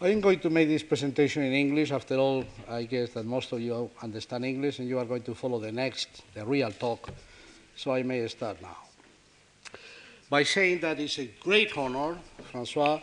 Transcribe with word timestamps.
I'm 0.00 0.20
going 0.20 0.38
to 0.38 0.50
make 0.50 0.68
this 0.68 0.84
presentation 0.84 1.42
in 1.42 1.52
English. 1.52 1.90
After 1.90 2.18
all, 2.18 2.44
I 2.68 2.84
guess 2.84 3.10
that 3.14 3.26
most 3.26 3.50
of 3.50 3.60
you 3.60 3.90
understand 4.00 4.44
English 4.44 4.78
and 4.78 4.88
you 4.88 4.96
are 4.96 5.04
going 5.04 5.22
to 5.22 5.34
follow 5.34 5.58
the 5.58 5.72
next, 5.72 6.22
the 6.34 6.46
real 6.46 6.70
talk. 6.70 7.10
So 7.74 7.92
I 7.92 8.04
may 8.04 8.24
start 8.28 8.62
now. 8.62 8.76
By 10.30 10.44
saying 10.44 10.78
that 10.82 11.00
it's 11.00 11.18
a 11.18 11.28
great 11.40 11.76
honor, 11.76 12.16
Francois, 12.52 13.00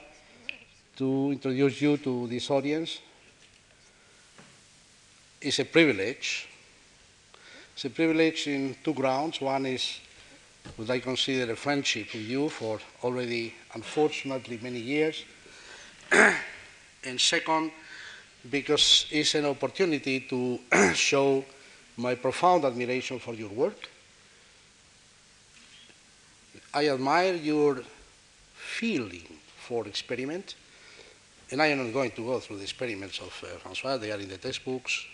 to 0.95 1.31
introduce 1.33 1.81
you 1.81 1.97
to 1.97 2.27
this 2.27 2.49
audience. 2.49 2.99
It's 5.41 5.59
a 5.59 5.65
privilege. 5.65 6.47
It's 7.73 7.83
a 7.83 7.89
privilege 7.89 8.47
in 8.47 8.73
two 8.81 8.93
grounds. 8.93 9.41
One 9.41 9.65
is 9.65 9.99
what 10.77 10.89
I 10.89 10.99
consider 10.99 11.51
a 11.51 11.57
friendship 11.57 12.13
with 12.13 12.23
you 12.23 12.47
for 12.47 12.79
already, 13.03 13.53
unfortunately, 13.73 14.59
many 14.63 14.79
years. 14.79 15.25
and 17.05 17.19
second, 17.19 17.71
because 18.49 19.07
it's 19.11 19.35
an 19.35 19.45
opportunity 19.45 20.21
to 20.21 20.59
show 20.93 21.43
my 21.97 22.15
profound 22.15 22.65
admiration 22.65 23.19
for 23.19 23.33
your 23.33 23.49
work. 23.49 23.89
I 26.73 26.89
admire 26.89 27.35
your 27.35 27.81
feeling 28.53 29.25
for 29.57 29.87
experiment, 29.87 30.55
and 31.51 31.61
I 31.61 31.67
am 31.67 31.85
not 31.85 31.93
going 31.93 32.11
to 32.11 32.25
go 32.25 32.39
through 32.39 32.57
the 32.57 32.63
experiments 32.63 33.19
of 33.19 33.43
uh, 33.43 33.57
Francois, 33.59 33.97
they 33.97 34.11
are 34.11 34.19
in 34.19 34.27
the 34.27 34.37
textbooks, 34.37 35.05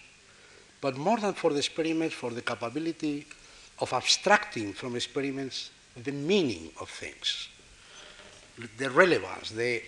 but 0.81 0.97
more 0.97 1.17
than 1.17 1.33
for 1.33 1.51
the 1.51 1.57
experiments, 1.57 2.15
for 2.15 2.31
the 2.31 2.41
capability 2.41 3.25
of 3.79 3.93
abstracting 3.93 4.73
from 4.73 4.95
experiments 4.95 5.69
the 6.03 6.11
meaning 6.11 6.71
of 6.79 6.89
things, 6.89 7.49
the 8.77 8.89
relevance, 8.89 9.51
the 9.51 9.81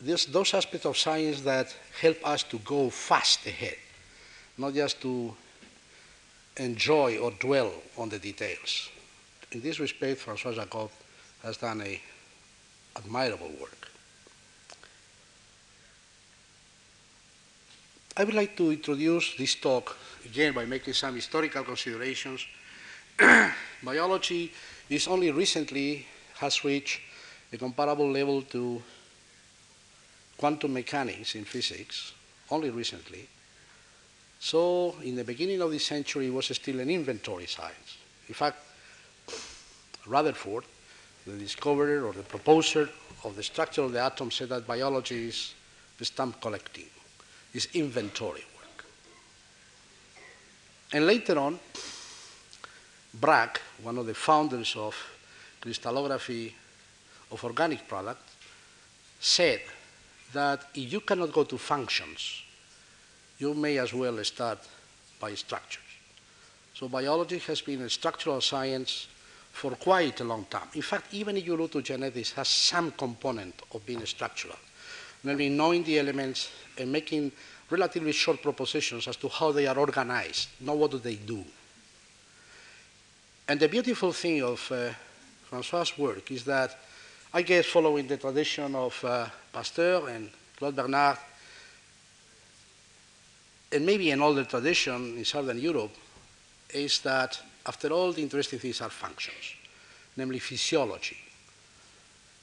this, 0.00 0.26
those 0.26 0.52
aspects 0.54 0.86
of 0.86 0.96
science 0.96 1.40
that 1.42 1.74
help 2.00 2.18
us 2.26 2.42
to 2.44 2.58
go 2.58 2.90
fast 2.90 3.46
ahead, 3.46 3.76
not 4.58 4.74
just 4.74 5.00
to 5.02 5.34
enjoy 6.56 7.18
or 7.18 7.30
dwell 7.32 7.72
on 7.96 8.08
the 8.08 8.18
details. 8.18 8.90
In 9.52 9.60
this 9.60 9.80
respect, 9.80 10.20
François 10.24 10.54
Jacob 10.54 10.90
has 11.42 11.56
done 11.56 11.80
a 11.82 12.00
admirable 12.96 13.52
work. 13.60 13.88
I 18.16 18.24
would 18.24 18.34
like 18.34 18.56
to 18.56 18.70
introduce 18.70 19.36
this 19.36 19.54
talk 19.56 19.96
again 20.24 20.54
by 20.54 20.64
making 20.64 20.94
some 20.94 21.14
historical 21.14 21.62
considerations. 21.64 22.46
Biology 23.82 24.52
is 24.88 25.06
only 25.06 25.30
recently 25.30 26.06
has 26.38 26.64
reached 26.64 27.00
a 27.52 27.58
comparable 27.58 28.10
level 28.10 28.40
to 28.42 28.82
quantum 30.36 30.72
mechanics 30.72 31.34
in 31.34 31.44
physics 31.44 32.12
only 32.50 32.70
recently. 32.70 33.28
So 34.38 34.94
in 35.02 35.16
the 35.16 35.24
beginning 35.24 35.62
of 35.62 35.70
this 35.70 35.86
century, 35.86 36.26
it 36.26 36.32
was 36.32 36.46
still 36.46 36.80
an 36.80 36.90
inventory 36.90 37.46
science. 37.46 37.98
In 38.28 38.34
fact, 38.34 38.58
Rutherford, 40.06 40.64
the 41.26 41.32
discoverer 41.32 42.06
or 42.06 42.12
the 42.12 42.22
proposer 42.22 42.88
of 43.24 43.34
the 43.34 43.42
structure 43.42 43.82
of 43.82 43.92
the 43.92 44.00
atom, 44.00 44.30
said 44.30 44.50
that 44.50 44.66
biology 44.66 45.28
is 45.28 45.54
stamp 46.00 46.40
collecting, 46.40 46.86
is 47.54 47.68
inventory 47.74 48.44
work. 48.56 48.84
And 50.92 51.06
later 51.06 51.38
on, 51.38 51.58
Bragg, 53.14 53.58
one 53.82 53.98
of 53.98 54.06
the 54.06 54.14
founders 54.14 54.76
of 54.76 54.94
crystallography 55.60 56.54
of 57.32 57.42
organic 57.42 57.88
products, 57.88 58.36
said 59.18 59.60
that 60.36 60.68
if 60.74 60.92
you 60.92 61.00
cannot 61.00 61.32
go 61.32 61.44
to 61.44 61.58
functions, 61.58 62.42
you 63.38 63.54
may 63.54 63.78
as 63.78 63.92
well 63.92 64.22
start 64.24 64.58
by 65.20 65.34
structures. 65.34 65.82
So 66.74 66.88
biology 66.88 67.38
has 67.38 67.60
been 67.60 67.82
a 67.82 67.90
structural 67.90 68.40
science 68.40 69.08
for 69.52 69.70
quite 69.72 70.20
a 70.20 70.24
long 70.24 70.44
time. 70.50 70.68
In 70.74 70.82
fact, 70.82 71.14
even 71.14 71.36
if 71.36 71.46
you 71.46 71.56
look 71.56 71.72
to 71.72 71.82
genetics, 71.82 72.32
has 72.32 72.48
some 72.48 72.90
component 72.92 73.54
of 73.72 73.84
being 73.86 74.04
structural, 74.04 74.56
namely 75.24 75.48
knowing 75.48 75.82
the 75.84 75.98
elements 75.98 76.50
and 76.76 76.92
making 76.92 77.32
relatively 77.70 78.12
short 78.12 78.42
propositions 78.42 79.08
as 79.08 79.16
to 79.16 79.28
how 79.28 79.52
they 79.52 79.66
are 79.66 79.78
organized, 79.78 80.48
not 80.60 80.76
what 80.76 80.90
do 80.90 80.98
they 80.98 81.16
do. 81.16 81.42
And 83.48 83.58
the 83.58 83.68
beautiful 83.68 84.12
thing 84.12 84.42
of 84.42 84.70
uh, 84.70 84.90
Francois' 85.48 85.86
work 85.96 86.30
is 86.30 86.44
that 86.44 86.78
I 87.32 87.42
guess 87.42 87.66
following 87.66 88.06
the 88.06 88.16
tradition 88.16 88.74
of 88.74 89.04
uh, 89.04 89.26
Pasteur 89.56 90.06
and 90.10 90.28
Claude 90.58 90.76
Bernard, 90.76 91.16
and 93.72 93.86
maybe 93.86 94.10
an 94.10 94.20
older 94.20 94.44
tradition 94.44 95.16
in 95.16 95.24
Southern 95.24 95.58
Europe, 95.58 95.96
is 96.74 97.00
that 97.00 97.40
after 97.64 97.88
all, 97.88 98.12
the 98.12 98.20
interesting 98.20 98.58
things 98.58 98.82
are 98.82 98.90
functions, 98.90 99.54
namely 100.14 100.40
physiology. 100.40 101.16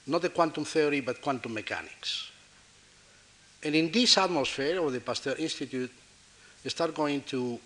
Not 0.08 0.22
the 0.22 0.30
quantum 0.30 0.64
theory, 0.64 1.02
but 1.02 1.22
quantum 1.22 1.54
mechanics. 1.54 2.32
And 3.62 3.76
in 3.76 3.92
this 3.92 4.18
atmosphere 4.18 4.84
of 4.84 4.92
the 4.92 5.00
Pasteur 5.00 5.36
Institute, 5.38 5.92
they 6.64 6.70
start 6.70 6.96
going 6.96 7.22
to, 7.22 7.60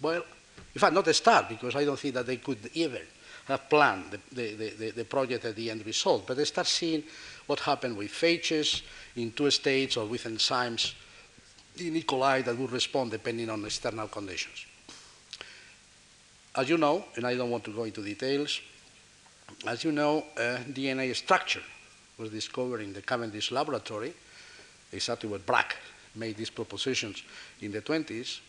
well, 0.00 0.22
in 0.72 0.80
fact, 0.80 0.94
not 0.94 1.08
a 1.08 1.14
start, 1.14 1.48
because 1.48 1.74
I 1.74 1.84
don't 1.84 1.98
think 1.98 2.14
that 2.14 2.26
they 2.26 2.36
could 2.36 2.70
ever 2.76 3.00
planned 3.56 4.10
the, 4.10 4.54
the, 4.54 4.70
the, 4.70 4.90
the 4.90 5.04
project 5.04 5.44
at 5.44 5.56
the 5.56 5.70
end 5.70 5.84
result, 5.86 6.26
but 6.26 6.36
they 6.36 6.44
start 6.44 6.66
seeing 6.66 7.02
what 7.46 7.60
happened 7.60 7.96
with 7.96 8.10
phages 8.10 8.82
in 9.16 9.32
two 9.32 9.50
states 9.50 9.96
or 9.96 10.06
with 10.06 10.24
enzymes 10.24 10.94
in 11.78 11.96
E. 11.96 12.02
coli 12.02 12.44
that 12.44 12.56
would 12.56 12.72
respond 12.72 13.10
depending 13.10 13.48
on 13.48 13.64
external 13.64 14.08
conditions. 14.08 14.66
As 16.54 16.68
you 16.68 16.76
know, 16.76 17.04
and 17.16 17.26
I 17.26 17.36
don't 17.36 17.50
want 17.50 17.64
to 17.64 17.72
go 17.72 17.84
into 17.84 18.02
details, 18.02 18.60
as 19.66 19.84
you 19.84 19.92
know, 19.92 20.24
uh, 20.36 20.58
DNA 20.70 21.14
structure 21.14 21.62
was 22.18 22.30
discovered 22.30 22.80
in 22.80 22.92
the 22.92 23.02
Cavendish 23.02 23.50
laboratory, 23.50 24.12
exactly 24.92 25.28
what 25.28 25.46
Bragg 25.46 25.74
made 26.14 26.36
these 26.36 26.50
propositions 26.50 27.22
in 27.60 27.72
the 27.72 27.80
20s. 27.80 28.40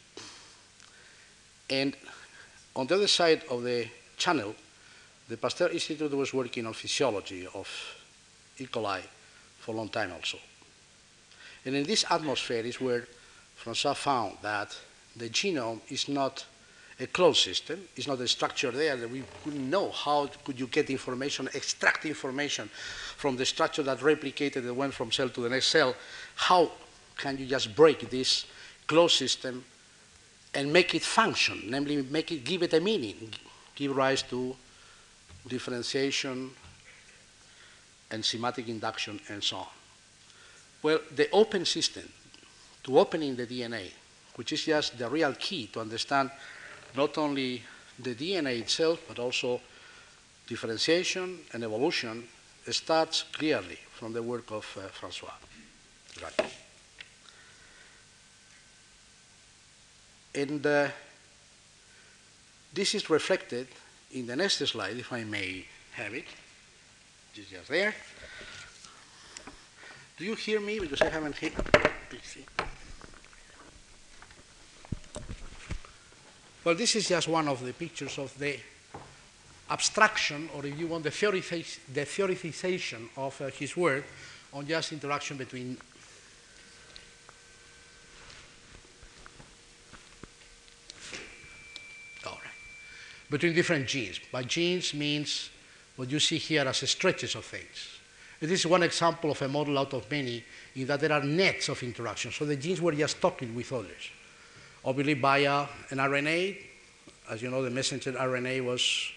And 1.70 1.96
on 2.76 2.88
the 2.88 2.96
other 2.96 3.08
side 3.08 3.44
of 3.50 3.64
the 3.64 3.88
channel, 4.18 4.56
the 5.29 5.38
Pasteur 5.38 5.69
Institute 5.69 6.12
was 6.12 6.34
working 6.34 6.66
on 6.66 6.73
physiology 6.73 7.47
of 7.53 7.69
E. 8.57 8.66
coli 8.66 9.01
for 9.59 9.73
a 9.73 9.78
long 9.78 9.90
time 9.90 10.12
also. 10.12 10.40
And 11.66 11.75
in 11.75 11.84
this 11.84 12.03
atmosphere 12.09 12.66
is 12.66 12.81
where 12.81 13.07
Francois 13.56 13.94
found 13.94 14.38
that 14.41 14.75
the 15.16 15.29
genome 15.29 15.81
is 15.89 16.09
not 16.09 16.45
a 17.00 17.07
closed 17.07 17.44
system, 17.44 17.79
it's 17.95 18.07
not 18.07 18.19
a 18.19 18.28
structure 18.28 18.72
there 18.72 18.97
that 18.97 19.09
we 19.09 19.23
couldn't 19.44 19.69
know 19.69 19.91
how 19.91 20.28
could 20.44 20.59
you 20.59 20.68
get 20.68 20.89
information, 20.89 21.47
extract 21.53 22.06
information 22.06 22.69
from 23.16 23.38
the 23.38 23.45
structure 23.45 23.84
that 23.84 24.00
replicated 24.00 24.57
and 24.57 24.75
went 24.75 24.94
from 24.94 25.12
cell 25.12 25.29
to 25.29 25.41
the 25.41 25.50
next 25.50 25.68
cell. 25.68 25.95
How 26.35 26.72
can 27.18 27.38
you 27.38 27.45
just 27.45 27.75
break 27.75 28.09
this 28.09 28.45
closed 28.88 29.16
system 29.16 29.63
and 30.56 30.73
make 30.73 30.95
it 30.95 31.03
function, 31.03 31.62
namely 31.68 32.01
make 32.01 32.31
it, 32.31 32.44
give 32.44 32.63
it 32.63 32.73
a 32.73 32.81
meaning, 32.81 33.31
give 33.75 33.95
rise 33.95 34.23
to 34.23 34.56
differentiation, 35.50 36.52
enzymatic 38.12 38.68
induction, 38.68 39.20
and 39.30 39.44
so 39.44 39.58
on. 39.58 39.68
Well, 40.82 41.00
the 41.14 41.30
open 41.32 41.66
system 41.66 42.08
to 42.84 43.00
opening 43.00 43.36
the 43.36 43.46
DNA, 43.46 43.92
which 44.36 44.54
is 44.54 44.64
just 44.64 44.98
the 44.98 45.10
real 45.10 45.34
key 45.34 45.68
to 45.74 45.82
understand 45.82 46.32
not 46.96 47.18
only 47.18 47.64
the 48.00 48.16
DNA 48.16 48.60
itself, 48.60 49.02
but 49.08 49.20
also 49.20 49.60
differentiation 50.48 51.40
and 51.54 51.64
evolution, 51.64 52.24
starts 52.70 53.24
clearly 53.34 53.80
from 53.92 54.14
the 54.14 54.24
work 54.24 54.52
of 54.52 54.66
uh, 54.78 54.88
Francois. 54.88 55.34
Right. 56.22 56.54
And 60.36 60.66
uh, 60.66 60.88
this 62.74 62.95
is 62.95 63.10
reflected 63.10 63.68
in 64.11 64.25
the 64.27 64.35
next 64.35 64.57
slide, 64.57 64.97
if 64.97 65.13
I 65.13 65.23
may 65.23 65.65
have 65.94 66.13
it. 66.13 66.25
It's 67.35 67.50
just 67.50 67.69
there. 67.69 67.94
Do 70.17 70.25
you 70.25 70.35
hear 70.35 70.59
me? 70.59 70.79
Because 70.79 71.01
I 71.01 71.09
haven't 71.09 71.38
hit. 71.38 71.53
Well, 76.63 76.75
this 76.75 76.95
is 76.95 77.07
just 77.07 77.27
one 77.27 77.47
of 77.47 77.63
the 77.63 77.73
pictures 77.73 78.17
of 78.17 78.38
the 78.38 78.59
abstraction, 79.69 80.50
or 80.56 80.65
if 80.65 80.77
you 80.77 80.88
want, 80.88 81.03
the 81.03 81.09
theorization 81.11 83.09
of 83.15 83.41
uh, 83.41 83.47
his 83.47 83.77
work 83.77 84.03
on 84.53 84.67
just 84.67 84.91
interaction 84.91 85.38
between 85.38 85.77
between 93.30 93.54
different 93.54 93.88
genes. 93.88 94.20
By 94.31 94.44
genes 94.44 94.94
means 94.94 95.50
what 95.96 96.10
you 96.10 96.20
see 96.20 96.38
here 96.38 96.68
as 96.68 96.78
stretches 96.90 97.36
of 97.36 97.46
things. 97.46 98.00
This 98.40 98.62
is 98.62 98.68
one 98.68 98.84
example 98.84 99.31
of 99.31 99.42
a 99.42 99.48
model 99.48 99.78
out 99.78 99.94
of 99.94 100.10
many 100.10 100.44
in 100.76 100.88
that 100.88 101.02
there 101.02 101.12
are 101.12 101.24
nets 101.24 101.68
of 101.68 101.84
interactions. 101.84 102.36
So 102.36 102.46
the 102.46 102.56
genes 102.56 102.81
were 102.81 102.94
just 102.94 103.20
talking 103.20 103.54
with 103.54 103.72
others. 103.74 104.10
Obviously, 104.86 105.16
via 105.16 105.68
an 105.90 105.98
RNA, 105.98 106.58
as 107.30 107.42
you 107.42 107.52
know, 107.52 107.62
the 107.62 107.70
messenger 107.70 108.14
RNA 108.14 108.64
was 108.64 109.12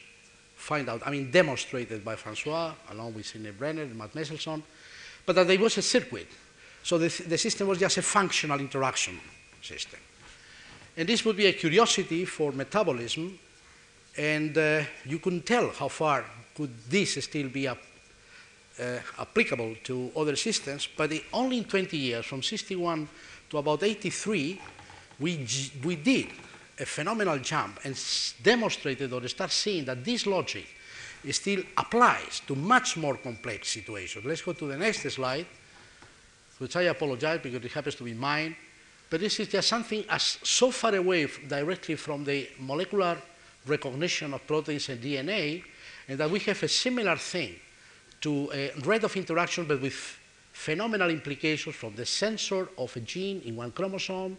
find 0.56 0.88
out, 0.88 1.02
I 1.04 1.10
mean, 1.10 1.30
demonstrated 1.30 2.04
by 2.04 2.14
Francois, 2.14 2.72
along 2.90 3.14
with 3.14 3.26
Sidney 3.26 3.50
Brenner 3.50 3.82
and 3.82 3.96
Matt 3.96 4.14
Meselson, 4.14 4.62
but 5.26 5.34
that 5.34 5.46
there 5.48 5.58
was 5.58 5.76
a 5.78 5.82
circuit. 5.82 6.28
So 6.84 6.98
the, 6.98 7.08
the 7.26 7.38
system 7.38 7.68
was 7.68 7.78
just 7.78 7.98
a 7.98 8.02
functional 8.02 8.60
interaction 8.60 9.20
system. 9.60 10.00
And 10.96 11.08
this 11.08 11.24
would 11.24 11.36
be 11.36 11.46
a 11.46 11.52
curiosity 11.52 12.24
for 12.24 12.52
metabolism, 12.52 13.38
and 14.16 14.56
uh, 14.56 14.82
you 15.06 15.18
couldn't 15.18 15.46
tell 15.46 15.70
how 15.70 15.88
far 15.88 16.24
could 16.54 16.70
this 16.88 17.22
still 17.24 17.48
be 17.48 17.66
uh, 17.66 17.74
applicable 19.18 19.76
to 19.84 20.10
other 20.16 20.36
systems, 20.36 20.88
but 20.96 21.12
only 21.32 21.58
in 21.58 21.64
20 21.64 21.96
years, 21.96 22.26
from 22.26 22.42
61 22.42 23.08
to 23.50 23.58
about 23.58 23.82
83, 23.82 24.60
we, 25.20 25.46
we 25.84 25.96
did 25.96 26.26
a 26.78 26.86
phenomenal 26.86 27.38
jump 27.38 27.80
and 27.84 27.98
demonstrated 28.42 29.12
or 29.12 29.26
start 29.28 29.50
seeing 29.50 29.84
that 29.84 30.04
this 30.04 30.26
logic 30.26 30.66
still 31.30 31.62
applies 31.76 32.40
to 32.46 32.56
much 32.56 32.96
more 32.96 33.16
complex 33.16 33.68
situations. 33.68 34.24
Let's 34.24 34.42
go 34.42 34.52
to 34.54 34.66
the 34.66 34.76
next 34.76 35.02
slide, 35.02 35.46
which 36.58 36.74
I 36.76 36.82
apologize 36.82 37.40
because 37.42 37.64
it 37.64 37.72
happens 37.72 37.94
to 37.96 38.04
be 38.04 38.14
mine. 38.14 38.56
But 39.08 39.20
this 39.20 39.38
is 39.40 39.48
just 39.48 39.68
something 39.68 40.04
as 40.08 40.38
so 40.42 40.70
far 40.70 40.94
away 40.94 41.28
directly 41.46 41.96
from 41.96 42.24
the 42.24 42.48
molecular 42.58 43.18
recognition 43.66 44.34
of 44.34 44.46
proteins 44.46 44.88
and 44.88 45.00
DNA, 45.00 45.64
and 46.08 46.18
that 46.18 46.30
we 46.30 46.38
have 46.40 46.62
a 46.62 46.68
similar 46.68 47.16
thing 47.16 47.54
to 48.20 48.50
a 48.52 48.72
rate 48.84 49.04
of 49.04 49.16
interaction, 49.16 49.64
but 49.64 49.80
with 49.80 50.18
phenomenal 50.52 51.10
implications 51.10 51.74
from 51.74 51.94
the 51.94 52.06
sensor 52.06 52.68
of 52.78 52.96
a 52.96 53.00
gene 53.00 53.40
in 53.44 53.56
one 53.56 53.72
chromosome, 53.72 54.36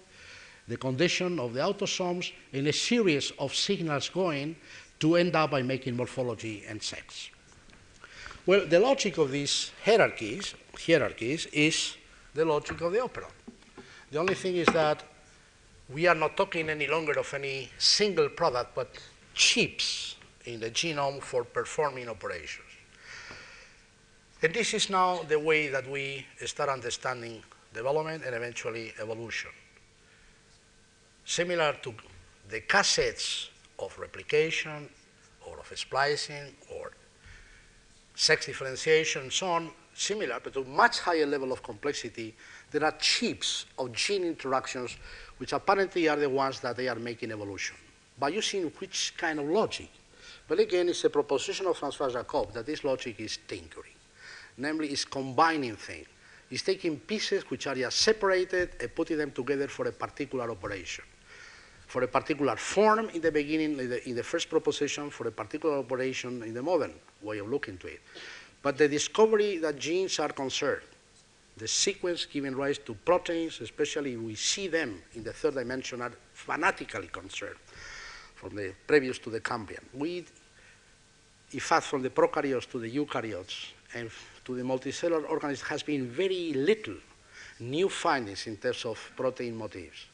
the 0.68 0.78
condition 0.78 1.40
of 1.40 1.54
the 1.54 1.60
autosomes, 1.60 2.32
and 2.54 2.68
a 2.68 2.74
series 2.74 3.32
of 3.40 3.54
signals 3.54 4.10
going 4.10 4.56
to 5.00 5.16
end 5.16 5.36
up 5.36 5.52
by 5.52 5.62
making 5.62 5.96
morphology 5.96 6.64
and 6.68 6.82
sex. 6.82 7.30
Well, 8.46 8.66
the 8.66 8.80
logic 8.80 9.18
of 9.18 9.32
these 9.32 9.72
hierarchies, 9.84 10.54
hierarchies 10.86 11.46
is 11.48 11.96
the 12.34 12.46
logic 12.46 12.80
of 12.82 12.92
the 12.92 13.00
operon. 13.00 13.32
The 14.12 14.20
only 14.20 14.36
thing 14.36 14.56
is 14.56 14.68
that 14.68 15.04
we 15.90 16.08
are 16.08 16.16
not 16.16 16.38
talking 16.38 16.70
any 16.70 16.88
longer 16.88 17.20
of 17.20 17.34
any 17.34 17.70
single 17.78 18.30
product, 18.30 18.76
but 18.76 18.98
chips 19.34 20.16
in 20.46 20.60
the 20.60 20.70
genome 20.70 21.22
for 21.22 21.44
performing 21.44 22.10
operations. 22.10 22.68
And 24.42 24.54
this 24.54 24.74
is 24.74 24.90
now 24.90 25.24
the 25.24 25.40
way 25.40 25.70
that 25.70 25.90
we 25.90 26.26
start 26.46 26.70
understanding 26.70 27.42
development 27.74 28.24
and 28.26 28.36
eventually 28.36 28.94
evolution. 29.02 29.52
Similar 31.26 31.78
to 31.84 31.94
the 32.50 32.62
cassettes 32.62 33.48
of 33.80 33.98
replication 33.98 34.90
or 35.48 35.60
of 35.60 35.72
splicing 35.78 36.54
or 36.76 36.92
sex 38.16 38.46
differentiation 38.46 39.24
and 39.24 39.32
so 39.32 39.48
on, 39.48 39.72
similar, 39.94 40.40
but 40.44 40.54
to 40.54 40.64
much 40.66 41.00
higher 41.00 41.26
level 41.26 41.52
of 41.52 41.64
complexity, 41.64 42.36
there 42.72 42.84
are 42.84 42.96
chips 43.00 43.66
of 43.80 43.94
gene 43.94 44.26
interactions 44.26 44.98
which 45.38 45.54
apparently 45.54 46.10
are 46.10 46.18
the 46.18 46.30
ones 46.30 46.60
that 46.60 46.76
they 46.76 46.88
are 46.88 46.96
making 46.96 47.32
evolution. 47.32 47.76
By 48.20 48.30
using 48.30 48.66
which 48.80 49.14
kind 49.18 49.40
of 49.40 49.48
logic? 49.48 49.90
But 50.48 50.60
again, 50.60 50.90
it's 50.90 51.04
a 51.04 51.10
proposition 51.10 51.66
of 51.68 51.78
Francois 51.78 52.10
Jacob 52.10 52.54
that 52.54 52.66
this 52.66 52.84
logic 52.84 53.20
is 53.20 53.40
tinkering. 53.48 53.94
Namely, 54.58 54.90
it's 54.90 55.06
combining 55.06 55.76
things. 55.76 56.08
It's 56.52 56.62
taking 56.62 57.00
pieces 57.00 57.44
which 57.50 57.66
are 57.66 57.76
just 57.76 58.00
separated 58.00 58.72
and 58.80 58.94
putting 58.94 59.18
them 59.18 59.32
together 59.32 59.68
for 59.68 59.88
a 59.88 59.92
particular 59.92 60.52
operation. 60.52 61.04
For 61.88 62.04
a 62.04 62.08
particular 62.08 62.56
form 62.56 63.10
in 63.10 63.22
the 63.22 63.32
beginning, 63.32 63.80
in 63.80 63.90
the, 63.90 64.08
in 64.08 64.16
the 64.16 64.24
first 64.24 64.50
proposition, 64.50 65.10
for 65.10 65.28
a 65.28 65.32
particular 65.32 65.78
operation 65.78 66.44
in 66.44 66.54
the 66.54 66.62
modern 66.62 66.94
way 67.22 67.40
of 67.40 67.50
looking 67.50 67.78
to 67.80 67.88
it. 67.88 68.02
But 68.62 68.78
the 68.78 68.88
discovery 68.88 69.58
that 69.58 69.80
genes 69.80 70.20
are 70.20 70.30
conserved, 70.30 70.88
the 71.58 71.68
sequence 71.68 72.26
giving 72.26 72.56
rise 72.56 72.78
to 72.80 72.94
proteins, 72.94 73.60
especially 73.62 74.18
we 74.18 74.36
see 74.36 74.68
them 74.68 75.02
in 75.16 75.24
the 75.24 75.34
third 75.34 75.56
dimension, 75.56 76.02
are 76.02 76.14
fanatically 76.34 77.08
conserved 77.08 77.60
from 78.36 78.56
the 78.56 78.74
previous 78.88 79.18
to 79.20 79.30
the 79.30 79.40
Cambrian. 79.40 79.84
We, 79.94 80.26
fact, 81.60 81.86
from 81.86 82.02
the 82.02 82.10
prokaryotes 82.10 82.70
to 82.72 82.80
the 82.80 82.90
eukaryotes 82.90 83.68
and 83.94 84.10
to 84.46 84.56
the 84.56 84.64
multicellular 84.64 85.30
organisms 85.30 85.70
has 85.70 85.84
been 85.84 86.10
very 86.10 86.54
little 86.54 86.96
new 87.60 87.90
findings 87.90 88.48
in 88.48 88.58
terms 88.58 88.86
of 88.86 89.12
protein 89.16 89.56
motifs. 89.56 90.06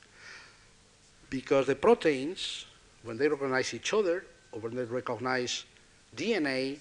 Because 1.29 1.67
the 1.67 1.75
proteins, 1.75 2.65
when 3.03 3.17
they 3.17 3.27
recognize 3.27 3.73
each 3.73 3.93
other, 3.93 4.25
or 4.51 4.59
when 4.61 4.75
they 4.75 4.83
recognize 4.83 5.65
DNA, 6.15 6.79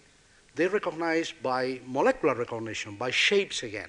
they 0.55 0.67
recognize 0.67 1.33
by 1.33 1.81
molecular 1.87 2.35
recognition, 2.35 2.97
by 2.97 3.11
shapes 3.11 3.63
again. 3.63 3.89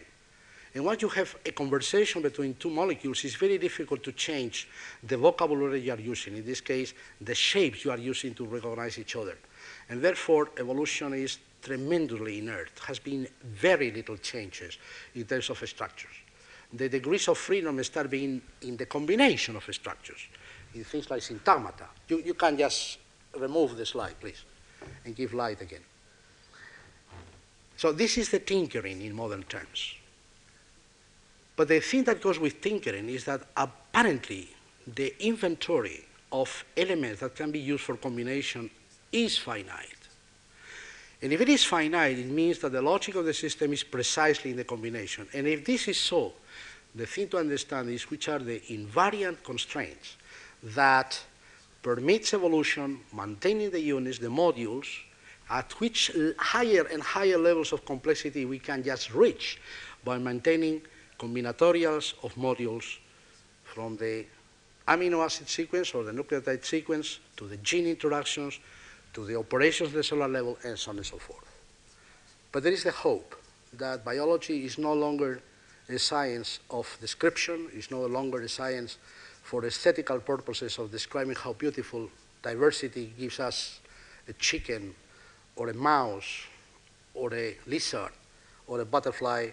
And 0.75 0.85
once 0.85 1.01
you 1.01 1.09
have 1.09 1.35
a 1.45 1.51
conversation 1.51 2.21
between 2.21 2.53
two 2.55 2.69
molecules, 2.69 3.25
it's 3.25 3.35
very 3.35 3.57
difficult 3.57 4.03
to 4.03 4.11
change 4.11 4.67
the 5.01 5.17
vocabulary 5.17 5.81
you 5.81 5.91
are 5.91 5.99
using. 5.99 6.37
In 6.37 6.45
this 6.45 6.61
case, 6.61 6.93
the 7.19 7.33
shapes 7.33 7.83
you 7.83 7.91
are 7.91 7.97
using 7.97 8.35
to 8.35 8.45
recognize 8.45 8.99
each 8.99 9.15
other. 9.15 9.37
And 9.89 10.01
therefore, 10.01 10.51
evolution 10.59 11.13
is 11.13 11.39
tremendously 11.61 12.37
inert. 12.39 12.71
Has 12.85 12.99
been 12.99 13.27
very 13.43 13.91
little 13.91 14.17
changes 14.17 14.77
in 15.15 15.25
terms 15.25 15.49
of 15.49 15.57
structures. 15.67 16.13
The 16.71 16.87
degrees 16.87 17.27
of 17.27 17.39
freedom 17.39 17.83
start 17.83 18.11
being 18.11 18.41
in 18.61 18.77
the 18.77 18.85
combination 18.85 19.55
of 19.55 19.63
structures, 19.71 20.27
in 20.75 20.83
things 20.83 21.09
like 21.09 21.21
syntagmata. 21.21 21.87
You, 22.07 22.21
you 22.23 22.35
can 22.35 22.55
just 22.55 22.99
remove 23.35 23.75
the 23.75 23.87
slide, 23.87 24.19
please, 24.19 24.43
and 25.03 25.15
give 25.15 25.33
light 25.33 25.61
again. 25.61 25.81
So 27.75 27.91
this 27.91 28.19
is 28.19 28.29
the 28.29 28.39
tinkering 28.39 29.01
in 29.01 29.15
modern 29.15 29.43
terms. 29.43 29.95
But 31.59 31.67
the 31.67 31.81
thing 31.81 32.05
that 32.05 32.21
goes 32.21 32.39
with 32.39 32.61
tinkering 32.61 33.09
is 33.09 33.25
that 33.25 33.41
apparently 33.57 34.47
the 34.87 35.13
inventory 35.19 36.05
of 36.31 36.63
elements 36.77 37.19
that 37.19 37.35
can 37.35 37.51
be 37.51 37.59
used 37.59 37.83
for 37.83 37.97
combination 37.97 38.69
is 39.11 39.37
finite. 39.37 40.07
And 41.21 41.33
if 41.33 41.41
it 41.41 41.49
is 41.49 41.65
finite, 41.65 42.17
it 42.17 42.27
means 42.27 42.59
that 42.59 42.71
the 42.71 42.81
logic 42.81 43.15
of 43.15 43.25
the 43.25 43.33
system 43.33 43.73
is 43.73 43.83
precisely 43.83 44.51
in 44.51 44.55
the 44.55 44.63
combination. 44.63 45.27
And 45.33 45.47
if 45.47 45.65
this 45.65 45.89
is 45.89 45.97
so, 45.97 46.31
the 46.95 47.05
thing 47.05 47.27
to 47.27 47.39
understand 47.39 47.89
is 47.89 48.09
which 48.09 48.29
are 48.29 48.39
the 48.39 48.61
invariant 48.69 49.43
constraints 49.43 50.15
that 50.63 51.21
permits 51.81 52.33
evolution, 52.33 53.01
maintaining 53.13 53.69
the 53.69 53.81
units, 53.81 54.17
the 54.17 54.29
modules, 54.29 54.87
at 55.49 55.73
which 55.81 56.09
higher 56.37 56.87
and 56.89 57.03
higher 57.03 57.37
levels 57.37 57.73
of 57.73 57.83
complexity 57.83 58.45
we 58.45 58.59
can 58.59 58.81
just 58.81 59.13
reach 59.13 59.59
by 60.05 60.17
maintaining 60.17 60.81
combinatorials 61.19 62.13
of 62.23 62.33
modules 62.35 62.97
from 63.63 63.97
the 63.97 64.25
amino 64.87 65.23
acid 65.23 65.47
sequence 65.47 65.93
or 65.93 66.03
the 66.03 66.11
nucleotide 66.11 66.65
sequence 66.65 67.19
to 67.37 67.47
the 67.47 67.57
gene 67.57 67.85
interactions 67.85 68.59
to 69.13 69.25
the 69.25 69.35
operations 69.35 69.89
at 69.89 69.95
the 69.95 70.03
cellular 70.03 70.27
level 70.27 70.57
and 70.63 70.79
so 70.79 70.91
on 70.91 70.97
and 70.97 71.05
so 71.05 71.17
forth. 71.17 71.45
But 72.51 72.63
there 72.63 72.71
is 72.71 72.83
the 72.83 72.91
hope 72.91 73.35
that 73.73 74.03
biology 74.03 74.65
is 74.65 74.77
no 74.77 74.93
longer 74.93 75.41
a 75.89 75.99
science 75.99 76.59
of 76.69 76.97
description, 77.01 77.67
is 77.73 77.91
no 77.91 78.05
longer 78.05 78.41
a 78.41 78.49
science 78.49 78.97
for 79.43 79.65
aesthetical 79.65 80.19
purposes 80.19 80.77
of 80.79 80.91
describing 80.91 81.35
how 81.35 81.53
beautiful 81.53 82.09
diversity 82.41 83.13
gives 83.19 83.39
us 83.39 83.79
a 84.27 84.33
chicken 84.33 84.95
or 85.55 85.69
a 85.69 85.73
mouse 85.73 86.45
or 87.13 87.33
a 87.33 87.57
lizard 87.67 88.11
or 88.67 88.79
a 88.79 88.85
butterfly 88.85 89.49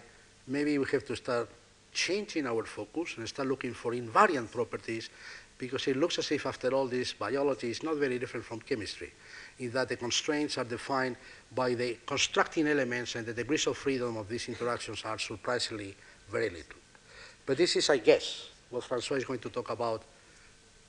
maybe 0.47 0.77
we 0.77 0.85
have 0.91 1.05
to 1.05 1.15
start 1.15 1.49
changing 1.97 2.45
our 2.45 2.63
focus 2.63 3.17
and 3.17 3.27
start 3.27 3.47
looking 3.47 3.73
for 3.73 3.91
invariant 3.93 4.51
properties 4.51 5.09
because 5.57 5.87
it 5.87 5.97
looks 5.97 6.19
as 6.19 6.31
if, 6.31 6.45
after 6.45 6.69
all, 6.69 6.85
this 6.85 7.13
biology 7.13 7.71
is 7.71 7.81
not 7.81 7.95
very 7.95 8.19
different 8.19 8.45
from 8.45 8.59
chemistry, 8.61 9.11
in 9.57 9.71
that 9.71 9.89
the 9.89 9.95
constraints 9.97 10.59
are 10.59 10.63
defined 10.63 11.15
by 11.55 11.73
the 11.73 11.97
constructing 12.05 12.67
elements 12.67 13.15
and 13.15 13.25
the 13.25 13.33
degrees 13.33 13.65
of 13.65 13.75
freedom 13.75 14.15
of 14.15 14.29
these 14.29 14.47
interactions 14.47 15.03
are 15.03 15.17
surprisingly 15.17 15.95
very 16.29 16.49
little. 16.49 16.79
But 17.43 17.57
this 17.57 17.75
is, 17.75 17.89
I 17.89 17.97
guess, 17.97 18.49
what 18.69 18.83
Francois 18.83 19.17
is 19.17 19.25
going 19.25 19.39
to 19.39 19.49
talk 19.49 19.71
about 19.71 20.03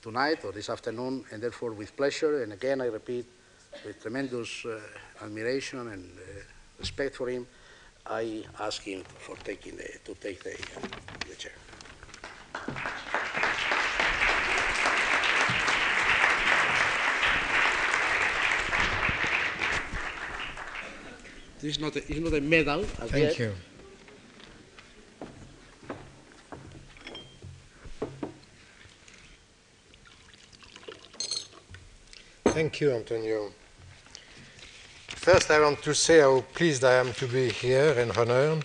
tonight 0.03 0.45
or 0.45 0.51
this 0.51 0.69
afternoon, 0.69 1.25
and 1.31 1.41
therefore 1.41 1.71
with 1.71 1.97
pleasure, 1.97 2.43
and 2.43 2.53
again 2.53 2.81
I 2.81 2.85
repeat, 2.85 3.25
with 3.83 3.99
tremendous 3.99 4.63
uh, 4.65 4.79
admiration 5.23 5.87
and 5.87 6.03
uh, 6.03 6.41
respect 6.77 7.15
for 7.15 7.27
him, 7.29 7.47
I 8.05 8.43
ask 8.59 8.81
him 8.81 9.03
for 9.19 9.35
taking 9.37 9.75
the, 9.77 9.87
to 10.05 10.13
take 10.15 10.43
the, 10.43 10.53
uh, 10.53 10.87
the 11.27 11.35
chair. 11.35 11.51
This 21.61 21.75
is 21.75 21.79
not 21.79 21.95
a, 21.95 21.99
it's 21.99 22.19
not 22.19 22.33
a 22.33 22.41
medal. 22.41 22.81
as 22.81 23.11
Thank 23.11 23.13
yet. 23.13 23.39
you. 23.39 23.53
Thank 32.45 32.81
you, 32.81 32.91
Antonio. 32.91 33.51
First, 35.19 35.51
I 35.51 35.59
want 35.59 35.83
to 35.83 35.93
say 35.93 36.21
how 36.21 36.39
pleased 36.53 36.85
I 36.85 36.93
am 36.93 37.11
to 37.15 37.27
be 37.27 37.49
here 37.49 37.91
and 37.99 38.09
honored, 38.17 38.63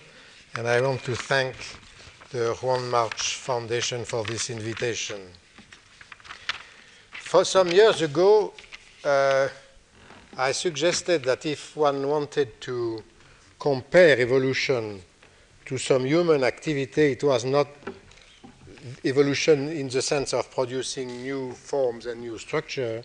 and 0.55 0.65
I 0.65 0.79
want 0.79 1.03
to 1.03 1.13
thank 1.13 1.53
the 2.31 2.57
Juan 2.61 2.89
March 2.89 3.35
Foundation 3.35 4.05
for 4.05 4.23
this 4.23 4.49
invitation. 4.49 5.19
For 7.11 7.43
some 7.43 7.67
years 7.67 8.01
ago, 8.01 8.53
uh, 9.03 9.49
I 10.37 10.53
suggested 10.53 11.25
that 11.25 11.45
if 11.45 11.75
one 11.75 12.07
wanted 12.07 12.61
to 12.61 13.03
compare 13.59 14.17
evolution 14.17 15.01
to 15.65 15.77
some 15.77 16.05
human 16.05 16.45
activity, 16.45 17.11
it 17.11 17.23
was 17.25 17.43
not 17.43 17.67
evolution 19.03 19.67
in 19.67 19.89
the 19.89 20.01
sense 20.01 20.33
of 20.33 20.49
producing 20.51 21.21
new 21.21 21.51
forms 21.51 22.05
and 22.05 22.21
new 22.21 22.37
structure. 22.37 23.03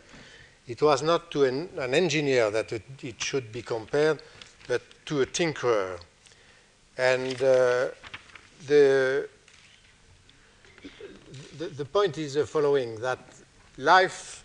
It 0.70 0.80
was 0.82 1.02
not 1.02 1.32
to 1.32 1.42
an, 1.46 1.68
an 1.78 1.94
engineer 1.94 2.48
that 2.52 2.72
it, 2.72 2.84
it, 3.02 3.20
should 3.20 3.50
be 3.50 3.60
compared, 3.60 4.22
but 4.68 4.80
to 5.06 5.22
a 5.22 5.26
tinkerer. 5.26 5.98
And 6.96 7.34
uh, 7.42 7.88
the, 8.68 9.28
the, 11.58 11.66
the 11.76 11.84
point 11.84 12.18
is 12.18 12.34
the 12.34 12.46
following, 12.46 13.00
that 13.00 13.18
life 13.78 14.44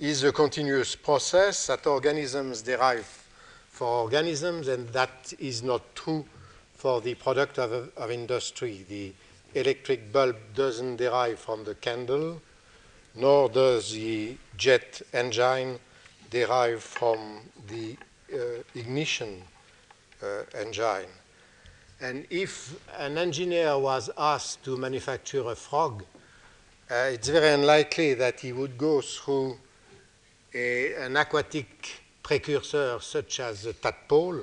is 0.00 0.24
a 0.24 0.32
continuous 0.32 0.96
process 0.96 1.68
that 1.68 1.86
organisms 1.86 2.62
derive 2.62 3.06
for 3.68 3.86
organisms, 3.86 4.66
and 4.66 4.88
that 4.88 5.32
is 5.38 5.62
not 5.62 5.94
true 5.94 6.24
for 6.74 7.00
the 7.00 7.14
product 7.14 7.60
of, 7.60 7.92
of 7.96 8.10
industry. 8.10 8.84
The 8.88 9.12
electric 9.54 10.12
bulb 10.12 10.36
doesn't 10.52 10.96
derive 10.96 11.38
from 11.38 11.62
the 11.62 11.76
candle, 11.76 12.42
nor 13.14 13.48
does 13.48 13.92
the 13.92 14.36
jet 14.56 15.02
engine 15.12 15.78
derive 16.30 16.82
from 16.82 17.40
the 17.68 17.96
uh, 18.32 18.62
ignition 18.74 19.42
uh, 20.22 20.42
engine. 20.54 21.08
And 22.00 22.26
if 22.30 22.78
an 22.98 23.18
engineer 23.18 23.78
was 23.78 24.10
asked 24.16 24.64
to 24.64 24.76
manufacture 24.76 25.42
a 25.50 25.54
frog, 25.54 26.04
uh, 26.90 26.94
it's 27.12 27.28
very 27.28 27.54
unlikely 27.54 28.14
that 28.14 28.40
he 28.40 28.52
would 28.52 28.78
go 28.78 29.00
through 29.00 29.58
a, 30.54 30.94
an 30.94 31.16
aquatic 31.16 32.02
precursor 32.22 32.98
such 33.00 33.40
as 33.40 33.66
a 33.66 33.72
tadpole 33.72 34.40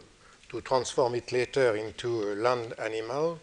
to 0.49 0.61
transform 0.61 1.15
it 1.15 1.31
later 1.31 1.75
into 1.75 2.31
a 2.31 2.35
land 2.35 2.73
animal. 2.79 3.39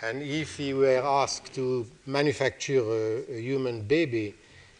And 0.00 0.22
if 0.22 0.56
he 0.58 0.74
were 0.74 1.02
asked 1.02 1.54
to 1.54 1.84
manufacture 2.06 2.80
a, 2.80 3.32
a, 3.32 3.40
human 3.40 3.82
baby, 3.82 4.34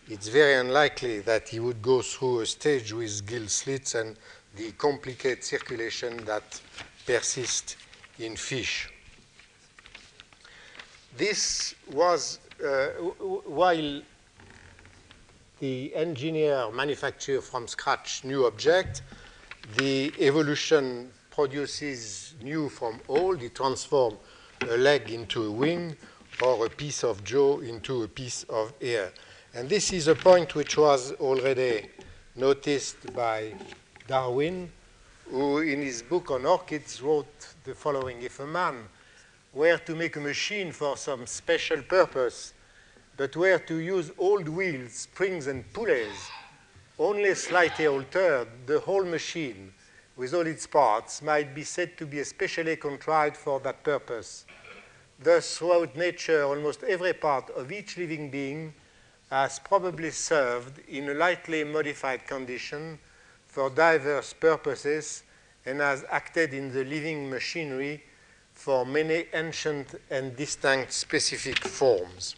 it's 0.08 0.28
very 0.28 0.54
unlikely 0.54 1.20
that 1.20 1.48
he 1.48 1.58
would 1.58 1.82
go 1.82 2.02
through 2.02 2.40
a 2.40 2.46
stage 2.46 2.92
with 2.92 3.26
gill 3.26 3.48
slits 3.48 3.96
and 3.96 4.16
the 4.54 4.70
complicated 4.72 5.42
circulation 5.42 6.25
that 6.25 6.60
persists 7.04 7.76
in 8.20 8.37
fish. 8.37 8.90
This 11.16 11.75
was 11.90 12.38
uh, 12.64 12.87
while 13.44 14.02
the 15.58 15.94
engineer 15.96 16.70
manufacture 16.72 17.40
from 17.40 17.66
scratch 17.66 18.22
new 18.22 18.46
object, 18.46 19.02
the 19.76 20.12
evolution 20.20 21.10
produces 21.32 22.34
new 22.40 22.68
from 22.68 23.00
old. 23.08 23.42
It 23.42 23.56
transforms 23.56 24.18
a 24.62 24.76
leg 24.76 25.10
into 25.10 25.44
a 25.44 25.50
wing 25.50 25.96
or 26.42 26.66
a 26.66 26.70
piece 26.70 27.04
of 27.04 27.24
jaw 27.24 27.58
into 27.60 28.02
a 28.02 28.08
piece 28.08 28.44
of 28.44 28.72
ear. 28.80 29.12
And 29.54 29.68
this 29.68 29.92
is 29.92 30.08
a 30.08 30.14
point 30.14 30.54
which 30.54 30.76
was 30.76 31.12
already 31.12 31.88
noticed 32.36 33.14
by 33.14 33.54
Darwin, 34.06 34.70
who 35.30 35.58
in 35.58 35.82
his 35.82 36.02
book 36.02 36.30
on 36.30 36.46
orchids 36.46 37.02
wrote 37.02 37.54
the 37.64 37.74
following, 37.74 38.22
if 38.22 38.40
a 38.40 38.46
man 38.46 38.84
were 39.52 39.78
to 39.78 39.94
make 39.94 40.16
a 40.16 40.20
machine 40.20 40.72
for 40.72 40.96
some 40.96 41.26
special 41.26 41.82
purpose, 41.82 42.52
but 43.16 43.34
were 43.36 43.58
to 43.58 43.76
use 43.76 44.12
old 44.18 44.48
wheels, 44.48 44.92
springs, 44.92 45.46
and 45.46 45.70
pulleys, 45.72 46.30
only 46.98 47.34
slightly 47.34 47.86
altered, 47.86 48.48
the 48.66 48.80
whole 48.80 49.04
machine, 49.04 49.72
with 50.18 50.34
all 50.34 50.46
its 50.46 50.66
parts, 50.66 51.22
might 51.22 51.54
be 51.54 51.62
said 51.62 51.96
to 51.96 52.04
be 52.04 52.18
especially 52.18 52.76
contrived 52.76 53.37
for 53.37 53.60
that 53.60 53.82
purpose. 53.84 54.44
Thus, 55.20 55.56
throughout 55.56 55.96
nature, 55.96 56.42
almost 56.42 56.82
every 56.82 57.14
part 57.14 57.48
of 57.50 57.72
each 57.72 57.96
living 57.96 58.28
being 58.28 58.75
has 59.30 59.60
probably 59.60 60.10
served 60.10 60.80
in 60.88 61.08
a 61.08 61.14
lightly 61.14 61.62
modified 61.64 62.26
condition 62.26 62.98
for 63.46 63.70
diverse 63.70 64.32
purposes 64.32 65.22
and 65.64 65.80
has 65.80 66.04
acted 66.10 66.52
in 66.52 66.72
the 66.72 66.84
living 66.84 67.30
machinery 67.30 68.02
for 68.52 68.84
many 68.84 69.26
ancient 69.32 69.94
and 70.10 70.34
distinct 70.37 70.92
specific 70.92 71.58
forms. 71.58 72.34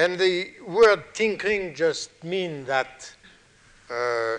And 0.00 0.18
the 0.18 0.52
word 0.66 1.12
tinkering 1.12 1.74
just 1.74 2.24
means 2.24 2.66
that 2.68 3.12
uh, 3.90 4.38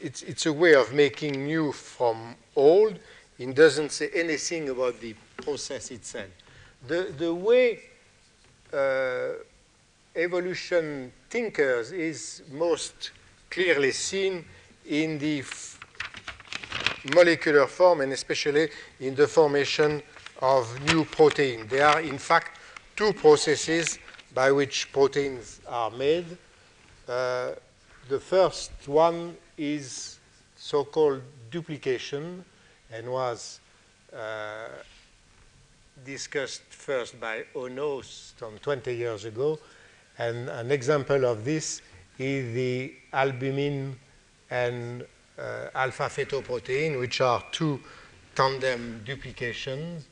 it's, 0.00 0.22
it's 0.22 0.46
a 0.46 0.52
way 0.52 0.76
of 0.76 0.94
making 0.94 1.44
new 1.44 1.72
from 1.72 2.36
old. 2.54 2.96
It 3.40 3.56
doesn't 3.56 3.90
say 3.90 4.08
anything 4.14 4.68
about 4.68 5.00
the 5.00 5.16
process 5.38 5.90
itself. 5.90 6.28
The, 6.86 7.12
the 7.18 7.34
way 7.34 7.80
uh, 8.72 9.42
evolution 10.14 11.10
tinkers 11.28 11.90
is 11.90 12.42
most 12.52 13.10
clearly 13.50 13.90
seen 13.90 14.44
in 14.86 15.18
the 15.18 15.42
molecular 17.16 17.66
form 17.66 18.02
and 18.02 18.12
especially 18.12 18.68
in 19.00 19.16
the 19.16 19.26
formation 19.26 20.00
of 20.40 20.68
new 20.86 21.04
protein. 21.04 21.66
They 21.66 21.80
are, 21.80 22.00
in 22.00 22.18
fact, 22.18 22.57
two 22.98 23.12
processes 23.12 23.96
by 24.34 24.50
which 24.50 24.92
proteins 24.92 25.60
are 25.68 25.88
made. 25.88 26.26
Uh, 27.08 27.52
the 28.08 28.18
first 28.18 28.72
one 28.86 29.36
is 29.56 30.18
so-called 30.56 31.22
duplication 31.48 32.44
and 32.90 33.08
was 33.08 33.60
uh, 34.12 34.66
discussed 36.04 36.62
first 36.70 37.20
by 37.20 37.44
Ohno 37.54 38.02
some 38.04 38.58
20 38.58 38.92
years 38.92 39.24
ago. 39.24 39.60
And 40.18 40.48
an 40.48 40.72
example 40.72 41.24
of 41.24 41.44
this 41.44 41.80
is 42.18 42.52
the 42.52 42.92
albumin 43.12 43.96
and 44.50 45.06
uh, 45.38 45.68
alpha 45.72 46.08
fetoprotein, 46.10 46.98
which 46.98 47.20
are 47.20 47.44
two 47.52 47.78
tandem 48.34 49.02
duplications 49.04 50.08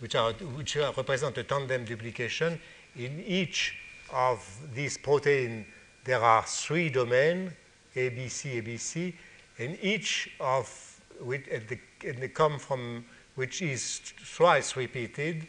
which, 0.00 0.14
are, 0.14 0.32
which 0.32 0.76
are, 0.76 0.92
represent 0.92 1.36
a 1.38 1.44
tandem 1.44 1.84
duplication. 1.84 2.60
In 2.96 3.22
each 3.26 3.76
of 4.12 4.44
these 4.74 4.96
proteins, 4.98 5.66
there 6.04 6.22
are 6.22 6.42
three 6.44 6.88
domains, 6.88 7.52
ABC, 7.94 8.62
ABC, 8.62 9.14
and 9.58 9.76
each 9.82 10.30
of 10.40 11.00
which 11.20 11.44
the, 11.46 11.78
and 12.08 12.18
they 12.18 12.28
come 12.28 12.58
from 12.58 13.04
which 13.34 13.62
is 13.62 14.00
twice 14.36 14.76
repeated, 14.76 15.46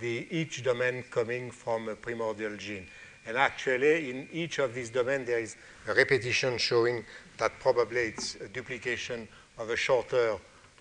the, 0.00 0.26
each 0.30 0.62
domain 0.62 1.04
coming 1.10 1.50
from 1.50 1.88
a 1.88 1.94
primordial 1.94 2.56
gene. 2.56 2.86
And 3.26 3.36
actually, 3.36 4.10
in 4.10 4.28
each 4.32 4.58
of 4.58 4.74
these 4.74 4.90
domains, 4.90 5.26
there 5.26 5.38
is 5.38 5.56
a 5.86 5.94
repetition 5.94 6.58
showing 6.58 7.04
that 7.38 7.52
probably 7.60 8.08
it's 8.08 8.34
a 8.36 8.48
duplication 8.48 9.28
of 9.58 9.70
a 9.70 9.76
shorter 9.76 10.36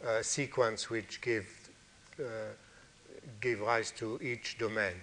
uh, 0.06 0.22
sequence 0.22 0.90
which 0.90 1.22
gives 1.22 1.48
uh, 2.20 2.24
give 3.42 3.60
rise 3.62 3.92
to 3.92 4.20
each 4.22 4.58
domain. 4.58 4.94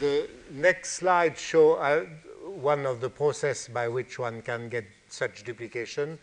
The 0.00 0.28
next 0.50 0.94
slide 0.94 1.38
shows 1.38 1.78
uh, 1.78 2.06
one 2.44 2.86
of 2.86 3.00
the 3.00 3.10
process 3.10 3.68
by 3.68 3.88
which 3.88 4.18
one 4.18 4.42
can 4.42 4.68
get 4.68 4.84
such 5.08 5.44
duplication, 5.44 6.18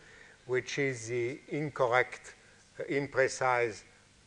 which 0.48 0.80
is 0.80 1.08
the 1.08 1.40
incorrect, 1.50 2.36
uh, 2.80 2.84
imprecise 2.90 3.84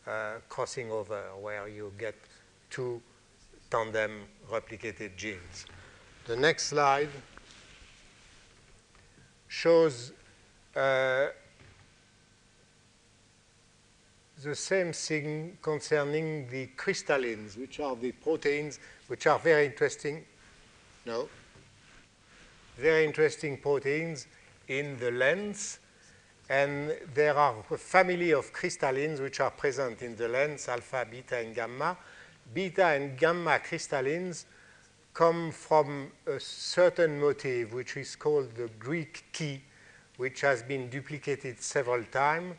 uh, 0.06 0.34
crossing 0.48 0.90
over, 0.90 1.20
where 1.40 1.68
you 1.68 1.92
get 1.98 2.14
two 2.70 3.02
tandem 3.70 4.22
replicated 4.50 5.16
genes. 5.16 5.66
The 6.26 6.36
next 6.36 6.68
slide 6.68 7.08
shows 9.48 10.12
uh, 10.76 11.26
the 14.42 14.54
same 14.54 14.92
thing 14.92 15.58
concerning 15.62 16.48
the 16.48 16.68
crystallins, 16.76 17.58
which 17.58 17.80
are 17.80 17.96
the 17.96 18.12
proteins 18.12 18.78
which 19.08 19.26
are 19.26 19.38
very 19.38 19.66
interesting. 19.66 20.24
No? 21.06 21.28
very 22.76 23.04
interesting 23.04 23.58
proteins 23.58 24.26
in 24.68 24.98
the 24.98 25.10
lens. 25.10 25.78
And 26.48 26.94
there 27.14 27.36
are 27.36 27.54
a 27.70 27.78
family 27.78 28.32
of 28.32 28.52
crystallines 28.52 29.20
which 29.20 29.40
are 29.40 29.50
present 29.50 30.02
in 30.02 30.16
the 30.16 30.28
lens, 30.28 30.68
alpha, 30.68 31.06
beta, 31.10 31.38
and 31.38 31.54
gamma. 31.54 31.96
Beta 32.52 32.86
and 32.86 33.16
gamma 33.16 33.60
crystallines 33.60 34.44
come 35.14 35.52
from 35.52 36.10
a 36.26 36.40
certain 36.40 37.20
motif, 37.20 37.72
which 37.72 37.96
is 37.96 38.16
called 38.16 38.54
the 38.54 38.68
Greek 38.78 39.24
key, 39.32 39.62
which 40.16 40.40
has 40.40 40.62
been 40.62 40.88
duplicated 40.88 41.60
several 41.60 42.02
times 42.04 42.56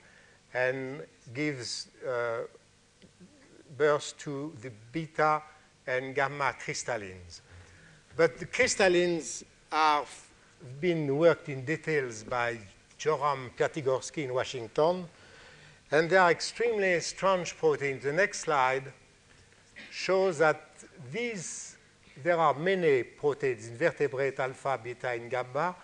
and 0.54 1.02
gives 1.34 1.88
uh, 2.08 2.42
birth 3.78 4.14
to 4.20 4.54
the 4.62 4.72
beta 4.92 5.42
and 5.88 6.14
gamma 6.14 6.54
crystallines. 6.64 7.42
But 8.16 8.38
the 8.38 8.46
crystallines 8.46 9.44
have 9.72 10.10
been 10.80 11.18
worked 11.18 11.50
in 11.50 11.66
details 11.66 12.24
by 12.24 12.58
Joram 12.98 13.52
Piatigorsky 13.58 14.26
in 14.26 14.34
Washington, 14.34 15.06
and 15.92 16.10
they 16.10 16.18
are 16.18 16.32
extremely 16.32 17.00
strange 17.00 17.58
proteins. 17.58 18.04
The 18.04 18.14
next 18.14 18.42
slide 18.42 18.94
shows 19.92 20.38
that 20.38 20.70
these, 21.12 21.76
there 22.24 22.38
are 22.38 22.54
many 22.54 23.04
proteins, 23.04 23.68
invertebrate 23.68 24.40
alpha, 24.40 24.80
beta, 24.82 25.10
and 25.10 25.30
gamma, 25.30 25.76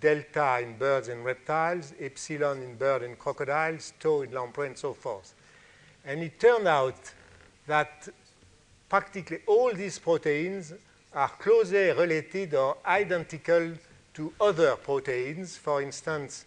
delta 0.00 0.60
in 0.62 0.76
birds 0.76 1.08
and 1.08 1.24
reptiles, 1.24 1.94
epsilon 2.00 2.62
in 2.62 2.76
birds 2.76 3.04
and 3.04 3.18
crocodiles, 3.18 3.92
tau 3.98 4.22
in 4.22 4.32
lamprey, 4.32 4.68
and 4.68 4.78
so 4.78 4.92
forth. 4.92 5.34
And 6.04 6.22
it 6.22 6.38
turned 6.38 6.68
out 6.68 7.12
that 7.66 8.08
practically 8.88 9.40
all 9.46 9.72
these 9.72 9.98
proteins 9.98 10.72
are 11.12 11.28
closely 11.28 11.90
related 11.92 12.54
or 12.54 12.76
identical 12.86 13.72
to 14.14 14.32
other 14.40 14.76
proteins. 14.76 15.56
For 15.56 15.82
instance, 15.82 16.46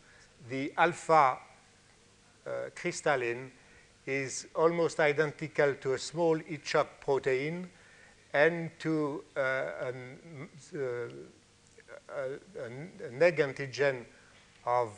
the 0.50 0.72
alpha 0.78 1.38
uh, 2.46 2.52
crystalline 2.76 3.52
is 4.06 4.48
almost 4.56 5.00
identical 5.00 5.76
to 5.76 5.94
a 5.94 5.98
small 6.00 6.40
HOC 6.72 7.02
protein 7.02 7.70
and 8.34 8.72
to 8.80 9.24
uh, 9.36 9.40
uh, 9.40 9.92
a, 12.16 12.64
an 12.66 13.22
egg 13.22 13.40
antigen 13.40 14.06
of 14.66 14.90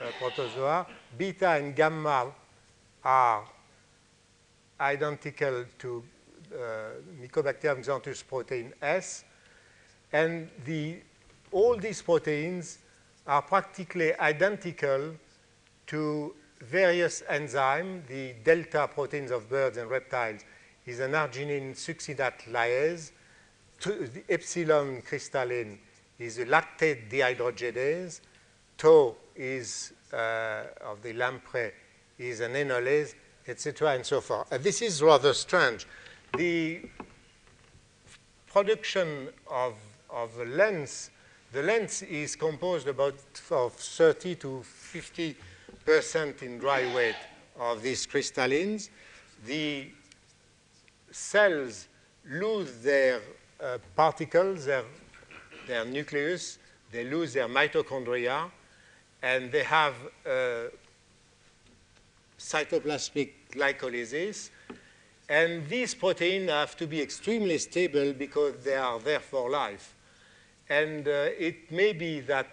uh, 0.00 0.04
protozoa. 0.18 0.86
Beta 1.16 1.50
and 1.50 1.74
gamma 1.74 2.32
are 3.04 3.44
identical 4.80 5.64
to 5.78 6.02
uh, 6.52 6.58
Myxococcus 7.20 7.84
xanthus 7.84 8.26
protein 8.26 8.72
S. 8.80 9.24
And 10.12 10.48
the, 10.64 10.98
all 11.52 11.76
these 11.76 12.02
proteins 12.02 12.78
are 13.26 13.42
practically 13.42 14.14
identical 14.18 15.14
to 15.86 16.34
various 16.60 17.22
enzymes. 17.30 18.06
The 18.06 18.34
delta 18.44 18.88
proteins 18.92 19.30
of 19.30 19.48
birds 19.48 19.76
and 19.76 19.90
reptiles 19.90 20.42
is 20.86 21.00
an 21.00 21.12
argininosuccinate 21.12 22.50
lyase. 22.50 23.12
The 23.80 24.24
epsilon 24.28 25.02
crystalline 25.02 25.78
is 26.18 26.38
a 26.38 26.46
lactate 26.46 27.10
dehydrogenase. 27.10 28.20
Tau 28.76 29.16
is 29.36 29.92
uh, 30.12 30.64
of 30.82 31.02
the 31.02 31.12
lamprey 31.12 31.72
is 32.18 32.40
an 32.40 32.52
enolase, 32.52 33.14
etc., 33.46 33.94
and 33.94 34.04
so 34.04 34.20
forth. 34.20 34.50
And 34.50 34.62
this 34.62 34.82
is 34.82 35.02
rather 35.02 35.32
strange 35.32 35.86
the 36.36 36.82
production 38.46 39.28
of, 39.50 39.74
of 40.10 40.38
a 40.38 40.44
lens, 40.44 41.10
the 41.52 41.62
lens 41.62 42.02
is 42.02 42.36
composed 42.36 42.88
about 42.88 43.14
of 43.50 43.72
30 43.72 44.34
to 44.36 44.62
50 44.62 45.36
percent 45.84 46.42
in 46.42 46.58
dry 46.58 46.94
weight 46.94 47.16
of 47.58 47.82
these 47.82 48.06
crystallines. 48.06 48.90
The 49.46 49.88
cells 51.10 51.88
lose 52.28 52.72
their 52.82 53.20
uh, 53.60 53.78
particles, 53.96 54.66
their, 54.66 54.84
their 55.68 55.84
nucleus, 55.84 56.58
they 56.90 57.04
lose 57.04 57.32
their 57.32 57.46
mitochondria, 57.46 58.50
and 59.22 59.52
they 59.52 59.62
have 59.62 59.94
uh, 60.26 60.64
cytoplasmic 62.38 63.30
glycolysis, 63.52 64.50
and 65.28 65.68
these 65.68 65.94
proteins 65.94 66.50
have 66.50 66.76
to 66.76 66.86
be 66.86 67.00
extremely 67.00 67.58
stable 67.58 68.12
because 68.12 68.54
they 68.64 68.74
are 68.74 68.98
there 68.98 69.20
for 69.20 69.50
life. 69.50 69.94
And 70.70 71.06
uh, 71.06 71.28
it 71.38 71.70
may 71.70 71.92
be 71.92 72.20
that 72.20 72.48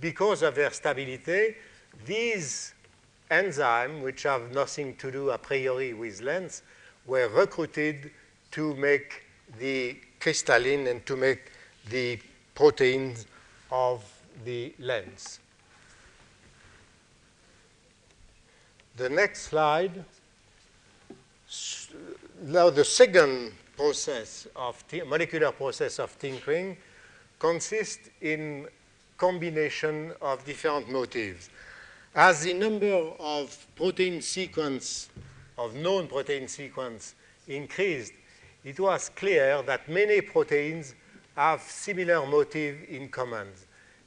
because 0.00 0.42
of 0.42 0.54
their 0.54 0.70
stability, 0.70 1.56
these 2.06 2.74
enzymes, 3.30 4.02
which 4.02 4.22
have 4.22 4.52
nothing 4.52 4.96
to 4.96 5.10
do 5.10 5.30
a 5.30 5.38
priori 5.38 5.92
with 5.92 6.20
lens, 6.22 6.62
were 7.06 7.28
recruited 7.28 8.10
to 8.52 8.74
make 8.76 9.24
the 9.58 9.96
crystalline 10.20 10.86
and 10.86 11.04
to 11.06 11.16
make 11.16 11.52
the 11.88 12.18
proteins 12.54 13.26
of 13.70 14.04
the 14.44 14.74
lens. 14.78 15.40
The 18.96 19.08
next 19.08 19.42
slide 19.42 20.04
now 22.42 22.70
the 22.70 22.84
second 22.84 23.52
process 23.76 24.46
of 24.54 24.82
molecular 25.06 25.52
process 25.52 25.98
of 25.98 26.18
tinkering 26.18 26.76
consists 27.38 28.08
in 28.20 28.66
combination 29.16 30.12
of 30.20 30.44
different 30.44 30.90
motifs. 30.90 31.50
As 32.14 32.44
the 32.44 32.54
number 32.54 33.12
of 33.18 33.66
protein 33.76 34.22
sequence, 34.22 35.08
of 35.58 35.74
known 35.74 36.06
protein 36.06 36.48
sequence 36.48 37.14
increased, 37.48 38.12
it 38.64 38.78
was 38.78 39.10
clear 39.10 39.62
that 39.62 39.88
many 39.88 40.20
proteins 40.20 40.94
have 41.36 41.62
similar 41.62 42.26
motif 42.26 42.88
in 42.88 43.08
common. 43.08 43.48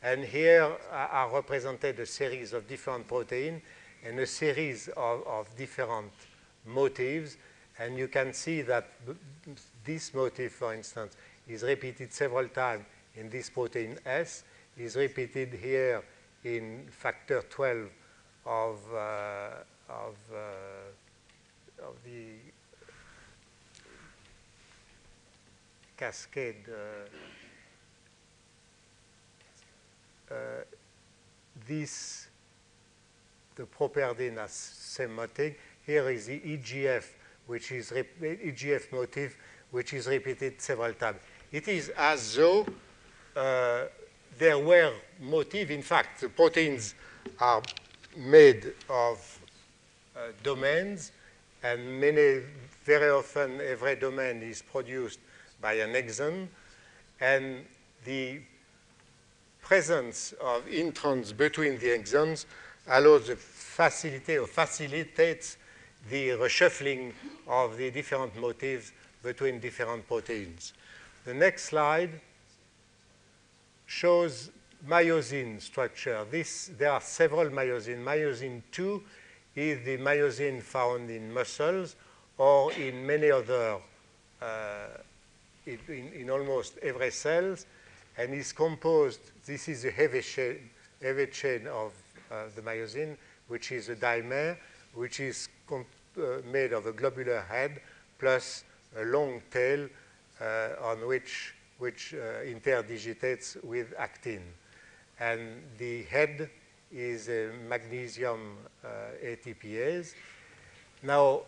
And 0.01 0.23
here 0.25 0.69
are 0.91 1.33
represented 1.33 1.99
a 1.99 2.05
series 2.05 2.53
of 2.53 2.67
different 2.67 3.07
proteins 3.07 3.61
and 4.05 4.19
a 4.19 4.27
series 4.27 4.89
of, 4.89 5.25
of 5.25 5.47
different 5.57 6.11
motifs. 6.65 7.37
And 7.79 7.97
you 7.97 8.07
can 8.07 8.33
see 8.33 8.61
that 8.63 8.89
this 9.83 10.13
motif, 10.13 10.53
for 10.53 10.73
instance, 10.73 11.15
is 11.47 11.63
repeated 11.63 12.13
several 12.13 12.47
times 12.49 12.83
in 13.15 13.29
this 13.29 13.49
protein 13.49 13.97
S, 14.05 14.43
is 14.77 14.95
repeated 14.95 15.53
here 15.53 16.03
in 16.43 16.85
factor 16.89 17.43
12 17.49 17.89
of, 18.45 18.79
uh, 18.93 19.49
of, 19.89 20.15
uh, 20.33 21.85
of 21.87 21.95
the 22.03 22.52
cascade. 25.97 26.69
Uh, 26.69 26.73
uh 30.33 30.63
this, 31.67 32.27
the 33.55 33.65
has 34.35 34.51
same 34.51 35.15
motif. 35.15 35.55
Here 35.85 36.09
is 36.09 36.27
the 36.27 36.39
EGF, 36.39 37.05
which 37.47 37.71
is 37.71 37.91
EGF 37.91 38.91
motif, 38.91 39.37
which 39.71 39.93
is 39.93 40.07
repeated 40.07 40.61
several 40.61 40.93
times. 40.93 41.19
It 41.51 41.67
is 41.67 41.89
as 41.89 42.35
though 42.35 42.65
uh, 43.35 43.85
there 44.37 44.59
were 44.59 44.93
motifs. 45.21 45.71
In 45.71 45.81
fact, 45.81 46.21
the 46.21 46.29
proteins 46.29 46.95
are 47.39 47.61
made 48.17 48.73
of 48.89 49.39
uh, 50.15 50.19
domains, 50.41 51.11
and 51.63 51.99
many, 51.99 52.41
very 52.83 53.09
often, 53.09 53.61
every 53.61 53.95
domain 53.95 54.41
is 54.41 54.61
produced 54.61 55.19
by 55.63 55.73
an 55.73 55.93
exon, 55.93 56.47
and 57.19 57.65
the 58.05 58.39
presence 59.61 60.33
of 60.41 60.65
introns 60.67 61.35
between 61.35 61.79
the 61.79 61.87
exons 61.87 62.45
allows 62.87 63.27
the 63.27 63.35
facility 63.35 64.37
or 64.37 64.45
facilitates 64.45 65.57
the 66.09 66.29
reshuffling 66.29 67.13
of 67.47 67.77
the 67.77 67.89
different 67.89 68.35
motifs 68.39 68.91
between 69.23 69.59
different 69.59 70.05
proteins. 70.05 70.73
The 71.25 71.33
next 71.33 71.63
slide 71.63 72.19
shows 73.85 74.51
myosin 74.87 75.61
structure. 75.61 76.25
This, 76.29 76.71
there 76.77 76.91
are 76.91 77.01
several 77.01 77.49
myosin. 77.49 78.03
Myosin 78.03 78.61
2 78.71 79.03
is 79.55 79.85
the 79.85 79.97
myosin 79.97 80.61
found 80.61 81.09
in 81.09 81.33
muscles 81.33 81.95
or 82.37 82.73
in 82.73 83.05
many 83.05 83.31
other, 83.31 83.77
uh, 84.41 84.87
in, 85.65 86.11
in, 86.13 86.29
almost 86.29 86.77
every 86.81 87.11
cell, 87.11 87.55
and 88.17 88.33
is 88.33 88.51
composed, 88.51 89.19
this 89.45 89.67
is 89.67 89.85
a 89.85 89.91
heavy 89.91 90.21
chain, 90.21 90.69
heavy 91.01 91.27
chain 91.27 91.67
of 91.67 91.93
uh, 92.31 92.43
the 92.55 92.61
myosin, 92.61 93.17
which 93.47 93.71
is 93.71 93.89
a 93.89 93.95
dimer, 93.95 94.57
which 94.93 95.19
is 95.19 95.49
uh, 95.71 95.81
made 96.51 96.73
of 96.73 96.85
a 96.85 96.91
globular 96.91 97.41
head 97.41 97.81
plus 98.19 98.63
a 98.97 99.05
long 99.05 99.41
tail 99.51 99.89
uh, 100.39 100.69
on 100.81 101.07
which 101.07 101.53
which 101.79 102.13
uh, 102.13 102.41
interdigitates 102.45 103.61
with 103.63 103.93
actin. 103.97 104.41
And 105.19 105.61
the 105.77 106.03
head 106.03 106.49
is 106.91 107.27
a 107.27 107.51
magnesium 107.67 108.57
uh, 108.83 108.87
ATPase. 109.21 110.13
Now, 111.01 111.41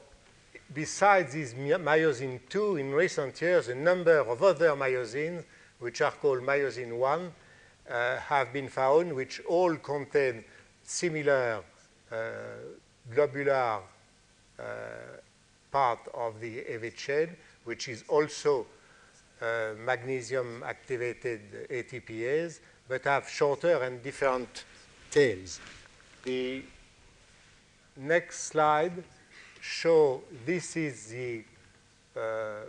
besides 0.75 1.33
these 1.33 1.53
myosin 1.53 2.39
2, 2.49 2.75
in 2.75 2.91
recent 2.91 3.41
years, 3.41 3.69
a 3.69 3.75
number 3.75 4.19
of 4.19 4.43
other 4.43 4.71
myosins, 4.71 5.43
which 5.79 6.01
are 6.01 6.11
called 6.11 6.41
myosin 6.41 6.97
1, 6.97 7.31
uh, 7.89 8.17
have 8.17 8.51
been 8.51 8.67
found, 8.67 9.13
which 9.13 9.41
all 9.47 9.75
contain 9.77 10.43
similar 10.83 11.63
uh, 12.11 12.15
globular 13.13 13.79
uh, 14.59 14.63
part 15.71 15.99
of 16.13 16.39
the 16.41 16.63
heavy 16.69 16.91
chain, 16.91 17.29
which 17.63 17.87
is 17.87 18.03
also 18.09 18.65
uh, 19.41 19.71
magnesium 19.79 20.61
activated 20.65 21.69
ATPase, 21.69 22.59
but 22.87 23.03
have 23.05 23.29
shorter 23.29 23.81
and 23.83 24.03
different 24.03 24.65
tails. 25.09 25.59
The 26.23 26.63
next 27.97 28.43
slide 28.43 29.03
show 29.65 30.21
this 30.45 30.75
is 30.75 31.07
the 31.07 31.43
uh, 32.15 32.65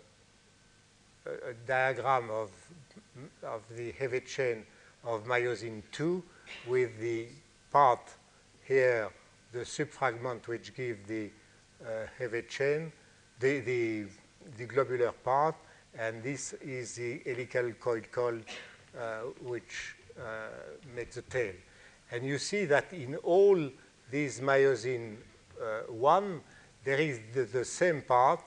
diagram 1.66 2.30
of, 2.30 2.50
of 3.42 3.60
the 3.76 3.92
heavy 3.92 4.20
chain 4.20 4.64
of 5.04 5.24
myosin 5.24 5.82
2 5.92 6.22
with 6.66 6.98
the 6.98 7.26
part 7.70 8.00
here, 8.66 9.10
the 9.52 9.60
subfragment 9.60 10.48
which 10.48 10.74
give 10.74 11.06
the 11.06 11.30
uh, 11.84 12.06
heavy 12.18 12.42
chain, 12.42 12.90
the, 13.40 13.60
the, 13.60 14.04
the, 14.56 14.64
globular 14.64 15.12
part, 15.12 15.54
and 15.98 16.22
this 16.22 16.54
is 16.54 16.94
the 16.94 17.20
helical 17.26 17.70
coil 18.10 18.38
uh, 18.98 19.18
which 19.44 19.96
uh, 20.18 20.22
makes 20.94 21.16
the 21.16 21.22
tail. 21.22 21.52
And 22.10 22.24
you 22.24 22.38
see 22.38 22.64
that 22.64 22.90
in 22.92 23.16
all 23.16 23.70
these 24.10 24.40
myosin 24.40 25.16
uh, 25.60 25.92
1, 25.92 26.40
there 26.86 27.00
is 27.00 27.18
the, 27.34 27.42
the, 27.42 27.64
same 27.64 28.00
part, 28.00 28.40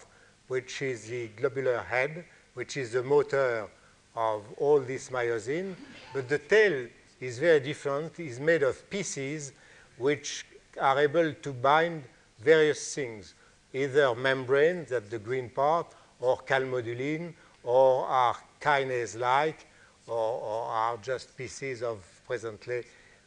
which 0.47 0.81
is 0.81 1.09
the 1.09 1.27
globular 1.35 1.79
head, 1.79 2.23
which 2.53 2.77
is 2.77 2.93
the 2.93 3.03
motor 3.03 3.67
of 4.15 4.43
all 4.57 4.79
this 4.79 5.09
myosin, 5.09 5.75
but 6.13 6.29
the 6.29 6.37
tail 6.37 6.87
is 7.19 7.37
very 7.37 7.59
different, 7.59 8.17
is 8.17 8.39
made 8.39 8.63
of 8.63 8.89
pieces 8.89 9.51
which 9.97 10.45
are 10.79 10.99
able 10.99 11.33
to 11.33 11.51
bind 11.51 12.01
various 12.39 12.95
things, 12.95 13.33
either 13.73 14.15
membrane, 14.15 14.85
that's 14.89 15.09
the 15.09 15.19
green 15.19 15.49
part, 15.49 15.87
or 16.21 16.37
calmodulin, 16.37 17.33
or 17.63 18.05
are 18.05 18.37
kinase-like, 18.61 19.67
or, 20.07 20.15
or, 20.15 20.63
are 20.63 20.97
just 20.97 21.35
pieces 21.37 21.83
of 21.83 21.97
presently 22.25 22.83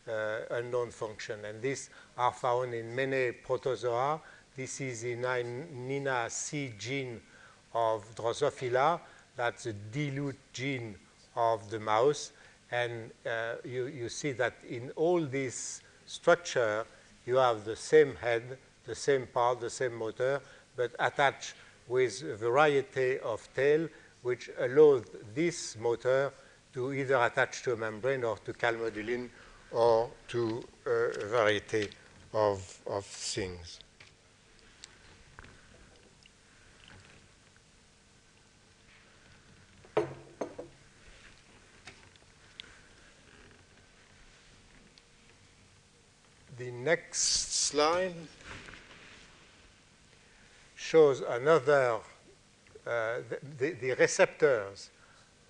uh, 0.09 0.38
unknown 0.53 0.90
function. 0.90 1.44
And 1.44 1.61
these 1.61 1.90
are 2.16 2.33
found 2.33 2.72
in 2.72 2.96
many 2.96 3.33
protozoa. 3.33 4.18
This 4.55 4.83
is 4.83 5.01
the 5.01 5.17
NINA 5.17 6.29
C 6.29 6.75
gene 6.79 7.23
of 7.73 8.05
Drosophila. 8.15 9.01
That's 9.35 9.65
the 9.65 9.73
dilute 9.73 10.37
gene 10.53 10.95
of 11.35 11.71
the 11.71 11.81
mouse. 11.81 12.33
And 12.71 13.11
uh, 13.25 13.55
you, 13.65 13.87
you 13.87 14.11
see 14.11 14.33
that 14.33 14.53
in 14.69 14.91
all 14.97 15.25
this 15.25 15.81
structure, 16.05 16.85
you 17.25 17.37
have 17.37 17.65
the 17.65 17.77
same 17.77 18.15
head, 18.17 18.59
the 18.85 18.95
same 18.95 19.27
part, 19.27 19.61
the 19.61 19.71
same 19.71 19.95
motor, 19.95 20.43
but 20.77 20.91
attached 20.99 21.55
with 21.88 22.23
a 22.23 22.37
variety 22.37 23.21
of 23.21 23.49
tail, 23.55 23.88
which 24.23 24.51
allows 24.59 25.05
this 25.35 25.79
motor 25.79 26.31
to 26.75 26.93
either 26.93 27.17
attach 27.17 27.62
to 27.62 27.73
a 27.73 27.77
membrane 27.77 28.23
or 28.23 28.37
to 28.38 28.53
calmodulin 28.53 29.31
or 29.71 30.11
to 30.29 30.62
a 30.85 31.27
variety 31.27 31.88
of, 32.35 32.79
of 32.87 33.05
things. 33.07 33.81
The 46.62 46.70
next 46.70 47.55
slide 47.66 48.14
shows 50.77 51.20
another, 51.20 51.98
uh, 52.87 53.16
the, 53.59 53.72
the, 53.81 53.94
receptors 53.94 54.90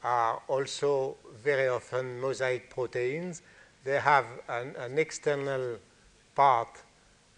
are 0.03 0.41
also 0.49 1.17
very 1.45 1.69
often 1.69 2.19
mosaic 2.19 2.71
proteins. 2.71 3.43
They 3.85 4.01
have 4.01 4.25
an, 4.49 4.75
an 4.79 4.99
external 4.99 5.77
part, 6.35 6.83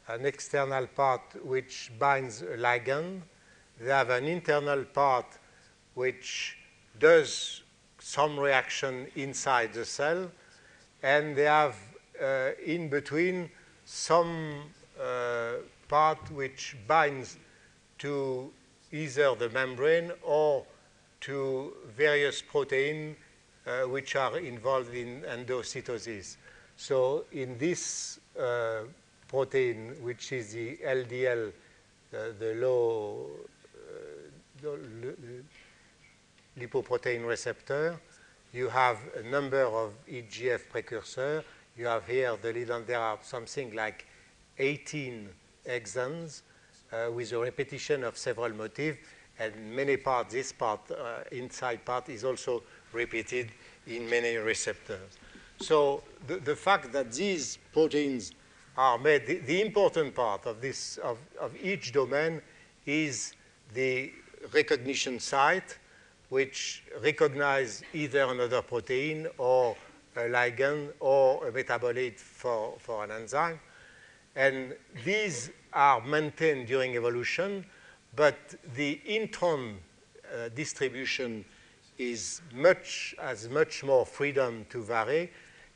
an 0.07 0.25
external 0.25 0.87
part 0.87 1.45
which 1.45 1.91
binds 1.99 2.43
a 2.43 2.57
ligand. 2.57 3.23
They 3.81 3.91
have 3.91 4.11
an 4.11 4.27
internal 4.27 4.85
part 4.85 5.27
which 5.95 6.59
does 7.01 7.65
some 7.99 8.39
reaction 8.39 9.09
inside 9.17 9.73
the 9.73 9.85
cell. 9.85 10.31
And 11.03 11.35
they 11.35 11.47
have 11.47 11.75
uh, 12.23 12.51
in 12.65 12.89
between 12.89 13.51
some 13.95 14.59
uh, 15.01 15.53
part 15.87 16.19
which 16.33 16.75
binds 16.89 17.39
to 17.97 18.51
either 18.91 19.37
the 19.37 19.49
membrane 19.51 20.11
or 20.21 20.67
to 21.21 21.73
various 21.97 22.43
proteins 22.43 23.17
uh, 23.67 23.83
which 23.83 24.17
are 24.17 24.41
involved 24.41 24.93
in 24.95 25.23
endocytosis. 25.23 26.37
So 26.77 27.27
in 27.31 27.57
this 27.57 28.19
uh, 28.37 28.81
protein, 29.29 29.95
which 30.03 30.33
is 30.33 30.55
the 30.55 30.77
LDL, 30.85 31.53
uh, 31.53 32.19
the 32.41 32.55
low 32.57 33.29
uh, 34.65 34.69
lipoprotein 36.59 37.25
receptor, 37.25 38.01
you 38.53 38.69
have 38.69 38.99
a 39.17 39.23
number 39.23 39.63
of 39.63 39.93
EGF 40.11 40.69
precursors 40.69 41.45
you 41.77 41.87
have 41.87 42.07
here 42.07 42.37
the 42.41 42.75
and 42.75 42.87
there 42.87 43.01
are 43.01 43.19
something 43.23 43.75
like 43.75 44.07
18 44.59 45.29
exons 45.67 46.43
uh, 46.93 47.11
with 47.11 47.33
a 47.33 47.39
repetition 47.39 48.05
of 48.05 48.17
several 48.17 48.51
motifs, 48.51 48.99
and 49.39 49.53
many 49.75 49.97
parts, 49.97 50.33
this 50.33 50.53
part, 50.53 50.81
uh, 50.91 51.25
inside 51.33 51.85
part, 51.85 52.09
is 52.09 52.25
also 52.25 52.63
repeated 52.93 53.51
in 53.87 54.09
many 54.09 54.37
receptors. 54.37 55.19
So 55.61 56.03
the, 56.27 56.37
the 56.37 56.55
fact 56.55 56.93
that 56.93 57.13
these 57.13 57.59
proteins 57.73 58.33
are 58.77 58.99
made, 58.99 59.27
the, 59.27 59.39
the 59.39 59.61
important 59.61 60.15
part 60.15 60.47
of, 60.47 60.61
this, 60.61 60.99
of, 60.99 61.19
of 61.41 61.53
each 61.61 61.93
domain 61.93 62.41
is 62.87 63.35
the 63.73 64.13
recognition 64.53 65.19
site, 65.19 65.79
which 66.29 66.85
recognize 67.03 67.83
either 67.93 68.25
another 68.25 68.63
protein 68.63 69.27
or 69.39 69.77
a 70.17 70.21
ligand 70.21 70.93
or 71.01 71.24
a 71.47 71.53
metabolite 71.53 72.19
for, 72.19 72.75
for 72.79 73.05
an 73.05 73.11
enzyme. 73.11 73.61
And 74.37 74.75
these 75.05 75.51
are 75.73 76.01
maintained 76.01 76.67
during 76.67 76.97
evolution, 76.97 77.65
but 78.17 78.55
the 78.75 79.01
intron 79.09 79.75
uh, 79.75 80.49
distribution 80.55 81.45
is 81.99 82.41
much, 82.53 83.15
has 83.21 83.49
much 83.49 83.85
more 83.85 84.05
freedom 84.05 84.67
to 84.71 84.83
vary, 84.83 85.31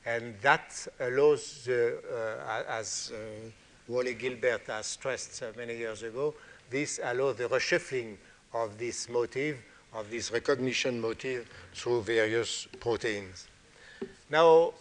and 0.04 0.34
that 0.40 0.86
allows, 1.00 1.64
the, 1.64 1.98
uh, 2.12 2.62
as 2.68 3.12
uh, 3.14 3.50
Wally 3.86 4.14
Gilbert 4.14 4.66
has 4.66 4.86
stressed 4.86 5.42
many 5.56 5.76
years 5.76 6.02
ago, 6.02 6.34
this 6.70 7.00
allows 7.02 7.36
the 7.36 7.48
reshuffling 7.48 8.16
of 8.52 8.78
this 8.78 9.08
motif, 9.08 9.56
of 9.92 10.10
this 10.10 10.32
recognition 10.32 11.00
motif 11.00 11.48
through 11.74 12.02
various 12.02 12.66
proteins. 12.80 13.48
Now, 14.30 14.74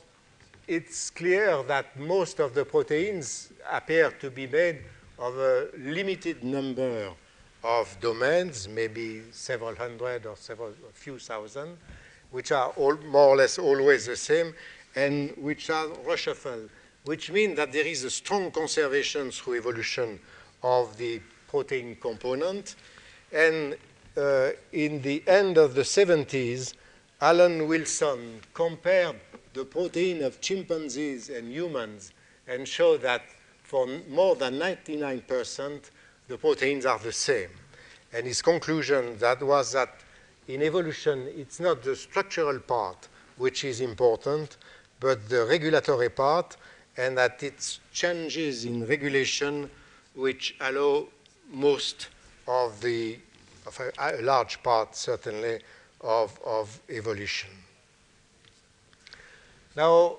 it's 0.67 1.09
clear 1.09 1.63
that 1.63 1.97
most 1.97 2.39
of 2.39 2.53
the 2.53 2.65
proteins 2.65 3.53
appear 3.71 4.11
to 4.11 4.29
be 4.29 4.47
made 4.47 4.79
of 5.17 5.37
a 5.37 5.69
limited 5.77 6.43
number 6.43 7.09
of 7.63 7.97
domains, 8.01 8.67
maybe 8.67 9.23
several 9.31 9.73
hundred 9.75 10.25
or 10.25 10.35
several 10.35 10.69
a 10.69 10.93
few 10.93 11.17
thousand, 11.17 11.77
which 12.31 12.51
are 12.51 12.69
all, 12.75 12.97
more 12.97 13.29
or 13.29 13.37
less 13.37 13.57
always 13.57 14.05
the 14.05 14.15
same, 14.15 14.53
and 14.95 15.31
which 15.37 15.69
are 15.69 15.87
reshuffled, 16.05 16.69
which 17.05 17.31
means 17.31 17.55
that 17.55 17.71
there 17.71 17.85
is 17.85 18.03
a 18.03 18.09
strong 18.09 18.51
conservation 18.51 19.31
through 19.31 19.55
evolution 19.55 20.19
of 20.63 20.97
the 20.97 21.21
protein 21.47 21.97
component. 22.01 22.75
And 23.31 23.77
uh, 24.17 24.49
in 24.73 25.01
the 25.01 25.23
end 25.27 25.57
of 25.57 25.75
the 25.75 25.81
70s, 25.81 26.73
Alan 27.21 27.67
Wilson 27.67 28.41
compared 28.53 29.15
the 29.57 29.65
protein 29.65 30.23
of 30.23 30.39
chimpanzees 30.39 31.29
and 31.29 31.51
humans 31.51 32.13
and 32.47 32.67
show 32.67 32.95
that 32.95 33.23
for 33.63 33.87
more 34.07 34.35
than 34.35 34.53
99%, 34.59 35.89
the 36.27 36.37
proteins 36.37 36.85
are 36.85 36.99
the 36.99 37.11
same. 37.11 37.49
And 38.13 38.27
his 38.27 38.41
conclusion 38.41 39.17
that 39.17 39.41
was 39.41 39.73
that 39.73 39.95
in 40.47 40.61
evolution, 40.61 41.27
it's 41.35 41.59
not 41.59 41.83
the 41.83 41.95
structural 41.95 42.59
part 42.59 43.07
which 43.37 43.63
is 43.63 43.81
important, 43.81 44.57
but 44.99 45.27
the 45.27 45.45
regulatory 45.45 46.09
part, 46.09 46.55
and 46.95 47.17
that 47.17 47.41
it's 47.41 47.79
changes 47.91 48.63
in 48.63 48.85
regulation 48.85 49.69
which 50.13 50.55
allow 50.61 51.07
most 51.51 52.09
of 52.47 52.79
the, 52.81 53.17
of 53.65 53.79
a, 53.79 54.19
a 54.19 54.21
large 54.21 54.61
part 54.61 54.95
certainly, 54.95 55.59
of, 56.01 56.39
of 56.45 56.79
evolution. 56.89 57.49
Now, 59.77 60.15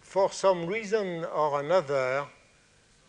for 0.00 0.32
some 0.32 0.64
reason 0.64 1.26
or 1.26 1.60
another, 1.60 2.24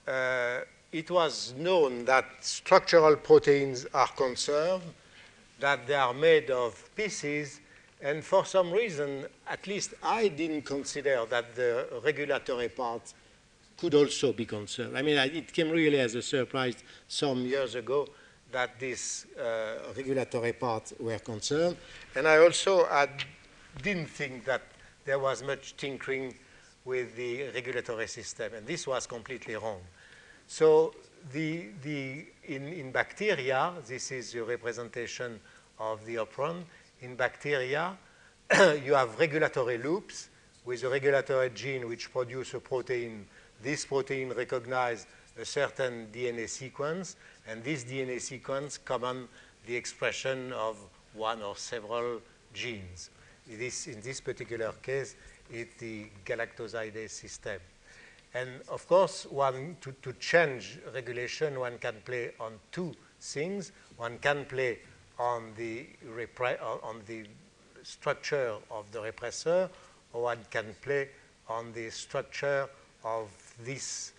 uh, 0.06 0.60
it 0.92 1.10
was 1.10 1.54
known 1.58 2.04
that 2.04 2.26
structural 2.42 3.16
proteins 3.16 3.86
are 3.94 4.10
conserved, 4.10 4.84
that 5.62 5.88
they 5.88 5.94
are 5.94 6.14
made 6.14 6.52
of 6.52 6.94
pieces, 6.98 7.62
and 8.02 8.22
for 8.22 8.44
some 8.44 8.74
reason, 8.74 9.26
at 9.48 9.66
least 9.68 9.94
I 10.04 10.28
didn't 10.28 10.64
consider 10.64 11.26
that 11.30 11.56
the 11.56 11.88
regulatory 12.04 12.68
part 12.68 13.14
could 13.78 13.96
also 13.96 14.34
be 14.34 14.46
conserved. 14.46 14.98
I 14.98 15.02
mean, 15.02 15.18
it 15.18 15.54
came 15.54 15.70
really 15.70 16.02
as 16.02 16.14
a 16.16 16.22
surprise 16.22 16.76
some 17.08 17.46
years 17.46 17.76
ago 17.76 18.10
that 18.56 18.80
these 18.80 19.26
uh, 19.38 19.92
regulatory 19.98 20.54
parts 20.54 20.94
were 20.98 21.20
concerned. 21.20 21.76
And 22.16 22.26
I 22.26 22.38
also 22.38 22.88
didn't 23.84 24.08
think 24.08 24.46
that 24.46 24.62
there 25.04 25.20
was 25.20 25.44
much 25.44 25.76
tinkering 25.76 26.34
with 26.86 27.18
the 27.18 27.50
regulatory 27.54 28.08
system, 28.08 28.54
and 28.56 28.66
this 28.66 28.88
was 28.88 29.08
completely 29.08 29.56
wrong. 29.56 29.82
So 30.48 30.94
the, 31.34 31.66
the, 31.84 32.28
in, 32.46 32.68
in 32.70 32.92
bacteria, 32.94 33.74
this 33.86 34.14
is 34.14 34.34
a 34.36 34.44
representation 34.46 35.38
of 35.78 36.06
the 36.06 36.16
operon. 36.16 36.64
In 37.02 37.16
bacteria, 37.16 37.98
you 38.86 38.94
have 38.94 39.20
regulatory 39.20 39.80
loops 39.80 40.30
with 40.64 40.82
a 40.86 40.90
regulatory 40.90 41.50
gene 41.50 41.90
which 41.90 42.10
produce 42.10 42.54
a 42.54 42.62
protein. 42.62 43.26
This 43.62 43.84
protein 43.84 44.32
recognizes 44.32 45.08
a 45.40 45.46
certain 45.46 46.08
DNA 46.14 46.48
sequence, 46.48 47.16
and 47.48 47.64
this 47.64 47.84
DNA 47.84 48.20
sequence 48.22 48.78
command 48.78 49.28
the 49.66 49.76
expression 49.76 50.54
of 50.54 50.78
one 51.14 51.42
or 51.42 51.56
several 51.56 52.22
genes. 52.54 53.10
This, 53.48 53.88
in 53.88 54.02
this 54.02 54.22
particular 54.22 54.72
case, 54.82 55.16
it's 55.52 55.76
the 55.80 56.08
galactosidase 56.26 57.12
system. 57.12 57.60
And 58.34 58.50
of 58.70 58.88
course, 58.88 59.26
one, 59.26 59.78
to, 59.82 59.94
to 60.02 60.14
change 60.14 60.80
regulation, 60.94 61.60
one 61.60 61.78
can 61.78 61.96
play 62.04 62.32
on 62.40 62.54
two 62.72 62.94
things. 63.22 63.72
One 63.98 64.18
can 64.20 64.46
play 64.46 64.80
on 65.18 65.54
the, 65.56 65.86
on 66.84 67.02
the 67.06 67.26
structure 67.84 68.56
of 68.72 68.92
the 68.92 69.00
repressor, 69.00 69.70
or 70.12 70.24
one 70.24 70.40
can 70.52 70.76
play 70.82 71.10
on 71.48 71.72
the 71.74 71.90
structure 71.90 72.68
of 73.04 73.30
this 73.64 74.12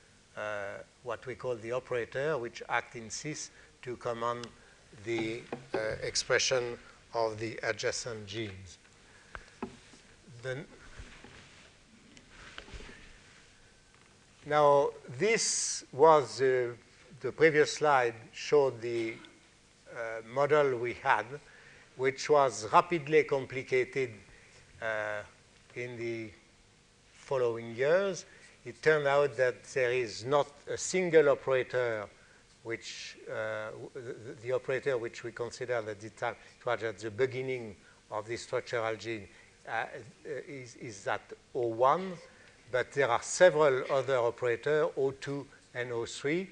what 1.03 1.25
we 1.27 1.35
call 1.35 1.57
the 1.57 1.73
operator, 1.73 2.37
which 2.39 2.63
act 2.69 2.97
in 2.97 3.11
cis 3.11 3.51
to 3.83 3.97
command 3.97 4.47
the 5.05 5.41
uh, 5.75 5.79
expression 6.03 6.79
of 7.15 7.39
the 7.39 7.59
adjacent 7.63 8.27
genes. 8.27 8.79
Now, 14.45 14.91
this 15.19 15.85
was 15.93 16.41
uh, 16.41 16.69
the 17.21 17.33
previous 17.33 17.73
slide 17.73 18.15
showed 18.33 18.81
the 18.81 19.15
uh, 19.91 20.23
model 20.33 20.77
we 20.77 20.95
had, 20.95 21.27
which 21.97 22.31
was 22.31 22.69
rapidly 22.73 23.25
complicated 23.25 24.11
uh, 24.81 25.23
in 25.75 25.97
the 25.97 26.31
following 27.13 27.75
years 27.75 28.25
it 28.67 28.83
turned 28.83 29.07
out 29.07 29.37
that 29.37 29.63
there 29.75 29.93
is 29.93 30.25
not 30.25 30.49
a 30.69 30.77
single 30.77 31.29
operator 31.29 32.05
which, 32.65 33.17
uh, 33.31 33.69
the, 34.43 34.51
operator 34.51 34.99
which 34.99 35.23
we 35.23 35.31
considered 35.31 35.89
at 35.89 36.01
the 36.01 36.11
time, 36.11 36.35
it 36.59 36.67
was 36.67 36.83
at 36.83 36.99
the 36.99 37.13
beginning 37.13 37.77
of 38.11 38.27
the 38.27 38.37
structural 38.37 38.97
gene, 38.97 39.29
uh, 39.69 39.85
is, 40.49 40.75
is 40.77 41.05
that 41.05 41.21
O1, 41.55 42.11
but 42.73 42.91
there 42.91 43.09
are 43.09 43.23
several 43.23 43.85
other 43.89 44.17
operators, 44.17 44.89
O2 44.99 45.47
and 45.75 45.93
O3. 45.93 46.49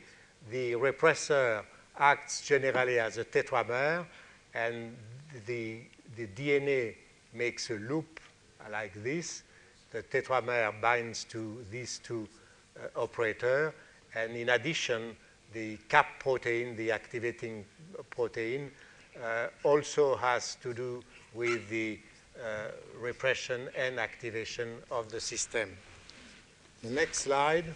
The 0.53 0.73
repressor 0.75 1.65
acts 1.99 2.47
generally 2.47 3.01
as 3.01 3.19
a 3.19 3.25
tetramer, 3.25 4.07
and 4.55 4.97
the, 5.47 5.81
the 6.17 6.29
DNA 6.29 6.95
makes 7.33 7.71
a 7.71 7.75
loop 7.75 8.21
like 8.71 8.95
this, 9.03 9.43
the 9.95 10.03
tetramer 10.03 10.73
binds 10.81 11.23
to 11.23 11.65
these 11.71 12.01
two 12.03 12.27
uh, 12.77 13.01
operators. 13.01 13.73
And 14.17 14.37
in 14.37 14.49
addition, 14.49 15.17
the 15.53 15.77
cap 15.89 16.19
protein, 16.19 16.77
the 16.77 16.91
activating 16.91 17.65
protein, 18.11 18.73
uh, 19.23 19.47
also 19.63 20.17
has 20.17 20.57
to 20.57 20.75
do 20.75 21.03
with 21.33 21.69
the 21.69 22.01
uh, 22.37 22.73
repression 23.01 23.69
and 23.77 24.01
activation 24.01 24.79
of 24.91 25.13
the 25.13 25.21
system. 25.21 25.71
The 26.83 26.91
next 26.91 27.19
slide. 27.19 27.67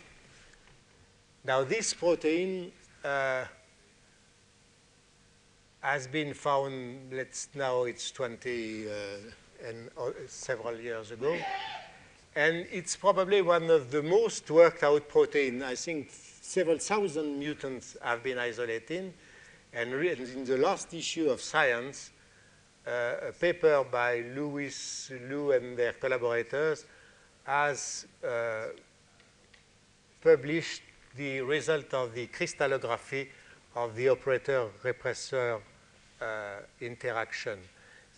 Now, 1.45 1.63
this 1.63 1.95
protein 1.95 2.73
uh, 3.05 3.45
has 5.81 6.09
been 6.09 6.35
found, 6.35 7.13
let's 7.13 7.49
now 7.55 7.85
it's 7.85 8.11
20 8.11 8.89
uh, 8.89 8.93
and 9.65 9.89
uh, 9.97 10.11
several 10.27 10.77
years 10.81 11.13
ago. 11.13 11.37
And 12.39 12.69
it's 12.71 12.95
probably 12.95 13.43
one 13.43 13.69
of 13.69 13.91
the 13.91 14.01
most 14.01 14.49
worked 14.49 14.85
out 14.85 15.09
protein. 15.09 15.61
I 15.61 15.75
think 15.75 16.11
several 16.13 16.79
thousand 16.79 17.37
mutants 17.37 17.97
have 18.01 18.23
been 18.23 18.39
isolated. 18.39 19.13
And 19.73 19.93
in 19.93 20.45
the 20.45 20.57
last 20.57 20.95
issue 20.95 21.31
of 21.31 21.41
Science, 21.41 22.13
uh, 22.87 23.31
a 23.31 23.33
paper 23.33 23.85
by 23.91 24.21
Lewis 24.37 25.11
Lu 25.29 25.51
and 25.51 25.77
their 25.77 25.95
collaborators 25.95 26.87
has 27.43 28.07
uh, 28.25 28.67
published 30.23 30.83
the 31.17 31.41
result 31.41 31.93
of 31.93 32.15
the 32.15 32.29
crystallography 32.29 33.31
of 33.75 33.97
the 33.97 34.11
operator-repressor 34.11 35.61
uh, 36.23 36.25
interaction. 36.81 37.59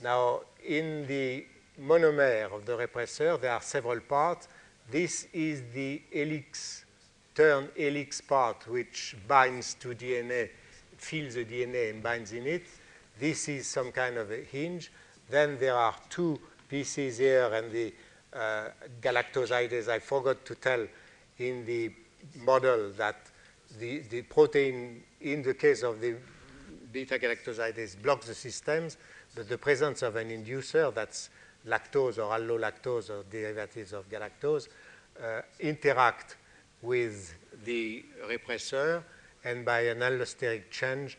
Now, 0.02 0.42
in 0.62 1.06
the 1.06 1.46
monomer 1.80 2.52
of 2.52 2.66
the 2.66 2.76
repressor, 2.76 3.40
there 3.40 3.52
are 3.52 3.62
several 3.62 4.00
parts. 4.00 4.48
This 4.90 5.26
is 5.32 5.62
the 5.74 6.02
helix, 6.10 6.84
turn 7.34 7.68
helix 7.74 8.20
part, 8.20 8.66
which 8.68 9.16
binds 9.26 9.74
to 9.74 9.88
DNA, 9.88 10.50
fills 10.96 11.34
the 11.34 11.44
DNA 11.44 11.90
and 11.90 12.02
binds 12.02 12.32
in 12.32 12.46
it. 12.46 12.66
This 13.18 13.48
is 13.48 13.66
some 13.66 13.92
kind 13.92 14.16
of 14.16 14.30
a 14.30 14.42
hinge. 14.44 14.90
Then 15.28 15.58
there 15.58 15.76
are 15.76 15.94
two 16.08 16.40
pieces 16.68 17.18
here, 17.18 17.50
and 17.52 17.72
the 17.72 17.94
uh, 18.32 18.68
galactosidase, 19.00 19.88
I 19.88 19.98
forgot 19.98 20.44
to 20.44 20.54
tell 20.54 20.86
in 21.38 21.64
the 21.64 21.92
model 22.44 22.90
that 22.96 23.16
the, 23.78 24.00
the 24.10 24.22
protein, 24.22 25.02
in 25.20 25.42
the 25.42 25.54
case 25.54 25.82
of 25.82 26.00
the 26.00 26.16
beta 26.92 27.18
galactosidase, 27.18 28.00
blocks 28.02 28.26
the 28.26 28.34
systems, 28.34 28.96
but 29.34 29.48
the 29.48 29.58
presence 29.58 30.02
of 30.02 30.16
an 30.16 30.28
inducer 30.28 30.92
that's 30.92 31.30
lactose 31.66 32.18
or 32.18 32.32
allolactose 32.32 33.10
or 33.10 33.24
derivatives 33.30 33.92
of 33.92 34.08
galactose 34.08 34.68
uh, 35.22 35.42
interact 35.60 36.36
with 36.82 37.34
the 37.64 38.04
repressor 38.26 39.02
and 39.44 39.64
by 39.64 39.80
an 39.80 39.98
allosteric 39.98 40.70
change 40.70 41.18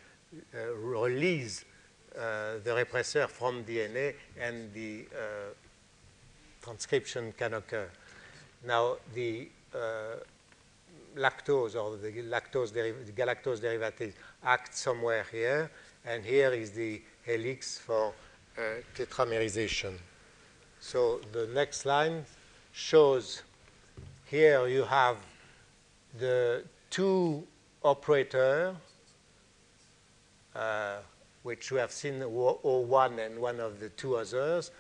uh, 0.56 0.74
release 0.76 1.66
uh, 2.18 2.60
the 2.64 2.72
repressor 2.72 3.28
from 3.28 3.64
DNA 3.64 4.14
and 4.40 4.74
the 4.74 5.06
uh, 5.14 5.54
transcription 6.62 7.34
can 7.38 7.54
occur. 7.54 7.90
Now, 8.66 8.98
the 9.14 9.50
uh, 9.74 9.78
lactose 11.18 11.76
or 11.76 11.98
the 11.98 12.12
lactose 12.24 12.72
the 12.72 13.12
galactose 13.16 13.62
derivative 13.62 14.14
act 14.44 14.76
somewhere 14.76 15.26
here, 15.32 15.70
and 16.06 16.24
here 16.24 16.52
is 16.52 16.72
the 16.72 17.02
helix 17.26 17.78
for 17.78 18.14
uh, 18.58 18.62
tetramerization. 18.96 19.94
So 20.84 21.22
the 21.32 21.46
next 21.54 21.86
line 21.86 22.26
shows 22.72 23.44
here 24.26 24.68
you 24.68 24.84
have 24.84 25.18
the 26.18 26.64
two 26.90 27.46
operator, 27.84 28.76
uh, 30.56 30.98
which 31.44 31.72
we 31.72 31.78
have 31.78 31.92
seen 31.92 32.20
O1 32.20 33.24
and 33.24 33.40
one 33.40 33.60
of 33.60 33.80
the 33.80 33.90
two 33.90 34.16
others, 34.16 34.72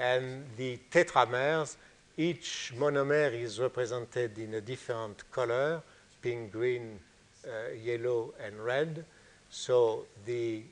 and 0.00 0.44
the 0.56 0.76
tetramers, 0.90 1.76
each 2.16 2.72
monomer 2.76 3.32
is 3.32 3.60
represented 3.60 4.36
in 4.38 4.54
a 4.54 4.60
different 4.60 5.22
color, 5.30 5.80
pink, 6.20 6.50
green, 6.50 6.98
uh, 7.46 7.72
yellow, 7.80 8.34
and 8.44 8.58
red. 8.58 9.04
So 9.50 10.06
the, 10.26 10.64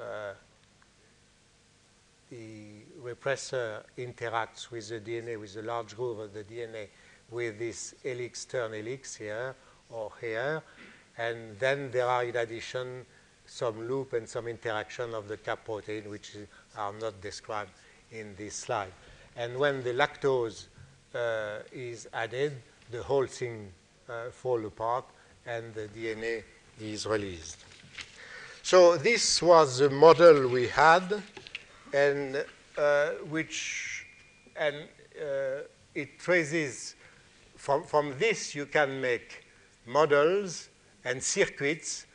uh, 0.00 0.32
the 2.30 2.87
repressor 3.14 3.82
interacts 3.96 4.70
with 4.70 4.88
the 4.88 5.00
DNA, 5.00 5.38
with 5.38 5.54
the 5.54 5.62
large 5.62 5.96
groove 5.96 6.18
of 6.18 6.32
the 6.34 6.44
DNA, 6.44 6.88
with 7.30 7.58
this 7.58 7.94
helix 8.02 8.44
turn 8.44 8.72
helix 8.72 9.14
here 9.14 9.54
or 9.90 10.12
here. 10.20 10.62
And 11.16 11.58
then 11.58 11.90
there 11.90 12.06
are, 12.06 12.24
in 12.24 12.36
addition, 12.36 13.04
some 13.46 13.88
loop 13.88 14.12
and 14.12 14.28
some 14.28 14.46
interaction 14.46 15.14
of 15.14 15.28
the 15.28 15.36
cap 15.36 15.64
protein, 15.64 16.08
which 16.10 16.36
are 16.76 16.92
not 17.00 17.20
described 17.20 17.70
in 18.12 18.34
this 18.36 18.54
slide. 18.54 18.92
And 19.36 19.56
when 19.56 19.82
the 19.82 19.92
lactose 19.94 20.66
uh, 21.14 21.60
is 21.72 22.08
added, 22.12 22.52
the 22.90 23.02
whole 23.02 23.26
thing 23.26 23.72
uh, 24.08 24.30
fall 24.30 24.64
apart 24.66 25.04
and 25.46 25.74
the 25.74 25.88
DNA 25.88 26.42
is 26.80 27.06
released. 27.06 27.64
So 28.62 28.96
this 28.98 29.40
was 29.40 29.78
the 29.78 29.88
model 29.88 30.48
we 30.48 30.68
had, 30.68 31.22
and 31.92 32.44
which 33.28 34.06
and 34.56 34.76
uh, 35.20 35.62
it 35.94 36.18
traces 36.18 36.94
from 37.56 37.82
from 37.82 38.14
this 38.18 38.54
you 38.54 38.66
can 38.66 39.00
make 39.00 39.44
models 39.86 40.68
and 41.04 41.22
circuits. 41.22 42.06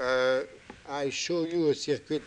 Uh, 0.00 0.40
I 0.88 1.10
show 1.10 1.44
you 1.44 1.68
a 1.68 1.74
circuit 1.74 2.22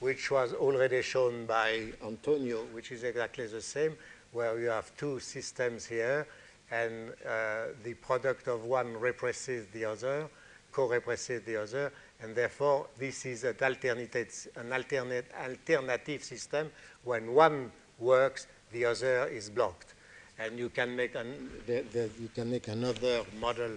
which 0.00 0.30
was 0.30 0.52
already 0.52 1.02
shown 1.02 1.46
by 1.46 1.92
Antonio, 2.04 2.64
which 2.72 2.92
is 2.92 3.02
exactly 3.02 3.46
the 3.46 3.62
same, 3.62 3.96
where 4.32 4.58
you 4.60 4.68
have 4.68 4.94
two 4.96 5.18
systems 5.18 5.86
here, 5.86 6.26
and 6.70 7.10
uh, 7.26 7.72
the 7.82 7.94
product 7.94 8.46
of 8.46 8.64
one 8.64 8.96
represses 8.96 9.66
the 9.68 9.84
other, 9.84 10.28
co-represses 10.70 11.42
the 11.42 11.56
other, 11.56 11.92
and 12.20 12.34
therefore 12.34 12.86
this 12.98 13.26
is 13.26 13.44
an 13.44 13.56
alternative, 13.62 14.48
an 14.56 14.72
alternate, 14.72 15.26
alternative 15.40 16.24
system. 16.24 16.70
When 17.04 17.32
one 17.32 17.70
works, 17.98 18.46
the 18.72 18.84
other 18.84 19.26
is 19.26 19.50
blocked. 19.50 19.94
And 20.38 20.58
you 20.58 20.68
can 20.68 20.94
make, 20.94 21.14
an, 21.14 21.50
the, 21.66 21.84
the, 21.92 22.10
you 22.20 22.28
can 22.34 22.50
make 22.50 22.68
another 22.68 23.24
model 23.40 23.72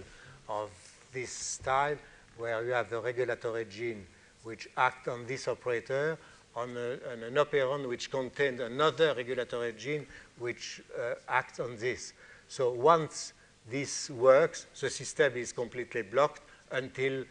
of 0.48 0.70
this 1.12 1.30
style 1.30 1.96
where 2.38 2.64
you 2.64 2.72
have 2.72 2.90
the 2.90 3.00
regulatory 3.00 3.64
gene 3.64 4.06
which 4.44 4.68
act 4.76 5.08
on 5.08 5.26
this 5.26 5.48
operator, 5.48 6.18
on, 6.56 6.76
a, 6.76 6.98
on 7.12 7.22
an 7.22 7.34
operon 7.34 7.88
which 7.88 8.10
contains 8.10 8.60
another 8.60 9.14
regulatory 9.14 9.72
gene 9.72 10.06
which 10.38 10.82
uh, 10.98 11.14
acts 11.28 11.60
on 11.60 11.76
this. 11.76 12.12
So 12.48 12.70
once 12.72 13.32
this 13.70 14.10
works, 14.10 14.66
the 14.80 14.90
system 14.90 15.34
is 15.36 15.52
completely 15.52 16.02
blocked 16.02 16.42
until 16.70 17.24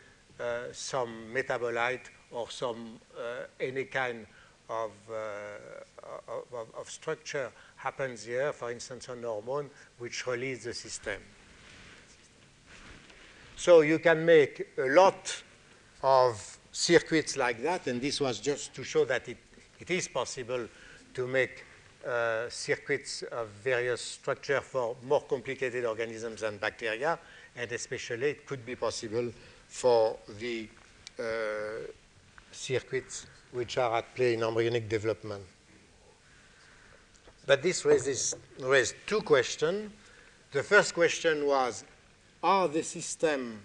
some 0.71 1.33
metabolite 1.33 2.09
or 2.31 2.49
some 2.49 2.99
uh, 3.17 3.45
any 3.59 3.85
kind 3.85 4.25
of, 4.69 4.91
uh, 5.11 6.31
of, 6.53 6.67
of, 6.79 6.89
structure 6.89 7.51
happens 7.75 8.23
here, 8.23 8.53
for 8.53 8.71
instance, 8.71 9.09
an 9.09 9.23
hormone, 9.23 9.69
which 9.97 10.25
releases 10.27 10.63
the 10.63 10.73
system. 10.73 11.21
So 13.57 13.81
you 13.81 13.99
can 13.99 14.25
make 14.25 14.69
a 14.77 14.87
lot 14.87 15.43
of 16.03 16.57
circuits 16.71 17.35
like 17.35 17.61
that, 17.63 17.87
and 17.87 18.01
this 18.01 18.21
was 18.21 18.39
just 18.39 18.73
to 18.75 18.83
show 18.83 19.05
that 19.05 19.27
it, 19.27 19.37
it 19.79 19.91
is 19.91 20.07
possible 20.07 20.67
to 21.13 21.27
make 21.27 21.65
uh, 22.07 22.49
circuits 22.49 23.23
of 23.23 23.49
various 23.63 24.01
structure 24.01 24.61
for 24.61 24.95
more 25.03 25.21
complicated 25.21 25.85
organisms 25.85 26.41
than 26.41 26.57
bacteria, 26.57 27.19
and 27.57 27.71
especially 27.71 28.31
it 28.31 28.45
could 28.45 28.65
be 28.65 28.75
possible 28.75 29.31
for 29.71 30.17
the 30.37 30.67
uh, 31.17 31.23
circuits 32.51 33.25
which 33.53 33.77
are 33.77 33.97
at 33.97 34.15
play 34.15 34.33
in 34.33 34.43
embryonic 34.43 34.87
development. 34.89 35.43
But 37.47 37.63
this 37.63 37.85
raises, 37.85 38.35
raised 38.59 38.95
two 39.07 39.21
questions. 39.21 39.91
The 40.51 40.61
first 40.61 40.93
question 40.93 41.47
was, 41.47 41.85
are 42.43 42.67
the 42.67 42.83
systems 42.83 43.59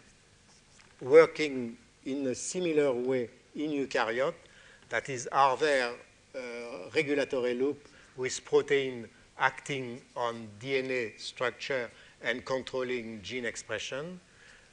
working 1.01 1.77
in 2.05 2.27
a 2.29 2.35
similar 2.35 2.93
way 2.93 3.29
in 3.57 3.73
eukaryote? 3.73 4.35
That 4.89 5.09
is, 5.09 5.29
are 5.33 5.57
there 5.57 5.91
uh, 6.35 6.39
regulatory 6.95 7.55
loop 7.55 7.89
with 8.17 8.45
protein 8.45 9.09
acting 9.39 10.01
on 10.17 10.49
DNA 10.61 11.21
structure 11.21 11.91
and 12.23 12.45
controlling 12.45 13.21
gene 13.23 13.45
expression? 13.45 14.21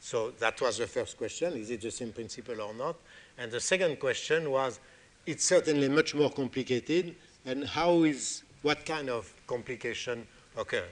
So 0.04 0.32
that 0.39 0.60
was 0.60 0.80
the 0.80 0.86
first 0.86 1.18
question, 1.18 1.54
is 1.54 1.72
it 1.72 1.80
the 1.80 1.89
same 1.89 2.12
principle 2.12 2.60
or 2.60 2.74
not? 2.74 2.98
And 3.38 3.50
the 3.50 3.62
second 3.62 4.02
question 4.02 4.52
was, 4.52 4.82
it's 5.26 5.46
certainly 5.46 5.88
much 5.88 6.13
more 6.13 6.30
complicated, 6.30 7.16
and 7.46 7.63
how 7.63 8.04
is, 8.04 8.44
what 8.63 8.86
kind 8.86 9.10
of 9.10 9.34
complication 9.48 10.28
occurs? 10.58 10.92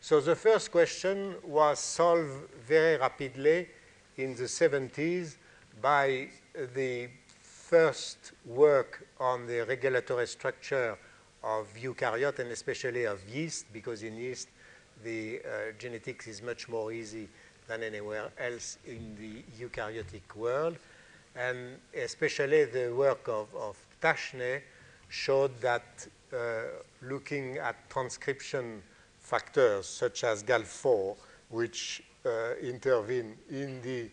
So 0.00 0.22
the 0.22 0.34
first 0.34 0.72
question 0.72 1.34
was 1.44 1.78
solved 1.78 2.48
very 2.66 2.96
rapidly 2.96 3.68
in 4.16 4.34
the 4.34 4.44
70s 4.44 5.36
by 5.82 6.28
the 6.74 7.10
first 7.42 8.32
work 8.46 9.06
on 9.20 9.46
the 9.46 9.66
regulatory 9.66 10.26
structure 10.26 10.96
of 11.44 11.68
eukaryote 11.78 12.38
and 12.38 12.50
especially 12.50 13.04
of 13.04 13.20
yeast, 13.28 13.66
because 13.74 14.02
in 14.02 14.16
yeast 14.16 14.48
the 15.04 15.40
uh, 15.40 15.72
genetics 15.78 16.28
is 16.28 16.40
much 16.40 16.66
more 16.70 16.92
easy 16.92 17.28
than 17.68 17.82
anywhere 17.82 18.30
else 18.38 18.78
in 18.86 19.16
the 19.16 19.42
eukaryotic 19.64 20.34
world. 20.36 20.76
And 21.34 21.78
especially 21.96 22.64
the 22.66 22.92
work 22.94 23.28
of, 23.28 23.48
of 23.54 23.76
Ptashne 24.00 24.60
showed 25.08 25.58
that 25.60 26.06
uh, 26.32 26.62
looking 27.02 27.58
at 27.58 27.88
transcription 27.90 28.82
factors 29.18 29.86
such 29.86 30.24
as 30.24 30.42
GAL4, 30.42 31.16
which 31.50 32.02
uh, 32.24 32.54
intervene 32.62 33.36
in 33.50 33.80
the 33.82 34.08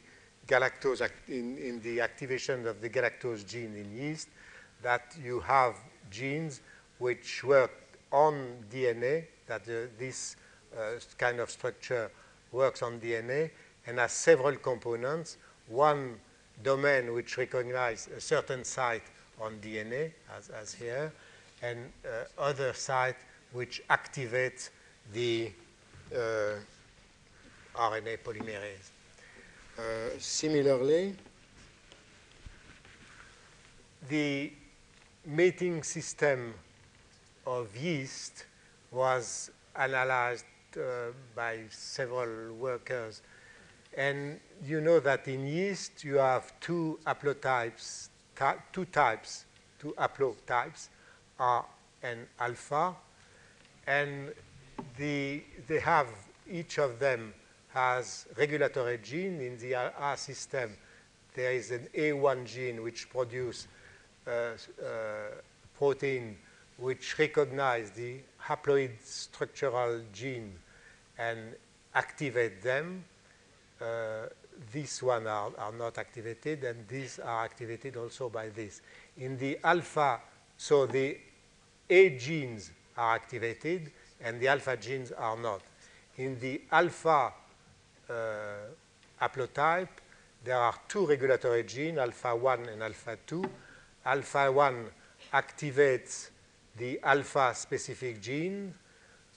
galactose 0.48 1.08
in, 1.28 1.58
in, 1.58 1.80
the 1.82 2.02
activation 2.02 2.68
of 2.68 2.82
the 2.82 2.90
galactose 2.90 3.46
gene 3.48 3.76
in 3.76 3.96
yeast, 3.96 4.30
that 4.82 5.16
you 5.24 5.40
have 5.40 5.76
genes 6.10 6.62
which 6.98 7.44
work 7.44 7.72
on 8.12 8.64
DNA, 8.72 9.26
that 9.48 9.62
uh, 9.62 9.88
this 9.98 10.36
uh, 10.78 11.00
kind 11.18 11.40
of 11.40 11.50
structure 11.50 12.12
works 12.52 12.82
on 12.82 13.00
DNA 13.00 13.52
and 13.88 14.00
has 14.00 14.12
several 14.12 14.56
components. 14.56 15.38
One 15.68 16.16
domain 16.64 17.14
which 17.14 17.38
recognizes 17.38 18.08
a 18.08 18.22
certain 18.22 18.64
site 18.64 19.04
on 19.40 19.58
DNA, 19.60 20.12
as, 20.38 20.50
as 20.50 20.74
here, 20.74 21.12
and 21.62 21.92
uh, 22.06 22.42
other 22.42 22.74
site 22.74 23.16
which 23.54 23.82
activates 23.90 24.70
the 25.14 25.52
uh, 26.14 26.56
RNA 27.76 28.18
polymerase. 28.24 28.92
Uh, 29.78 29.82
similarly, 30.20 31.16
the 34.10 34.52
mating 35.26 35.84
system 35.84 36.54
of 37.46 37.76
yeast 37.76 38.46
was 38.92 39.52
analyzed 39.76 40.46
by 41.36 41.60
several 41.70 42.54
workers. 42.56 43.22
And 43.96 44.40
you 44.64 44.82
know 44.82 45.00
that 45.00 45.28
in 45.28 45.48
yeast 45.48 46.04
you 46.04 46.16
have 46.16 46.58
two 46.60 47.00
haplotypes, 47.06 48.10
two 48.72 48.86
types, 48.86 49.46
two 49.80 49.94
haplotypes, 49.98 50.90
a 51.40 51.62
and 52.04 52.28
alpha. 52.40 52.96
And 53.88 54.34
the, 54.98 55.44
they 55.68 55.80
have, 55.80 56.08
each 56.50 56.78
of 56.78 57.00
them 57.00 57.34
has 57.70 58.28
regulatory 58.38 59.00
gene. 59.00 59.42
In 59.42 59.58
the 59.58 59.74
a 59.74 60.16
system, 60.16 60.72
there 61.34 61.52
is 61.52 61.72
an 61.72 61.88
A1 61.96 62.46
gene 62.46 62.84
which 62.84 63.10
produces 63.10 63.68
uh, 64.28 64.32
uh, 64.32 64.56
protein 65.78 66.38
which 66.78 67.18
recognize 67.20 67.92
the 67.92 68.20
haploid 68.50 68.92
structural 69.04 70.02
gene 70.12 70.56
and 71.18 71.56
activate 71.94 72.62
them. 72.64 73.06
Uh, 73.80 74.26
these 74.74 75.02
one 75.04 75.28
are, 75.28 75.52
are 75.58 75.72
not 75.72 75.98
activated, 75.98 76.64
and 76.64 76.88
these 76.88 77.20
are 77.20 77.46
activated 77.46 77.96
also 77.96 78.30
by 78.30 78.50
this. 78.50 78.82
In 79.18 79.38
the 79.38 79.60
alpha, 79.64 80.20
so 80.58 80.86
the 80.86 81.18
A 81.90 82.10
genes 82.18 82.72
are 82.98 83.16
activated, 83.16 83.92
and 84.22 84.40
the 84.42 84.48
alpha 84.48 84.76
genes 84.76 85.12
are 85.12 85.38
not. 85.38 85.62
In 86.18 86.38
the 86.40 86.62
alpha 86.72 87.32
uh, 88.10 88.14
haplotype, 89.22 89.88
there 90.44 90.58
are 90.58 90.76
two 90.88 91.06
regulatory 91.06 91.64
genes, 91.64 91.98
alpha 91.98 92.36
1 92.36 92.70
and 92.70 92.84
alpha 92.84 93.18
2. 93.26 93.44
Alpha 94.06 94.52
1 94.52 94.86
activates 95.34 96.30
the 96.80 97.00
alpha 97.04 97.54
specific 97.54 98.22
gene, 98.22 98.74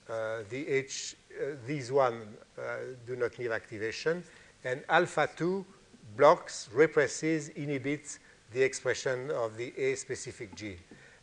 uh, 0.09 0.39
the 0.49 0.67
H, 0.69 1.17
uh, 1.31 1.57
these 1.67 1.93
one 1.93 2.37
uh, 2.59 2.63
do 3.07 3.17
not 3.17 3.39
need 3.39 3.51
activation, 3.51 4.25
and 4.65 4.83
alpha 4.89 5.29
2 5.37 5.65
blocks, 6.17 6.69
represses, 6.73 7.49
inhibits 7.51 8.19
the 8.53 8.63
expression 8.63 9.31
of 9.31 9.57
the 9.57 9.73
A-specific 9.77 10.55
gene. 10.55 10.79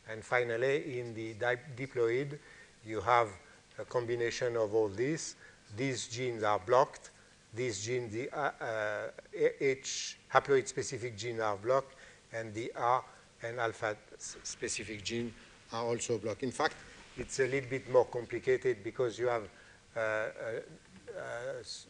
And 0.09 0.23
finally, 0.23 0.99
in 0.99 1.13
the 1.13 1.35
diploid, 1.77 2.37
you 2.85 2.99
have 3.01 3.29
a 3.77 3.85
combination 3.85 4.57
of 4.57 4.73
all 4.73 4.89
these. 4.89 5.35
These 5.77 6.07
genes 6.07 6.43
are 6.43 6.59
blocked. 6.59 7.11
These 7.53 7.85
genes, 7.85 8.13
the 8.13 8.29
uh, 8.35 9.09
H 9.33 10.17
haploid-specific 10.33 11.17
gene 11.17 11.39
are 11.39 11.57
blocked, 11.57 11.95
and 12.33 12.53
the 12.53 12.71
a 12.75 13.01
and 13.41 13.59
alpha-specific 13.59 15.03
gene 15.03 15.33
are 15.71 15.83
also 15.83 16.17
blocked. 16.17 16.43
In 16.43 16.51
fact, 16.51 16.75
it's 17.17 17.39
a 17.39 17.47
little 17.47 17.69
bit 17.69 17.89
more 17.91 18.05
complicated 18.05 18.83
because 18.83 19.19
you 19.19 19.27
have 19.27 19.43
uh, 19.95 19.99
a 19.99 20.61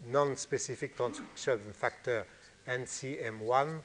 non-specific 0.08 0.96
transcription 0.96 1.60
factor 1.74 2.26
MCM1, 2.68 3.80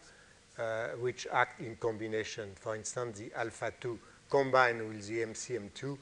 uh, 0.58 0.88
which 1.00 1.26
act 1.32 1.60
in 1.60 1.76
combination. 1.76 2.50
For 2.54 2.76
instance, 2.76 3.18
the 3.18 3.30
alpha-2 3.36 3.98
combined 4.30 4.88
with 4.88 5.06
the 5.06 5.20
MCM2 5.20 5.98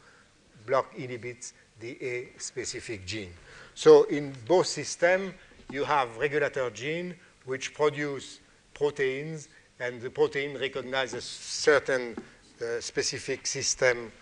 block 0.67 0.93
inhibits 0.97 1.55
the 1.81 1.99
A-specific 2.01 3.07
gene. 3.07 3.33
So 3.75 4.05
in 4.05 4.33
both 4.47 4.67
systems, 4.67 5.33
you 5.71 5.85
have 5.85 6.17
regulator 6.17 6.71
gene 6.71 7.15
which 7.45 7.75
produce 7.75 8.41
proteins, 8.75 9.49
and 9.81 10.01
the 10.01 10.11
protein 10.11 10.57
recognizes 10.59 11.25
certain 11.25 12.17
uh, 12.63 12.81
specific 12.81 13.47
system, 13.47 14.13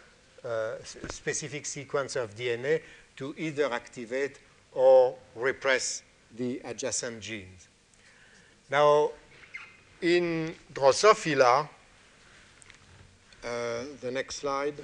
uh, 0.44 0.74
specific 0.82 1.66
sequence 1.66 2.16
of 2.16 2.34
DNA 2.34 2.80
to 3.16 3.34
either 3.36 3.70
activate 3.72 4.38
or 4.72 5.16
repress 5.36 6.02
the 6.36 6.60
adjacent 6.64 7.20
genes. 7.20 7.68
Now, 8.70 9.10
in 10.00 10.54
Drosophila, 10.72 11.68
uh, 13.44 13.48
the 14.00 14.10
next 14.10 14.36
slide, 14.36 14.74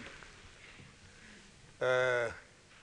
uh, 1.80 2.28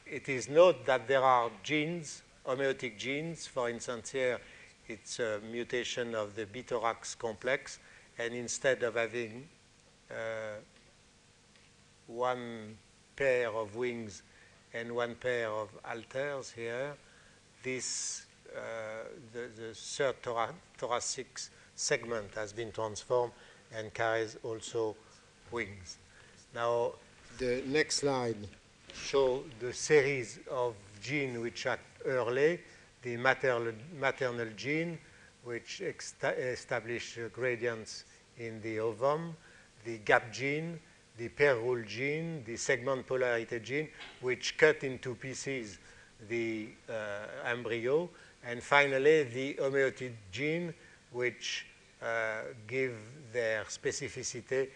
it 0.06 0.30
is 0.30 0.50
noted 0.50 0.86
that 0.86 1.08
there 1.08 1.24
are 1.24 1.52
genes, 1.62 2.22
homeotic 2.46 2.98
genes. 2.98 3.48
For 3.48 3.70
instance, 3.70 4.12
here 4.12 4.40
it's 4.88 5.20
a 5.20 5.40
mutation 5.52 6.16
of 6.16 6.36
the 6.36 6.46
bithorax 6.46 7.18
complex, 7.18 7.80
and 8.18 8.34
instead 8.34 8.84
of 8.84 8.96
having 8.96 9.48
one 12.08 12.78
pair 13.16 13.50
of 13.50 13.76
wings 13.76 14.24
and 14.74 14.94
one 14.96 15.16
pair 15.16 15.50
of 15.50 15.70
halteres 15.84 16.52
here, 16.52 16.96
this 17.64 18.26
uh, 18.56 18.60
the, 19.34 19.50
the, 19.56 19.74
third 19.74 20.22
thora 20.22 20.50
thoracic 20.78 21.40
segment 21.76 22.34
has 22.36 22.54
been 22.54 22.72
transformed 22.72 23.34
and 23.76 23.94
carries 23.94 24.38
also 24.44 24.96
wings. 25.52 25.98
Now, 26.54 26.94
the 27.40 27.64
next 27.66 27.98
slide 27.98 28.38
shows 28.94 29.44
the 29.60 29.74
series 29.74 30.40
of 30.52 30.76
genes 31.02 31.40
which 31.40 31.66
act 31.66 31.84
early, 32.06 32.60
the 33.02 33.18
maternal, 33.18 33.74
maternal 34.00 34.48
gene, 34.56 35.00
which 35.44 35.82
establish 35.82 37.18
gradients 37.34 38.06
in 38.38 38.62
the 38.62 38.80
ovum, 38.80 39.36
the 39.86 39.98
gap 40.00 40.32
gene, 40.32 40.80
the 41.18 41.30
pair 41.30 41.58
rule 41.58 41.84
gene, 41.84 42.44
the 42.46 42.56
segment 42.56 43.06
polarity 43.06 43.60
gene, 43.60 43.88
which 44.22 44.58
cut 44.58 44.84
into 44.84 45.16
pieces 45.16 45.78
the 46.30 46.70
uh, 46.90 47.50
embryo, 47.50 48.10
and 48.46 48.62
finally 48.62 49.24
the 49.24 49.54
homeotic 49.56 50.14
gene, 50.32 50.74
which 51.12 51.66
uh, 52.02 52.42
give 52.68 52.96
their 53.32 53.64
specificity 53.66 54.68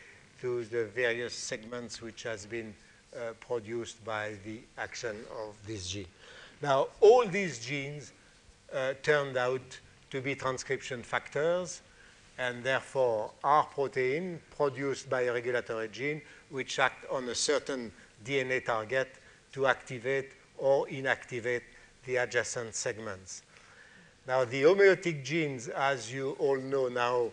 to 0.41 0.63
the 0.65 0.85
various 0.85 1.33
segments 1.33 2.01
which 2.01 2.23
has 2.23 2.45
been 2.45 2.73
uh, 3.15 3.33
produced 3.39 4.03
by 4.05 4.33
the 4.45 4.59
action 4.77 5.15
of 5.45 5.55
this 5.65 5.89
gene. 5.89 6.05
Now, 6.61 6.87
all 7.01 7.25
these 7.25 7.59
genes 7.59 8.13
uh, 8.73 8.93
turned 9.01 9.37
out 9.37 9.79
to 10.09 10.21
be 10.21 10.35
transcription 10.35 11.03
factors, 11.03 11.81
and 12.37 12.63
therefore 12.63 13.31
are 13.43 13.63
protein 13.65 14.39
produced 14.55 15.09
by 15.09 15.21
a 15.21 15.33
regulatory 15.33 15.87
gene 15.89 16.21
which 16.49 16.79
act 16.79 17.05
on 17.11 17.27
a 17.29 17.35
certain 17.35 17.91
DNA 18.23 18.63
target 18.63 19.09
to 19.51 19.67
activate 19.67 20.31
or 20.57 20.87
inactivate 20.87 21.63
the 22.05 22.17
adjacent 22.17 22.75
segments. 22.75 23.43
Now, 24.27 24.43
the 24.45 24.63
homeotic 24.63 25.23
genes, 25.23 25.67
as 25.69 26.11
you 26.13 26.31
all 26.39 26.57
know 26.57 26.89
now, 26.89 27.31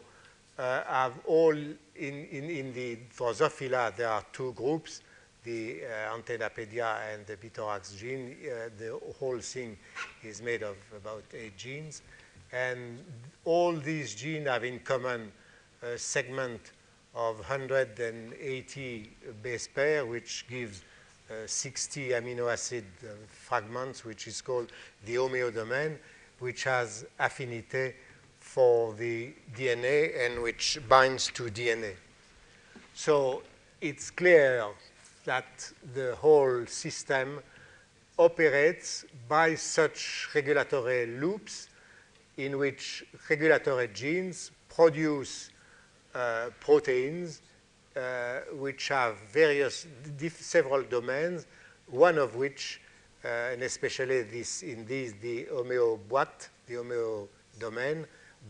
uh, 0.59 0.85
have 0.85 1.15
all 1.27 1.53
in, 1.53 1.75
in, 1.97 2.51
in 2.51 2.73
the 2.73 2.99
Drosophila, 3.17 3.97
there 3.97 4.09
are 4.09 4.25
two 4.33 4.53
groups 4.53 5.01
the 5.45 5.83
uh, 5.85 6.17
antennapedia 6.17 6.97
and 7.13 7.27
the 7.27 7.37
bithorax 7.37 7.97
gene. 7.99 8.35
Uh, 8.45 8.71
the 8.79 8.99
whole 9.19 9.39
thing 9.39 9.77
is 10.23 10.41
made 10.43 10.63
of 10.63 10.77
about 10.97 11.23
eight 11.35 11.57
genes. 11.57 12.03
And 12.55 13.01
all 13.45 13.73
these 13.73 14.15
genes 14.15 14.47
have 14.47 14.63
in 14.63 14.79
common 14.79 15.33
a 15.83 15.99
segment 15.99 16.73
of 17.15 17.39
180 17.39 19.11
base 19.43 19.69
pair, 19.69 20.07
which 20.07 20.47
gives 20.49 20.83
uh, 21.31 21.47
60 21.47 22.11
amino 22.11 22.53
acid 22.53 22.85
uh, 23.03 23.09
fragments, 23.29 24.05
which 24.05 24.29
is 24.29 24.41
called 24.41 24.71
the 25.05 25.17
homeodomain, 25.17 25.97
which 26.39 26.65
has 26.65 27.05
affinity 27.19 27.95
for 28.39 28.95
the 28.95 29.33
DNA 29.57 30.27
and 30.27 30.43
which 30.43 30.79
binds 30.89 31.29
to 31.33 31.45
DNA. 31.45 31.95
So 32.95 33.43
it's 33.81 34.11
clear 34.11 34.67
that 35.25 35.73
the 35.95 36.15
whole 36.17 36.67
system 36.67 37.41
operates 38.19 39.05
by 39.29 39.57
such 39.57 40.29
regulatory 40.35 41.07
loops 41.07 41.69
in 42.37 42.59
which 42.59 43.05
regulatory 43.29 43.89
genes 43.89 44.51
produce 44.69 45.51
uh, 46.15 46.51
proteins 46.61 47.43
uh, 47.97 48.41
which 48.53 48.89
have 48.89 49.17
various, 49.33 49.87
several 50.31 50.83
domains, 50.83 51.47
one 51.87 52.19
of 52.19 52.35
which, 52.35 52.81
uh, 53.25 53.29
and 53.53 53.63
especially 53.63 54.23
this, 54.23 54.63
in 54.63 54.85
this, 54.85 55.13
the 55.21 55.45
homeoboîte, 55.45 56.49
the 56.67 56.75
homeo 56.75 57.29
domain, 57.59 58.05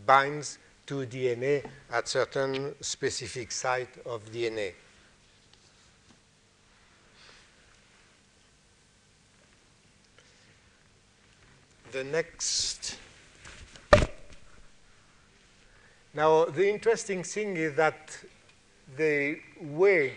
binds 0.05 0.57
to 0.87 1.05
DNA 1.05 1.63
at 1.91 2.07
certain 2.07 2.73
specific 2.81 3.51
site 3.51 3.97
of 4.05 4.25
DNA. 4.31 4.73
the 11.95 12.03
next. 12.03 12.97
Now, 16.15 16.45
the 16.45 16.69
interesting 16.69 17.23
thing 17.23 17.57
is 17.57 17.75
that 17.75 18.17
the 18.95 19.37
way 19.59 20.13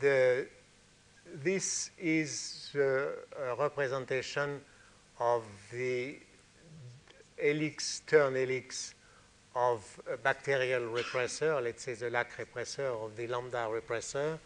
the, 0.00 0.46
this 1.44 1.90
is 1.98 2.70
a 2.74 3.54
representation 3.58 4.62
of 5.18 5.44
the 5.70 6.16
helix, 7.36 8.00
turn 8.06 8.34
helix 8.36 8.94
of 9.54 10.00
a 10.10 10.16
bacterial 10.16 10.88
repressor, 10.90 11.62
let's 11.62 11.82
say 11.82 11.92
the 11.92 12.08
lac 12.08 12.30
repressor 12.38 13.04
of 13.04 13.14
the 13.18 13.26
lambda 13.26 13.68
repressor, 13.68 14.38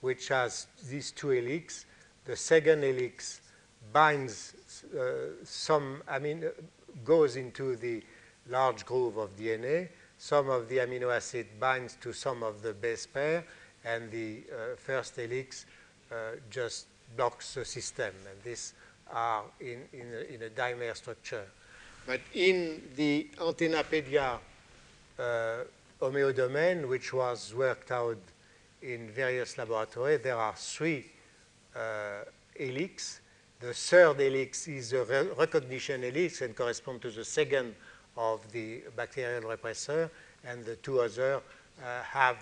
which 0.00 0.26
has 0.26 0.66
these 0.90 1.12
two 1.12 1.28
helix. 1.28 1.86
The 2.24 2.34
second 2.34 2.82
helix 2.82 3.42
binds 3.92 4.54
uh, 4.92 5.44
some, 5.44 6.02
I 6.08 6.18
mean, 6.18 6.50
goes 7.04 7.36
into 7.36 7.76
the 7.76 8.02
large 8.48 8.84
groove 8.84 9.16
of 9.16 9.36
DNA. 9.36 9.88
Some 10.18 10.50
of 10.50 10.68
the 10.68 10.78
amino 10.78 11.14
acid 11.14 11.46
binds 11.60 11.96
to 12.00 12.12
some 12.12 12.42
of 12.42 12.62
the 12.62 12.72
base 12.72 13.06
pair, 13.06 13.44
and 13.84 14.10
the 14.10 14.42
uh, 14.50 14.76
first 14.76 15.16
helix 15.16 15.66
uh, 16.10 16.36
just 16.50 16.86
blocks 17.16 17.54
the 17.54 17.64
system. 17.64 18.12
And 18.28 18.42
these 18.42 18.74
are 19.12 19.44
in, 19.60 19.82
in, 19.92 20.12
a, 20.12 20.34
in 20.34 20.42
a 20.42 20.50
dimer 20.50 20.96
structure. 20.96 21.44
But 22.06 22.20
in 22.34 22.82
the 22.96 23.28
Antennapedia 23.38 24.38
uh, 25.18 25.56
homeodomain, 26.00 26.88
which 26.88 27.12
was 27.12 27.54
worked 27.54 27.90
out 27.92 28.18
in 28.82 29.10
various 29.10 29.58
laboratories, 29.58 30.20
there 30.22 30.36
are 30.36 30.54
three 30.54 31.06
uh, 31.76 32.24
helix 32.56 33.20
the 33.60 33.74
third 33.74 34.20
helix 34.20 34.68
is 34.68 34.92
a 34.92 35.04
re 35.04 35.28
recognition 35.36 36.02
helix 36.02 36.42
and 36.42 36.54
corresponds 36.54 37.02
to 37.02 37.10
the 37.10 37.24
second 37.24 37.74
of 38.18 38.40
the 38.52 38.82
bacterial 38.96 39.42
repressor, 39.42 40.10
and 40.44 40.64
the 40.64 40.76
two 40.76 41.00
other 41.00 41.36
uh, 41.82 42.02
have 42.02 42.36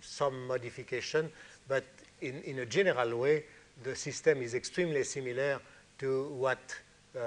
some 0.00 0.46
modification, 0.46 1.30
but 1.68 1.84
in, 2.20 2.42
in 2.42 2.58
a 2.58 2.66
general 2.66 3.16
way, 3.16 3.44
the 3.84 3.94
system 3.94 4.42
is 4.42 4.54
extremely 4.54 5.04
similar 5.04 5.60
to 5.98 6.24
what 6.30 6.58
uh, 7.16 7.20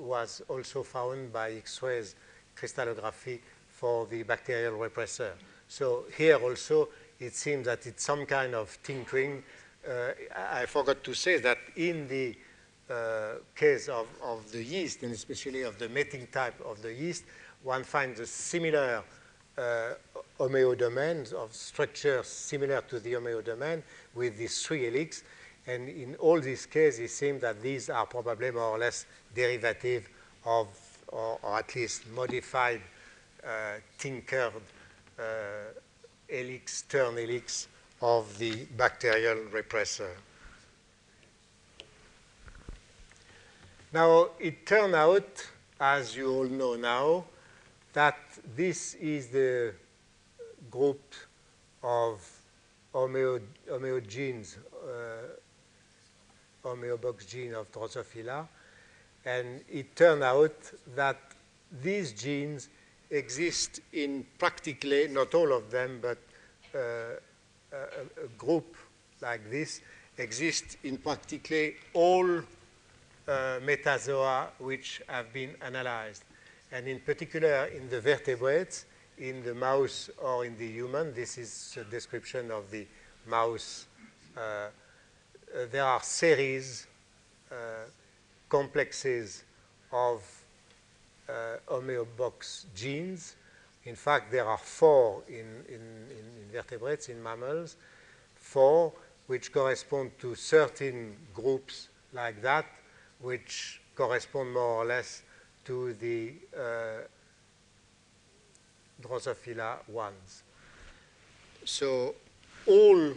was 0.00 0.42
also 0.48 0.82
found 0.82 1.32
by 1.32 1.52
X-rays 1.52 2.14
crystallography 2.54 3.40
for 3.68 4.06
the 4.06 4.22
bacterial 4.22 4.72
repressor. 4.78 5.32
So 5.68 6.04
here 6.16 6.36
also, 6.36 6.88
it 7.20 7.34
seems 7.34 7.66
that 7.66 7.86
it's 7.86 8.02
some 8.02 8.24
kind 8.26 8.54
of 8.54 8.76
tinkering. 8.82 9.42
Uh, 9.88 10.12
I 10.34 10.66
forgot 10.66 11.04
to 11.04 11.14
say 11.14 11.38
that 11.38 11.58
in 11.76 12.08
the 12.08 12.34
case 13.54 13.88
of, 13.88 14.06
of 14.22 14.50
the 14.52 14.62
yeast, 14.62 15.02
and 15.02 15.12
especially 15.12 15.62
of 15.62 15.78
the 15.78 15.88
mating 15.88 16.26
type 16.28 16.60
of 16.64 16.80
the 16.82 16.92
yeast, 16.92 17.24
one 17.62 17.82
finds 17.82 18.20
a 18.20 18.26
similar 18.26 19.02
uh, 19.58 19.94
homeodomain 20.38 21.32
of 21.32 21.52
structures 21.52 22.26
similar 22.26 22.80
to 22.82 23.00
the 23.00 23.14
homeodomain 23.14 23.82
with 24.14 24.36
these 24.36 24.62
three 24.62 24.84
helix. 24.84 25.24
And 25.66 25.88
in 25.88 26.14
all 26.16 26.40
these 26.40 26.66
cases, 26.66 27.00
it 27.00 27.10
seems 27.10 27.40
that 27.40 27.60
these 27.60 27.90
are 27.90 28.06
probably 28.06 28.50
more 28.52 28.70
or 28.76 28.78
less 28.78 29.06
derivative 29.34 30.08
of, 30.44 30.68
or, 31.08 31.38
or 31.42 31.58
at 31.58 31.74
least 31.74 32.06
modified, 32.14 32.82
uh, 33.44 33.80
tinkered 33.98 34.52
uh, 35.18 35.22
helix, 36.28 36.82
turn 36.82 37.16
helix 37.16 37.68
of 38.00 38.38
the 38.38 38.64
bacterial 38.76 39.38
repressor. 39.52 40.10
Now, 43.92 44.30
it 44.40 44.66
turned 44.66 44.94
out, 44.94 45.46
as 45.80 46.16
you 46.16 46.32
all 46.32 46.44
know 46.44 46.74
now, 46.74 47.24
that 47.92 48.18
this 48.56 48.94
is 48.94 49.28
the 49.28 49.74
group 50.70 51.14
of 51.82 52.20
homeo, 52.92 53.40
homeogenes, 53.70 54.56
uh, 54.74 55.28
homeobox 56.64 57.28
gene 57.28 57.54
of 57.54 57.70
Drosophila. 57.70 58.48
And 59.24 59.62
it 59.70 59.94
turned 59.94 60.24
out 60.24 60.56
that 60.94 61.20
these 61.82 62.12
genes 62.12 62.68
exist 63.10 63.80
in 63.92 64.26
practically, 64.38 65.06
not 65.08 65.32
all 65.34 65.52
of 65.52 65.70
them, 65.70 66.00
but 66.02 66.18
uh, 66.74 66.78
a, 67.72 68.24
a, 68.24 68.28
group 68.36 68.76
like 69.20 69.48
this 69.50 69.80
exists 70.18 70.76
in 70.82 70.98
practically 70.98 71.76
all 71.94 72.42
metazoa 73.26 74.48
which 74.58 75.02
have 75.08 75.32
been 75.32 75.54
analyzed. 75.62 76.24
And 76.72 76.88
in 76.88 77.00
particular, 77.00 77.66
in 77.66 77.88
the 77.88 78.00
vertebrates, 78.00 78.86
in 79.18 79.42
the 79.42 79.54
mouse 79.54 80.10
or 80.18 80.44
in 80.44 80.56
the 80.58 80.66
human, 80.66 81.14
this 81.14 81.38
is 81.38 81.78
a 81.80 81.84
description 81.84 82.50
of 82.50 82.70
the 82.70 82.86
mouse. 83.26 83.86
Uh, 84.36 84.40
uh, 84.40 84.68
there 85.70 85.84
are 85.84 86.02
series, 86.02 86.86
uh, 87.50 87.54
complexes 88.48 89.44
of 89.92 90.22
uh, 91.28 91.56
homeobox 91.68 92.66
genes. 92.74 93.36
In 93.84 93.94
fact, 93.94 94.30
there 94.30 94.44
are 94.44 94.58
four 94.58 95.22
in, 95.28 95.64
in, 95.68 95.80
in 96.10 96.52
vertebrates, 96.52 97.08
in 97.08 97.22
mammals, 97.22 97.76
four 98.34 98.92
which 99.26 99.52
correspond 99.52 100.10
to 100.18 100.34
certain 100.34 101.16
groups 101.34 101.88
like 102.12 102.40
that, 102.42 102.66
which 103.20 103.80
correspond 103.94 104.52
more 104.52 104.82
or 104.82 104.84
less 104.84 105.22
to 105.64 105.94
the 105.94 106.34
uh, 106.56 107.02
Drosophila 109.02 109.88
ones. 109.88 110.42
So 111.64 112.14
all, 112.66 113.12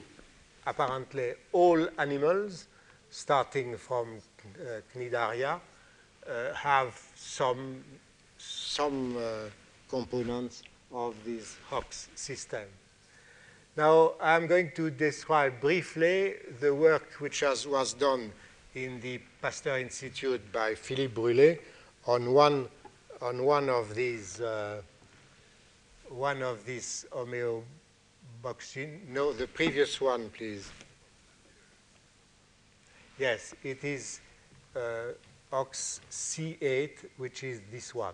apparently 0.66 1.34
all 1.52 1.88
animals, 1.98 2.68
starting 3.10 3.78
from 3.78 4.18
uh, 4.18 4.82
Cnidaria, 4.94 5.60
uh, 6.28 6.54
have 6.54 7.00
some, 7.16 7.84
some 8.38 9.18
uh, 9.18 9.50
components 9.90 10.64
of 10.92 11.16
this 11.26 11.58
Hox 11.70 12.10
system. 12.16 12.66
Now, 13.78 14.14
I'm 14.20 14.48
going 14.48 14.72
to 14.76 14.90
describe 14.90 15.62
briefly 15.62 16.36
the 16.60 16.74
work 16.74 17.14
which 17.20 17.40
has, 17.42 17.68
was 17.68 17.94
done 17.94 18.32
in 18.76 19.00
the 19.02 19.20
Pasteur 19.42 19.80
Institute 19.80 20.42
by 20.52 20.76
Philippe 20.76 21.14
Brûlet 21.20 21.60
on 22.06 22.34
one, 22.34 22.68
on 23.22 23.44
one 23.44 23.70
of 23.70 23.96
these, 23.96 24.40
uh, 24.42 24.82
one 26.10 26.42
of 26.44 26.66
these 26.66 27.06
homeoboxin. 27.12 29.08
No, 29.10 29.34
the 29.34 29.48
previous 29.48 30.00
one, 30.00 30.30
please. 30.30 30.72
Yes, 33.18 33.54
it 33.64 33.84
is 33.84 34.22
uh, 34.76 35.14
HOX 35.52 36.02
C8, 36.10 36.92
which 37.18 37.44
is 37.44 37.62
this 37.72 37.94
one. 37.94 38.14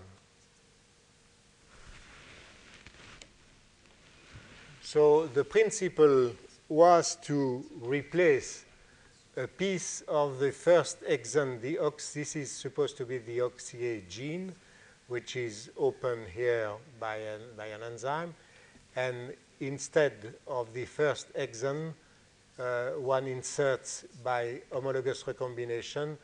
So 4.82 5.28
the 5.28 5.44
principle 5.44 6.32
was 6.70 7.18
to 7.24 7.64
replace 7.82 8.65
a 9.38 9.48
piece 9.48 10.02
of 10.08 10.40
the 10.40 10.52
first 10.52 11.04
exon, 11.04 11.60
the 11.60 11.78
OX, 11.78 12.14
this 12.14 12.38
is 12.38 12.50
supposed 12.50 12.96
to 12.98 13.06
be 13.06 13.18
the 13.18 13.42
OXA 13.42 14.08
gene, 14.08 14.54
which 15.08 15.36
is 15.36 15.70
open 15.78 16.20
here 16.34 16.72
by 17.00 17.18
an, 17.18 17.42
by 17.58 17.66
an 17.68 17.84
enzyme. 17.84 18.34
And 18.96 19.34
instead 19.60 20.36
of 20.48 20.74
the 20.74 20.86
first 20.86 21.34
exon, 21.34 21.94
uh, 22.58 22.92
one 22.92 23.28
inserts 23.28 24.06
by 24.24 24.62
homologous 24.72 25.28
recombination 25.28 26.18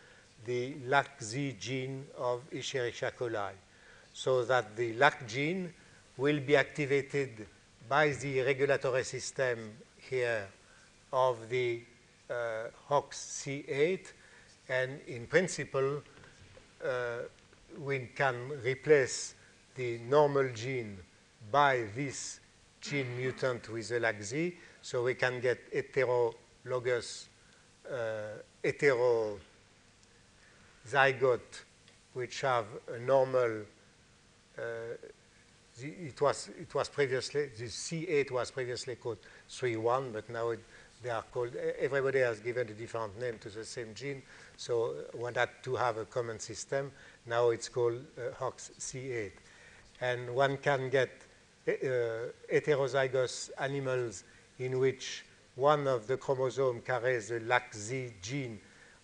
the 0.45 0.76
LAC-Z 0.88 1.57
gene 1.59 2.05
of 2.18 2.49
Escherichia 2.51 3.12
coli, 3.12 3.51
so 4.14 4.43
that 4.45 4.76
the 4.76 4.93
LAC 4.93 5.28
gene 5.28 5.74
will 6.18 6.39
be 6.39 6.55
activated 6.55 7.45
by 7.88 8.09
the 8.09 8.41
regulatory 8.41 9.03
system 9.03 9.72
here 9.97 10.47
of 11.14 11.49
the 11.49 11.82
uh, 12.32 12.69
HOX 12.88 13.43
C8, 13.43 14.13
and 14.69 14.99
in 15.07 15.27
principle, 15.27 16.01
uh, 16.84 17.17
we 17.79 18.09
can 18.15 18.51
replace 18.63 19.36
the 19.75 19.99
normal 20.09 20.49
gene 20.53 20.97
by 21.51 21.86
this 21.95 22.39
gene 22.79 23.17
mutant 23.17 23.69
with 23.69 23.91
a 23.91 23.99
LAC-Z, 23.99 24.55
so 24.82 25.03
we 25.03 25.13
can 25.13 25.39
get 25.39 25.71
heterologous, 25.73 27.27
uh, 27.91 28.39
hetero 28.63 29.38
which 32.13 32.41
have 32.41 32.65
a 32.93 32.99
normal, 32.99 33.61
uh, 34.57 34.61
the, 35.79 35.88
it, 35.88 36.19
was, 36.19 36.49
it 36.59 36.73
was 36.73 36.89
previously, 36.89 37.49
the 37.57 37.65
C8 37.65 38.32
was 38.32 38.51
previously 38.51 38.95
called 38.95 39.19
3-1, 39.49 40.13
but 40.13 40.29
now 40.29 40.49
it, 40.49 40.59
they 41.04 41.10
are 41.10 41.24
called, 41.24 41.56
everybody 41.80 42.20
has 42.20 42.39
given 42.39 42.70
a 42.70 42.74
different 42.74 43.20
name 43.20 43.38
to 43.39 43.49
the 43.49 43.66
same 43.66 43.93
gene, 43.93 44.22
so 44.58 44.93
one 45.14 45.34
had 45.34 45.49
to 45.64 45.76
have 45.76 45.97
a 45.97 46.06
common 46.06 46.39
system. 46.39 46.91
Now 47.26 47.49
it's 47.49 47.70
called 47.70 48.04
uh, 48.18 48.34
HOX 48.36 48.72
C8. 48.80 49.32
And 50.02 50.34
one 50.36 50.58
can 50.58 50.89
get 50.89 51.10
uh, 51.68 51.72
heterozygous 52.52 53.52
animals 53.60 54.24
in 54.60 54.80
which 54.80 55.26
one 55.56 55.88
of 55.88 56.08
the 56.08 56.18
chromosome 56.18 56.82
carries 56.82 57.30
the 57.30 57.39
LAC-Z 57.41 58.14
gene 58.22 58.60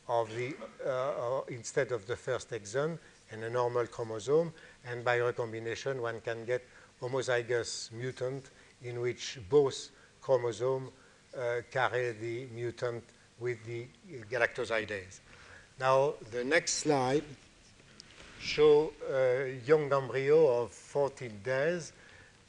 of 0.08 0.30
the, 0.36 0.56
uh, 0.88 1.42
instead 1.50 1.92
of 1.92 2.08
the 2.08 2.16
first 2.16 2.52
exon 2.52 2.98
and 3.32 3.44
a 3.44 3.50
normal 3.50 3.86
chromosome. 3.88 4.54
And 4.86 5.04
by 5.04 5.18
recombination, 5.18 6.02
one 6.02 6.22
can 6.22 6.46
get 6.46 6.64
homozygous 7.02 7.92
mutant 7.92 8.50
in 8.84 9.02
which 9.02 9.40
both 9.50 9.90
chromosomes 10.22 10.90
uh, 10.90 11.07
carry 11.72 12.12
the 12.12 12.48
mutant 12.54 13.04
with 13.40 13.64
the 13.66 13.88
galactosidase. 14.32 15.20
Now, 15.80 16.14
the 16.32 16.44
next 16.44 16.74
slide 16.74 17.24
show 18.40 18.94
a 19.12 19.60
young 19.66 19.92
embryo 19.92 20.64
of 20.64 20.72
14 20.72 21.32
days, 21.44 21.94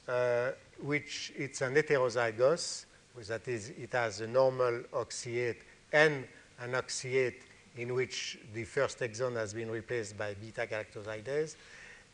uh, 0.07 0.51
which 0.81 1.33
it's 1.37 1.61
an 1.61 1.75
heterozygous, 1.75 2.85
that 3.27 3.47
is, 3.47 3.69
it 3.69 3.91
has 3.91 4.21
a 4.21 4.27
normal 4.27 4.81
HOXC8 4.93 5.55
and 5.91 6.25
an 6.61 6.71
HOXC8 6.71 7.33
in 7.77 7.93
which 7.93 8.39
the 8.53 8.63
first 8.63 8.99
exon 8.99 9.35
has 9.35 9.53
been 9.53 9.69
replaced 9.69 10.17
by 10.17 10.33
beta 10.33 10.65
galactosidase, 10.65 11.55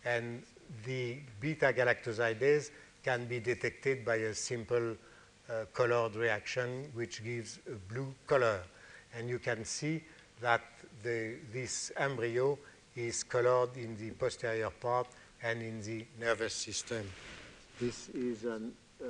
and 0.04 0.42
the 0.86 1.18
beta 1.40 1.72
galactosidase 1.74 2.72
can 3.04 3.26
be 3.26 3.40
detected 3.40 4.04
by 4.04 4.16
a 4.16 4.34
simple 4.34 4.92
uh, 4.92 4.96
colored 5.74 6.16
reaction 6.16 6.90
which 6.94 7.24
gives 7.24 7.60
a 7.72 7.76
blue 7.94 8.14
color. 8.28 8.60
And 9.18 9.30
you 9.30 9.40
can 9.40 9.64
see 9.66 10.04
that 10.42 10.62
the, 11.04 11.36
this 11.54 11.92
embryo 11.98 12.58
is 12.96 13.24
colored 13.24 13.78
in 13.78 13.96
the 13.98 14.12
posterior 14.12 14.70
part 14.70 15.08
and 15.44 15.62
in 15.62 15.82
the 15.82 16.06
nervous 16.20 16.54
system. 16.54 17.04
This 17.80 18.10
is 18.10 18.46
a 18.46 18.56
uh, 18.56 19.08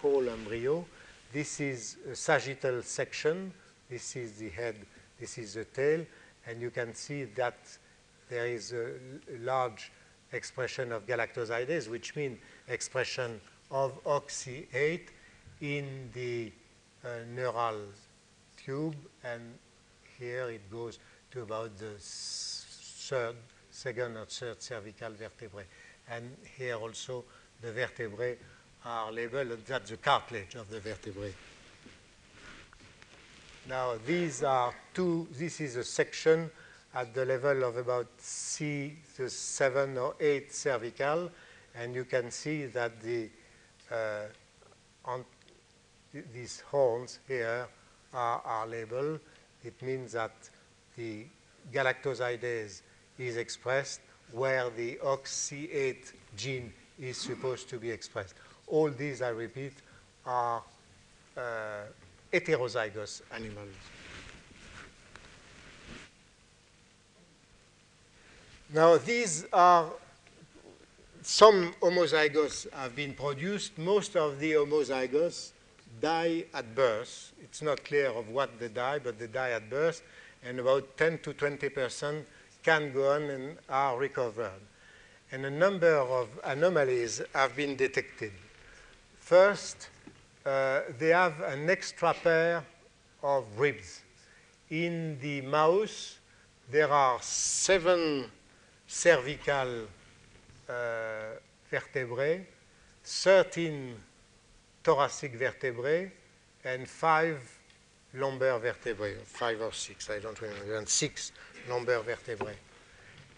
whole 0.00 0.28
embryo. 0.28 0.84
This 1.32 1.60
is 1.60 1.96
a 2.10 2.14
sagittal 2.14 2.82
section. 2.82 3.52
This 3.88 4.16
is 4.16 4.32
the 4.32 4.48
head 4.50 4.76
this 5.20 5.36
is 5.36 5.52
the 5.54 5.66
tail, 5.66 6.04
and 6.46 6.62
you 6.62 6.70
can 6.70 6.94
see 6.94 7.24
that 7.24 7.58
there 8.30 8.46
is 8.46 8.72
a 8.72 8.94
large 9.40 9.92
expression 10.32 10.92
of 10.92 11.06
galactosidase, 11.06 11.88
which 11.88 12.16
means 12.16 12.38
expression 12.68 13.38
of 13.70 14.02
HOXC8 14.04 15.00
in 15.60 16.10
the 16.14 16.52
uh, 17.04 17.08
neural 17.34 17.80
tube, 18.56 18.96
and 19.24 19.42
here 20.18 20.50
it 20.50 20.70
goes 20.70 20.98
to 21.30 21.42
about 21.42 21.76
the 21.78 21.92
third, 21.98 23.36
second 23.70 24.16
or 24.16 24.26
third 24.26 24.62
cervical 24.62 25.10
vertebrae. 25.10 25.64
And 26.10 26.36
here 26.56 26.74
also 26.76 27.24
the 27.62 27.72
vertebrae 27.72 28.36
are 28.84 29.12
labeled, 29.12 29.58
that's 29.66 29.90
the 29.90 29.96
cartilage 29.96 30.54
of 30.54 30.70
the 30.70 30.80
vertebrae. 30.80 31.34
Now 33.68 33.94
these 34.06 34.42
are 34.42 34.74
two, 34.94 35.28
this 35.32 35.60
is 35.60 35.76
a 35.76 35.84
section 35.84 36.50
at 36.94 37.14
the 37.14 37.24
level 37.24 37.64
of 37.64 37.76
about 37.76 38.08
C, 38.18 38.96
the 39.16 39.30
seven 39.30 39.96
or 39.96 40.14
eight 40.18 40.52
cervical, 40.52 41.30
and 41.76 41.94
you 41.94 42.04
can 42.04 42.30
see 42.30 42.66
that 42.66 43.00
the 43.00 43.28
uh, 43.92 44.22
th 46.12 46.24
these 46.32 46.62
horns 46.70 47.20
here 47.28 47.66
are, 48.12 48.42
are 48.44 48.66
labeled. 48.66 49.20
It 49.64 49.80
means 49.82 50.12
that 50.12 50.34
the 50.96 51.26
galactosidase 51.72 52.82
is 53.18 53.36
expressed 53.36 54.00
where 54.32 54.70
the 54.70 54.96
HOXC8 55.02 56.12
gene 56.36 56.72
is 56.98 57.16
supposed 57.16 57.68
to 57.68 57.78
be 57.78 57.90
expressed. 57.90 58.34
All 58.66 58.90
these, 58.90 59.22
I 59.22 59.28
repeat, 59.30 59.74
are 60.24 60.62
uh, 61.36 61.40
heterozygous 62.32 63.22
animals. 63.34 63.74
Now, 68.72 68.98
these 68.98 69.46
are 69.52 69.90
some 71.22 71.74
homozygous 71.80 72.72
have 72.72 72.94
been 72.94 73.14
produced. 73.14 73.76
Most 73.76 74.16
of 74.16 74.38
the 74.38 74.52
homozygous 74.52 75.50
die 76.00 76.44
at 76.54 76.74
birth. 76.74 77.32
It's 77.42 77.62
not 77.62 77.84
clear 77.84 78.08
of 78.10 78.28
what 78.28 78.58
they 78.60 78.68
die, 78.68 78.98
but 78.98 79.18
they 79.18 79.26
die 79.26 79.50
at 79.50 79.68
birth, 79.68 80.02
and 80.44 80.58
about 80.60 80.96
10 80.96 81.18
to 81.18 81.32
20 81.32 81.68
percent 81.70 82.26
can 82.62 82.92
go 82.92 83.12
on 83.12 83.22
and 83.22 83.56
are 83.68 83.98
recovered. 83.98 84.60
And 85.32 85.46
a 85.46 85.50
number 85.50 85.96
of 85.96 86.28
anomalies 86.44 87.22
have 87.34 87.56
been 87.56 87.76
detected. 87.76 88.32
First, 89.18 89.88
uh, 90.44 90.80
they 90.98 91.10
have 91.10 91.40
an 91.40 91.70
extra 91.70 92.14
pair 92.14 92.64
of 93.22 93.44
ribs. 93.56 94.02
In 94.70 95.18
the 95.20 95.40
mouse, 95.42 96.18
there 96.70 96.90
are 96.90 97.20
seven 97.22 98.30
cervical 98.86 99.86
uh, 100.68 100.72
vertebrae, 101.70 102.46
13 103.04 103.94
thoracic 104.82 105.34
vertebrae, 105.34 106.10
and 106.64 106.88
five 106.88 107.38
lumbar 108.14 108.58
vertebrae, 108.58 109.14
five 109.24 109.60
or 109.60 109.72
six, 109.72 110.10
I 110.10 110.18
don't 110.18 110.40
remember, 110.40 110.84
six 110.86 111.32
lumbar 111.68 112.02
vertebrae. 112.02 112.56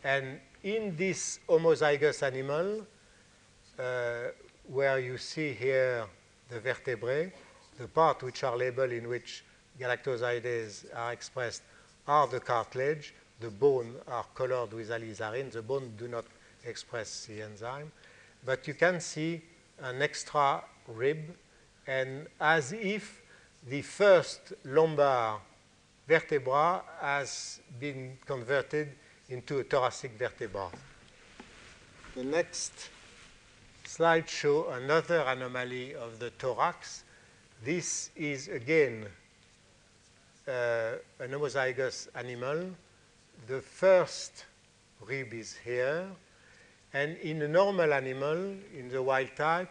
And 0.05 0.41
in 0.63 0.97
this 0.97 1.41
homozygous 1.49 2.23
animal, 2.23 2.87
uh, 3.79 4.29
where 4.69 4.99
you 4.99 5.19
see 5.19 5.53
here 5.53 6.07
the 6.49 6.61
vertebrae, 6.61 7.33
the 7.79 7.89
part 7.89 8.23
which 8.23 8.45
are 8.45 8.57
labeled 8.57 8.93
in 8.93 9.09
which 9.09 9.45
galactosidase 9.81 10.85
are 10.95 11.13
expressed 11.13 11.63
are 12.07 12.27
the 12.27 12.41
cartilage, 12.41 13.15
the 13.41 13.51
bone 13.51 13.95
are 14.09 14.25
colored 14.35 14.73
with 14.73 14.91
alizarin, 14.91 15.51
the 15.51 15.63
bone 15.63 15.93
do 15.99 16.09
not 16.09 16.25
express 16.65 17.27
the 17.27 17.43
enzyme, 17.43 17.91
but 18.45 18.67
you 18.69 18.75
can 18.75 19.01
see 19.01 19.43
an 19.81 20.03
extra 20.03 20.63
rib, 20.89 21.37
and 21.87 22.27
as 22.41 22.73
if 22.73 23.23
the 23.69 23.83
first 23.83 24.53
lumbar 24.65 25.41
vertebra 26.09 26.83
has 27.01 27.61
been 27.79 28.19
converted 28.27 28.89
into 29.29 29.59
a 29.61 29.65
thoracic 29.65 30.13
vertebra. 30.19 30.69
The 32.15 32.25
next 32.25 32.91
slide 33.85 34.29
shows 34.29 34.67
another 34.83 35.21
anomaly 35.21 35.95
of 35.95 36.19
the 36.19 36.31
thorax. 36.31 37.05
This 37.65 38.11
is 38.17 38.49
again 38.49 39.07
uh, 40.49 40.93
an 41.21 41.31
homozygous 41.31 42.09
animal. 42.15 42.71
The 43.47 43.61
first 43.61 44.45
rib 45.07 45.33
is 45.33 45.57
here, 45.65 46.07
and 46.93 47.17
in 47.19 47.43
a 47.43 47.49
normal 47.49 47.93
animal, 47.93 48.37
in 48.77 48.89
the 48.91 49.03
wild 49.03 49.35
type, 49.37 49.71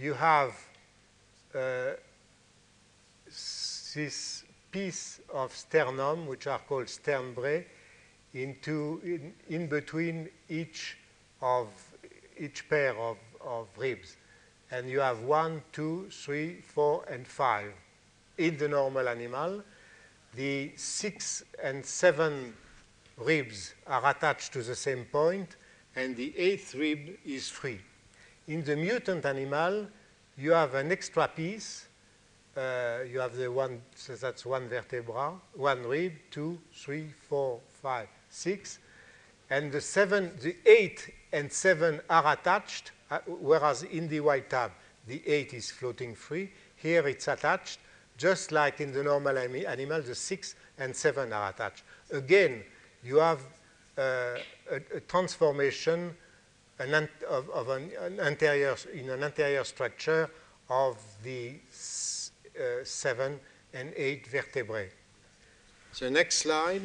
you 0.00 0.14
have 0.14 0.54
uh, 1.54 1.90
this 3.94 4.44
piece 4.70 5.20
of 5.32 5.54
sternum, 5.54 6.26
which 6.26 6.46
are 6.46 6.60
called 6.60 6.86
sternebrae, 6.86 7.64
into 8.34 9.00
in, 9.02 9.34
in 9.48 9.66
between 9.66 10.28
each 10.48 10.96
of 11.40 11.68
each 12.38 12.68
pair 12.68 12.96
of, 12.96 13.16
of 13.44 13.66
ribs. 13.76 14.16
And 14.70 14.88
you 14.88 15.00
have 15.00 15.22
one, 15.22 15.62
two, 15.72 16.08
three, 16.10 16.60
four, 16.60 17.04
and 17.10 17.26
five. 17.26 17.72
In 18.36 18.56
the 18.56 18.68
normal 18.68 19.08
animal, 19.08 19.62
the 20.36 20.72
six 20.76 21.42
and 21.62 21.84
seven 21.84 22.54
ribs 23.16 23.74
are 23.86 24.10
attached 24.10 24.52
to 24.52 24.62
the 24.62 24.76
same 24.76 25.06
point, 25.06 25.56
and 25.96 26.14
the 26.14 26.36
eighth 26.38 26.74
rib 26.74 27.16
is 27.24 27.48
free. 27.48 27.80
In 28.48 28.64
the 28.64 28.74
mutant 28.74 29.24
animal, 29.24 29.86
you 30.36 30.52
have 30.52 30.74
an 30.74 30.90
extra 30.90 31.28
piece 31.28 31.88
uh, 32.58 33.04
you 33.08 33.20
have 33.20 33.36
the 33.36 33.50
one, 33.50 33.80
so 33.94 34.16
that's 34.16 34.44
one 34.44 34.68
vertebra, 34.68 35.32
one 35.54 35.82
rib, 35.84 36.12
two, 36.30 36.58
three, 36.74 37.06
four, 37.28 37.60
five, 37.80 38.08
six, 38.30 38.80
and 39.50 39.70
the 39.70 39.80
seven, 39.80 40.32
the 40.42 40.56
eight 40.66 41.14
and 41.32 41.52
seven 41.52 42.00
are 42.10 42.32
attached, 42.32 42.90
uh, 43.12 43.20
whereas 43.26 43.84
in 43.84 44.08
the 44.08 44.18
white 44.18 44.50
tab, 44.50 44.72
the 45.06 45.22
eight 45.26 45.54
is 45.54 45.70
floating 45.70 46.16
free. 46.16 46.50
Here 46.74 47.06
it's 47.06 47.28
attached, 47.28 47.78
just 48.16 48.50
like 48.50 48.80
in 48.80 48.92
the 48.92 49.04
normal 49.04 49.38
animal, 49.38 50.02
the 50.02 50.14
six 50.16 50.56
and 50.78 50.94
seven 50.96 51.32
are 51.32 51.50
attached. 51.50 51.84
Again, 52.10 52.64
you 53.04 53.18
have 53.18 53.40
uh, 53.96 54.34
a, 54.70 54.96
a, 54.96 55.00
transformation 55.06 56.16
an 56.78 57.08
of, 57.28 57.50
of 57.50 57.68
an, 57.68 57.90
an 58.00 58.20
anterior, 58.20 58.76
in 58.92 59.10
an 59.10 59.24
anterior 59.24 59.64
structure 59.64 60.30
of 60.70 60.98
the 61.22 61.54
uh, 62.58 62.84
seven 62.84 63.40
and 63.74 63.92
eight 63.96 64.26
vertebrae. 64.26 64.88
The 65.98 66.10
next 66.10 66.38
slide 66.38 66.82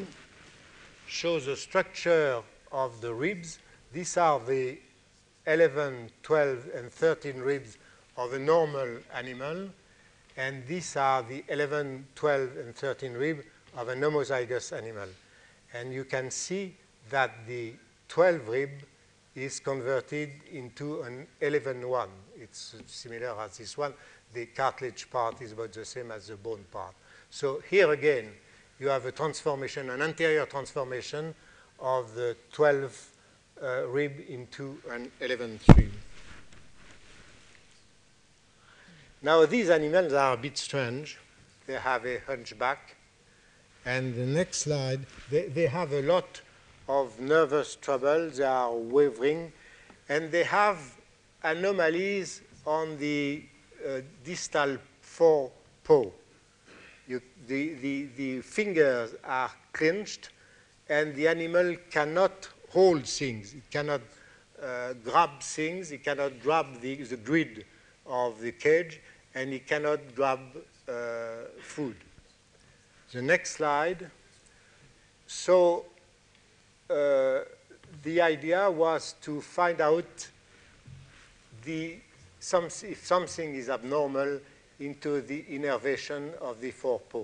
shows 1.07 1.45
the 1.45 1.55
structure 1.55 2.41
of 2.71 3.01
the 3.01 3.13
ribs. 3.13 3.59
These 3.91 4.17
are 4.17 4.39
the 4.39 4.79
11, 5.45 6.09
12, 6.23 6.69
and 6.75 6.91
13 6.91 7.37
ribs 7.39 7.77
of 8.17 8.33
a 8.33 8.39
normal 8.39 8.97
animal, 9.13 9.69
and 10.37 10.65
these 10.65 10.95
are 10.95 11.21
the 11.21 11.43
11, 11.49 12.07
12, 12.15 12.57
and 12.57 12.75
13 12.75 13.13
ribs 13.13 13.43
of 13.75 13.89
an 13.89 13.99
homozygous 13.99 14.75
animal. 14.75 15.07
And 15.73 15.93
you 15.93 16.05
can 16.05 16.31
see 16.31 16.75
that 17.09 17.45
the 17.47 17.73
12 18.07 18.47
rib 18.47 18.69
is 19.35 19.59
converted 19.59 20.29
into 20.51 21.01
an 21.01 21.27
11-1. 21.41 22.07
It's 22.39 22.75
similar 22.85 23.39
as 23.39 23.57
this 23.57 23.77
one 23.77 23.93
the 24.33 24.47
cartilage 24.47 25.09
part 25.09 25.41
is 25.41 25.51
about 25.51 25.71
the 25.73 25.85
same 25.85 26.11
as 26.11 26.27
the 26.27 26.35
bone 26.35 26.65
part. 26.71 26.95
So 27.29 27.61
here 27.69 27.91
again, 27.91 28.31
you 28.79 28.87
have 28.87 29.05
a 29.05 29.11
transformation, 29.11 29.89
an 29.89 30.01
anterior 30.01 30.45
transformation 30.45 31.35
of 31.79 32.13
the 32.15 32.35
12 32.51 33.09
uh, 33.61 33.87
rib 33.87 34.13
into 34.27 34.77
an 34.89 35.11
11th 35.21 35.77
rib. 35.77 35.91
Now 39.21 39.45
these 39.45 39.69
animals 39.69 40.13
are 40.13 40.33
a 40.33 40.37
bit 40.37 40.57
strange. 40.57 41.17
They 41.65 41.75
have 41.75 42.05
a 42.05 42.19
hunchback. 42.19 42.97
And 43.85 44.15
the 44.15 44.25
next 44.25 44.59
slide, 44.59 45.05
they, 45.29 45.47
they 45.47 45.67
have 45.67 45.93
a 45.93 46.01
lot 46.01 46.41
of 46.87 47.19
nervous 47.19 47.75
trouble. 47.75 48.29
They 48.29 48.43
are 48.43 48.73
wavering. 48.73 49.51
And 50.09 50.31
they 50.31 50.43
have 50.43 50.79
anomalies 51.43 52.41
on 52.65 52.97
the 52.97 53.43
uh, 53.85 54.01
distal 54.23 54.77
forepaw. 55.01 56.05
You, 57.07 57.21
the, 57.47 57.73
the, 57.75 58.07
the 58.15 58.41
fingers 58.41 59.15
are 59.23 59.51
clenched 59.73 60.29
and 60.89 61.15
the 61.15 61.27
animal 61.27 61.75
cannot 61.89 62.49
hold 62.69 63.05
things. 63.05 63.53
It 63.53 63.69
cannot 63.69 64.01
uh, 64.61 64.93
grab 65.03 65.41
things. 65.41 65.91
It 65.91 66.03
cannot 66.03 66.39
grab 66.41 66.79
the, 66.81 66.95
the 66.95 67.17
grid 67.17 67.65
of 68.05 68.39
the 68.39 68.51
cage 68.51 69.01
and 69.35 69.53
it 69.53 69.67
cannot 69.67 69.99
grab 70.15 70.39
uh, 70.87 70.91
food. 71.61 71.95
The 73.11 73.21
next 73.21 73.51
slide. 73.51 74.09
So 75.27 75.85
the 76.87 78.21
idea 78.21 78.69
was 78.69 79.15
to 79.21 79.41
find 79.41 79.81
out 79.81 80.29
the, 81.63 81.97
some, 82.39 82.65
if 82.65 83.05
something 83.05 83.55
is 83.55 83.69
abnormal 83.69 84.39
into 84.79 85.21
the 85.21 85.45
innervation 85.49 86.31
of 86.41 86.59
the 86.59 86.71
forepaw. 86.71 87.23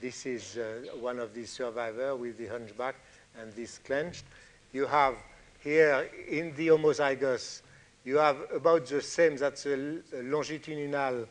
This 0.00 0.26
is 0.26 0.56
uh, 0.56 0.96
one 1.00 1.18
of 1.18 1.34
the 1.34 1.44
survivors 1.46 2.18
with 2.18 2.38
the 2.38 2.46
hunchback 2.46 2.96
and 3.40 3.52
this 3.54 3.78
clenched. 3.78 4.24
You 4.72 4.86
have 4.86 5.14
here 5.60 6.08
in 6.28 6.54
the 6.56 6.68
homozygous, 6.68 7.62
you 8.04 8.16
have 8.16 8.36
about 8.52 8.86
the 8.86 9.00
same, 9.00 9.36
that's 9.36 9.66
a 9.66 10.00
longitudinal 10.12 11.26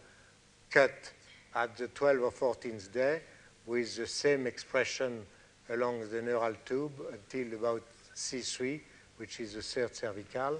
cut 0.69 1.11
at 1.53 1.75
the 1.75 1.87
12 1.89 2.21
or 2.21 2.31
14th 2.31 2.91
day 2.93 3.21
with 3.65 3.95
the 3.97 4.07
same 4.07 4.47
expression 4.47 5.25
along 5.71 6.09
the 6.09 6.21
neural 6.21 6.55
tube 6.65 6.93
until 7.11 7.53
about 7.53 7.83
C3, 8.15 8.79
which 9.17 9.39
is 9.39 9.53
the 9.53 9.61
third 9.61 9.95
cervical. 9.95 10.59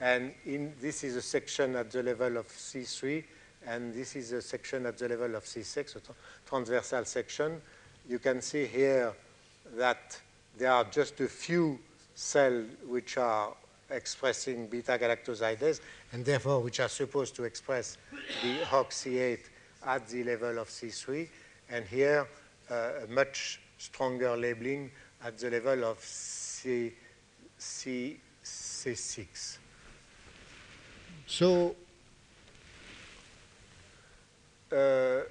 And 0.00 0.32
in, 0.44 0.72
this 0.80 1.04
is 1.04 1.16
a 1.16 1.22
section 1.22 1.76
at 1.76 1.90
the 1.90 2.02
level 2.02 2.36
of 2.36 2.48
C3, 2.48 3.24
and 3.66 3.94
this 3.94 4.16
is 4.16 4.32
a 4.32 4.42
section 4.42 4.86
at 4.86 4.98
the 4.98 5.08
level 5.08 5.36
of 5.36 5.44
C6, 5.44 5.96
a 5.96 6.00
transversal 6.48 7.04
section. 7.04 7.60
You 8.08 8.18
can 8.18 8.42
see 8.42 8.66
here 8.66 9.12
that 9.76 10.18
there 10.58 10.72
are 10.72 10.84
just 10.84 11.20
a 11.20 11.28
few 11.28 11.78
cells 12.14 12.66
which 12.86 13.16
are 13.16 13.54
expressing 13.90 14.66
beta-galactosidase, 14.66 15.80
and 16.12 16.24
therefore 16.24 16.60
which 16.60 16.80
are 16.80 16.88
supposed 16.88 17.36
to 17.36 17.44
express 17.44 17.98
the 18.42 18.56
HOXC8 18.64 19.38
at 19.86 20.08
the 20.08 20.24
level 20.24 20.58
of 20.58 20.68
C3. 20.68 21.28
And 21.70 21.86
here, 21.86 22.26
uh, 22.70 23.04
a 23.04 23.06
much 23.10 23.60
stronger 23.82 24.36
labeling 24.36 24.90
at 25.24 25.36
the 25.38 25.50
level 25.50 25.84
of 25.84 25.98
C, 25.98 26.92
C, 27.58 28.16
C6. 28.44 29.58
So 31.26 31.74
uh, 34.70 35.22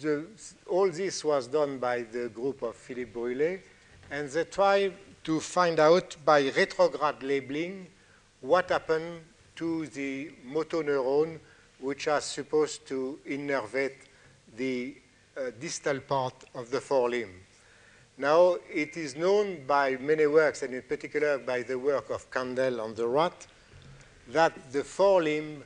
the, 0.00 0.24
all 0.66 0.90
this 0.90 1.22
was 1.22 1.46
done 1.46 1.78
by 1.78 2.02
the 2.02 2.30
group 2.30 2.62
of 2.62 2.76
Philippe 2.76 3.12
Brûlet, 3.12 3.60
and 4.10 4.28
they 4.30 4.44
tried 4.44 4.94
to 5.24 5.38
find 5.38 5.78
out 5.78 6.16
by 6.24 6.50
retrograde 6.56 7.22
labeling 7.22 7.86
what 8.40 8.70
happened 8.70 9.20
to 9.56 9.86
the 9.88 10.32
motor 10.44 10.78
motoneuron 10.78 11.38
which 11.78 12.08
are 12.08 12.22
supposed 12.22 12.86
to 12.86 13.18
innervate 13.26 14.08
the 14.56 14.96
uh, 15.36 15.50
distal 15.60 16.00
part 16.00 16.44
of 16.54 16.70
the 16.70 16.78
forelimb. 16.78 17.30
Now, 18.16 18.56
it 18.72 18.96
is 18.96 19.16
known 19.16 19.66
by 19.66 19.96
many 19.96 20.26
works, 20.26 20.62
and 20.62 20.72
in 20.74 20.82
particular 20.82 21.38
by 21.38 21.62
the 21.62 21.78
work 21.78 22.10
of 22.10 22.30
Kandel 22.30 22.80
on 22.80 22.94
the 22.94 23.06
rat, 23.06 23.46
that 24.28 24.72
the 24.72 24.82
forelimb 24.82 25.62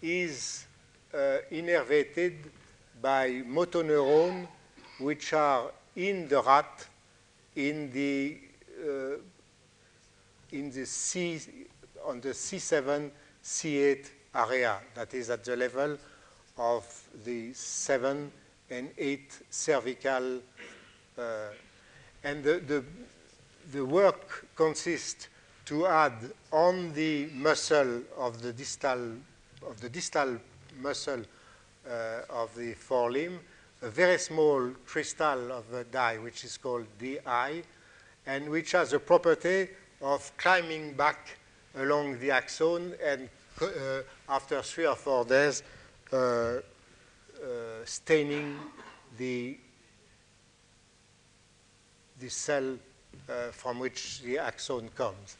is 0.00 0.64
uh, 1.12 1.38
innervated 1.50 2.34
by 3.00 3.42
motoneurons 3.46 4.46
which 4.98 5.32
are 5.32 5.70
in 5.96 6.28
the 6.28 6.42
rat 6.42 6.86
in 7.56 7.90
the 7.92 8.38
uh, 8.82 9.16
in 10.52 10.70
the 10.70 10.86
C 10.86 11.40
on 12.04 12.20
the 12.20 12.30
C7 12.30 13.10
C8 13.44 14.06
area 14.34 14.78
that 14.94 15.12
is 15.14 15.30
at 15.30 15.44
the 15.44 15.56
level 15.56 15.98
of 16.56 17.08
the 17.24 17.52
7 17.52 18.32
and 18.72 18.90
8 18.96 19.42
cervical 19.50 20.40
uh, 21.18 21.22
and 22.24 22.42
the, 22.42 22.60
the, 22.66 22.84
the 23.72 23.84
work 23.84 24.46
consists 24.56 25.28
to 25.66 25.86
add 25.86 26.14
on 26.50 26.92
the 26.94 27.28
muscle 27.34 28.02
of 28.16 28.40
the 28.42 28.52
distal 28.52 28.98
of 29.66 29.80
the 29.80 29.88
distal 29.88 30.38
muscle 30.80 31.22
uh, 31.88 32.20
of 32.30 32.54
the 32.56 32.74
forelimb, 32.74 33.38
a 33.82 33.88
very 33.88 34.18
small 34.18 34.70
crystal 34.86 35.52
of 35.52 35.72
a 35.72 35.84
dye, 35.84 36.18
which 36.18 36.44
is 36.44 36.56
called 36.56 36.86
DiI, 36.98 37.62
and 38.26 38.48
which 38.48 38.72
has 38.72 38.92
a 38.92 38.98
property 38.98 39.68
of 40.00 40.32
climbing 40.36 40.94
back 40.94 41.36
along 41.76 42.18
the 42.18 42.30
axon 42.30 42.92
and 43.04 43.28
uh, 43.60 44.00
after 44.28 44.62
three 44.62 44.86
or 44.86 44.96
four 44.96 45.24
days 45.24 45.62
uh, 46.12 46.56
staining 47.84 48.58
the, 49.18 49.58
the 52.20 52.28
cell 52.28 52.76
uh, 53.28 53.50
from 53.50 53.78
which 53.78 54.20
the 54.22 54.38
axon 54.38 54.88
comes. 54.96 55.36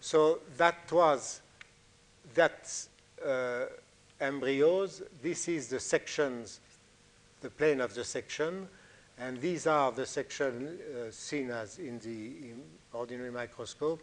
So 0.00 0.40
that 0.56 0.90
was 0.92 1.40
that 2.34 2.72
uh, 3.24 3.66
embryos. 4.20 5.02
This 5.22 5.48
is 5.48 5.68
the 5.68 5.80
sections, 5.80 6.60
the 7.40 7.50
plane 7.50 7.80
of 7.80 7.94
the 7.94 8.04
section, 8.04 8.68
and 9.18 9.40
these 9.40 9.66
are 9.66 9.92
the 9.92 10.06
sections 10.06 10.80
uh, 10.80 11.10
seen 11.10 11.50
as 11.50 11.78
in 11.78 11.98
the 12.00 12.50
in 12.50 12.62
ordinary 12.92 13.30
microscope. 13.30 14.02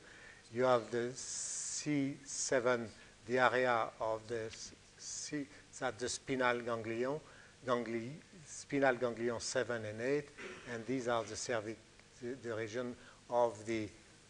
You 0.53 0.63
have 0.63 0.91
the 0.91 1.11
C7, 1.15 2.87
the 3.27 3.39
area 3.39 3.87
of 3.99 4.21
the 4.27 4.49
C, 4.97 5.45
that's 5.79 6.01
the 6.01 6.09
spinal 6.09 6.59
ganglion, 6.61 7.19
gangli, 7.65 8.11
spinal 8.45 8.95
ganglion 8.95 9.39
7 9.39 9.85
and 9.85 10.01
8, 10.01 10.29
and 10.73 10.85
these 10.85 11.07
are 11.07 11.23
the, 11.23 11.35
cervic, 11.35 11.75
the, 12.21 12.35
the 12.41 12.55
region 12.55 12.95
of 13.29 13.65
the 13.65 13.87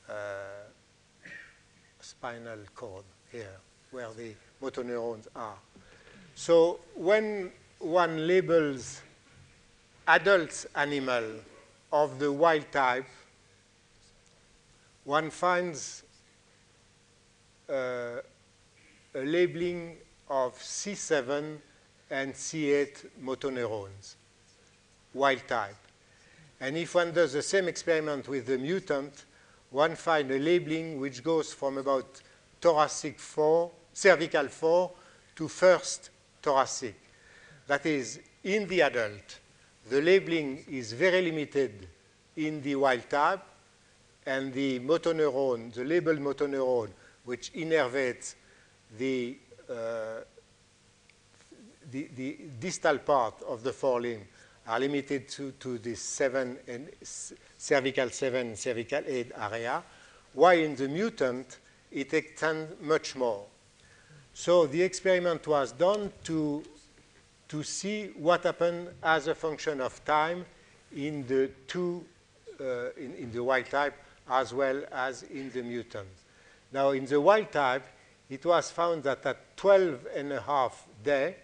uh, 0.10 0.14
spinal 2.00 2.60
cord 2.76 3.04
here, 3.32 3.58
where 3.92 4.12
the 4.14 4.34
motor 4.62 4.84
neurons 4.84 5.28
are. 5.36 5.58
So 6.36 6.80
when 6.96 7.52
one 7.80 8.28
labels 8.28 9.02
adult 10.08 10.66
animal 10.76 11.24
of 11.92 12.20
the 12.20 12.32
wild 12.32 12.72
type, 12.72 13.06
one 15.04 15.30
finds 15.30 16.04
uh, 17.70 17.74
a 19.14 19.24
labeling 19.24 19.98
of 20.30 20.58
C7 20.58 21.58
and 22.14 22.32
C8 22.32 23.08
motoneurons, 23.24 24.14
wild 25.16 25.48
type. 25.48 25.76
And 26.62 26.78
if 26.78 26.94
one 26.94 27.12
does 27.12 27.34
the 27.34 27.42
same 27.42 27.68
experiment 27.68 28.28
with 28.28 28.46
the 28.46 28.60
mutant, 28.60 29.26
one 29.72 29.96
finds 29.96 30.32
a 30.32 30.38
labeling 30.38 31.00
which 31.00 31.24
goes 31.24 31.54
from 31.54 31.80
about 31.80 32.22
thoracic 32.62 33.18
4, 33.18 33.72
cervical 33.94 34.48
4 34.48 34.92
to 35.38 35.48
first 35.48 36.12
thoracic. 36.44 36.94
That 37.66 37.84
is, 37.88 38.20
in 38.44 38.68
the 38.68 38.82
adult, 38.84 39.40
the 39.90 40.00
labeling 40.00 40.64
is 40.70 40.94
very 40.94 41.24
limited 41.24 41.88
in 42.38 42.62
the 42.62 42.76
wild 42.76 43.10
type, 43.10 43.42
and 44.28 44.54
the 44.54 44.80
motoneuron, 44.82 45.74
the 45.74 45.84
labeled 45.84 46.20
motoneuron, 46.20 46.90
which 47.26 47.52
innervates 47.54 48.36
the, 49.00 49.36
uh, 49.68 50.20
the, 51.94 52.10
the, 52.16 52.38
distal 52.60 52.98
part 52.98 53.42
of 53.44 53.64
the 53.64 53.72
forelimb, 53.72 54.22
are 54.68 54.80
limited 54.80 55.28
to, 55.30 55.52
to 55.60 55.78
the 55.78 55.94
seven 55.94 56.58
and 56.68 56.90
cervical 57.58 58.10
7 58.10 58.56
cervical 58.56 59.04
8 59.06 59.32
area, 59.40 59.84
while 60.34 60.58
in 60.58 60.76
the 60.76 60.88
mutant, 60.88 61.60
it 61.92 62.14
extends 62.14 62.74
much 62.82 63.16
more. 63.16 63.46
So 64.34 64.66
the 64.66 64.82
experiment 64.82 65.46
was 65.46 65.74
done 65.74 66.12
to, 66.24 66.64
to 67.50 67.64
see 67.64 68.08
what 68.18 68.44
happened 68.44 68.90
as 69.04 69.28
a 69.28 69.36
function 69.36 69.80
of 69.80 70.04
time 70.04 70.46
in 70.96 71.28
the 71.28 71.52
two, 71.68 72.04
uh, 72.60 72.90
in, 72.98 73.14
in, 73.16 73.32
the 73.32 73.44
wild 73.44 73.68
type 73.68 73.94
as 74.28 74.54
well 74.54 74.82
as 74.92 75.24
in 75.24 75.52
the 75.52 75.62
mutant. 75.62 76.08
Now 76.72 76.90
in 76.92 77.06
the 77.06 77.22
wild 77.22 77.52
type, 77.52 77.86
it 78.30 78.44
was 78.46 78.72
found 78.72 79.04
that 79.04 79.24
at 79.26 79.56
12 79.58 80.08
and 80.16 80.34
a 80.34 80.42
half 80.42 80.88
day, 81.04 81.36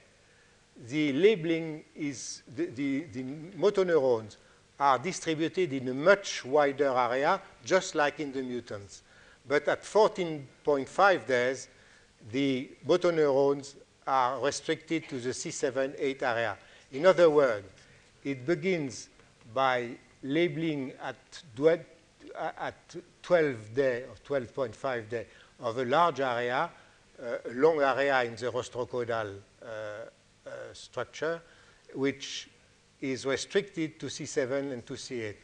the 0.87 1.11
labeling 1.13 1.83
is, 1.95 2.43
the, 2.55 2.67
the, 2.67 3.01
the 3.11 3.23
motoneurons 3.57 4.37
are 4.79 4.97
distributed 4.97 5.73
in 5.73 5.89
a 5.89 5.93
much 5.93 6.45
wider 6.45 6.95
area, 6.95 7.41
just 7.65 7.95
like 7.95 8.19
in 8.19 8.31
the 8.31 8.41
mutants. 8.41 9.03
But 9.47 9.67
at 9.67 9.83
14.5 9.83 11.27
days, 11.27 11.67
the 12.31 12.69
motoneurons 12.87 13.75
are 14.07 14.39
restricted 14.39 15.09
to 15.09 15.19
the 15.19 15.29
C7-8 15.29 16.21
area. 16.23 16.57
In 16.91 17.05
other 17.05 17.29
words, 17.29 17.67
it 18.23 18.45
begins 18.45 19.09
by 19.53 19.89
labeling 20.23 20.93
at, 21.03 21.15
at 22.35 22.95
12 23.21 23.73
day 23.75 24.03
or 24.03 24.39
12.5 24.39 25.09
day 25.09 25.25
of 25.59 25.77
a 25.77 25.85
large 25.85 26.19
area, 26.19 26.69
uh, 27.21 27.25
a 27.49 27.53
long 27.53 27.81
area 27.81 28.23
in 28.23 28.35
the 28.35 28.51
rostrocaudal 28.51 29.35
uh, 29.61 29.65
uh, 29.65 30.05
structure, 30.73 31.41
which 31.93 32.49
is 33.01 33.25
restricted 33.25 33.99
to 33.99 34.07
C7 34.07 34.73
and 34.73 34.85
to 34.85 34.93
C8. 34.93 35.35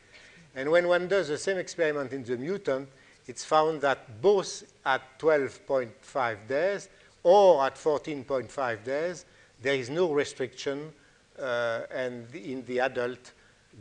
And 0.56 0.72
when 0.72 0.88
one 0.88 1.08
does 1.08 1.28
the 1.28 1.38
same 1.38 1.58
experiment 1.58 2.14
in 2.14 2.24
the 2.24 2.38
mutant, 2.38 2.90
it's 3.28 3.44
found 3.44 3.82
that 3.82 4.22
both 4.22 4.64
at 4.86 5.20
12.5 5.20 6.48
days 6.48 6.90
or 7.24 7.66
at 7.66 7.76
14.5 7.76 8.84
days, 8.84 9.26
there 9.62 9.76
is 9.76 9.90
no 9.90 10.14
restriction, 10.14 10.94
uh, 11.40 11.82
and 11.92 12.34
in 12.36 12.64
the 12.66 12.80
adult, 12.80 13.32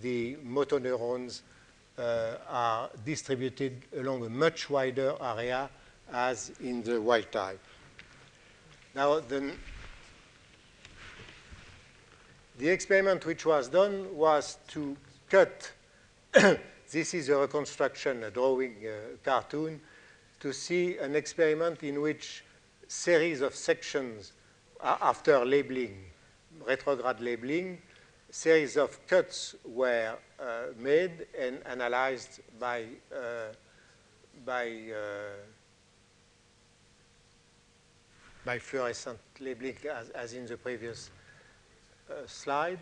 the 0.01 0.37
motor 0.43 0.81
neurons 0.81 1.43
uh, 1.99 2.37
are 2.49 2.91
distributed 3.05 3.83
along 3.97 4.25
a 4.25 4.31
much 4.31 4.71
wider 4.71 5.15
area 5.21 5.69
as 6.13 6.53
in 6.61 6.83
the 6.83 7.01
wild 7.01 7.31
type. 7.31 7.61
Now, 8.95 9.21
the, 9.21 9.53
the 12.59 12.69
experiment 12.69 13.27
which 13.27 13.45
was 13.45 13.69
done 13.69 14.15
was 14.17 14.59
to 14.69 14.97
cut, 15.29 15.73
this 16.33 17.15
is 17.15 17.29
a 17.29 17.37
reconstruction, 17.37 18.25
a 18.25 18.31
drawing, 18.31 18.77
a 18.87 19.17
cartoon, 19.25 19.81
to 20.41 20.53
see 20.53 20.99
an 20.99 21.17
experiment 21.17 21.83
in 21.83 22.01
which 22.01 22.45
series 22.87 23.41
of 23.41 23.55
sections 23.55 24.33
after 24.83 25.45
labeling, 25.45 26.05
retrograde 26.67 27.21
labeling, 27.21 27.79
series 28.31 28.77
of 28.77 29.05
cuts 29.07 29.55
were 29.65 30.15
uh, 30.41 30.45
made 30.79 31.27
and 31.39 31.59
analyzed 31.67 32.41
by, 32.59 32.85
uh, 33.15 33.53
by, 34.45 34.69
uh, 34.69 35.37
by 38.45 38.59
fluorescent 38.59 39.19
labeling 39.41 39.77
as, 39.93 40.11
as 40.11 40.35
in 40.35 40.47
the 40.47 40.57
previous 40.57 41.11
Uh, 42.11 42.27
slide. 42.27 42.81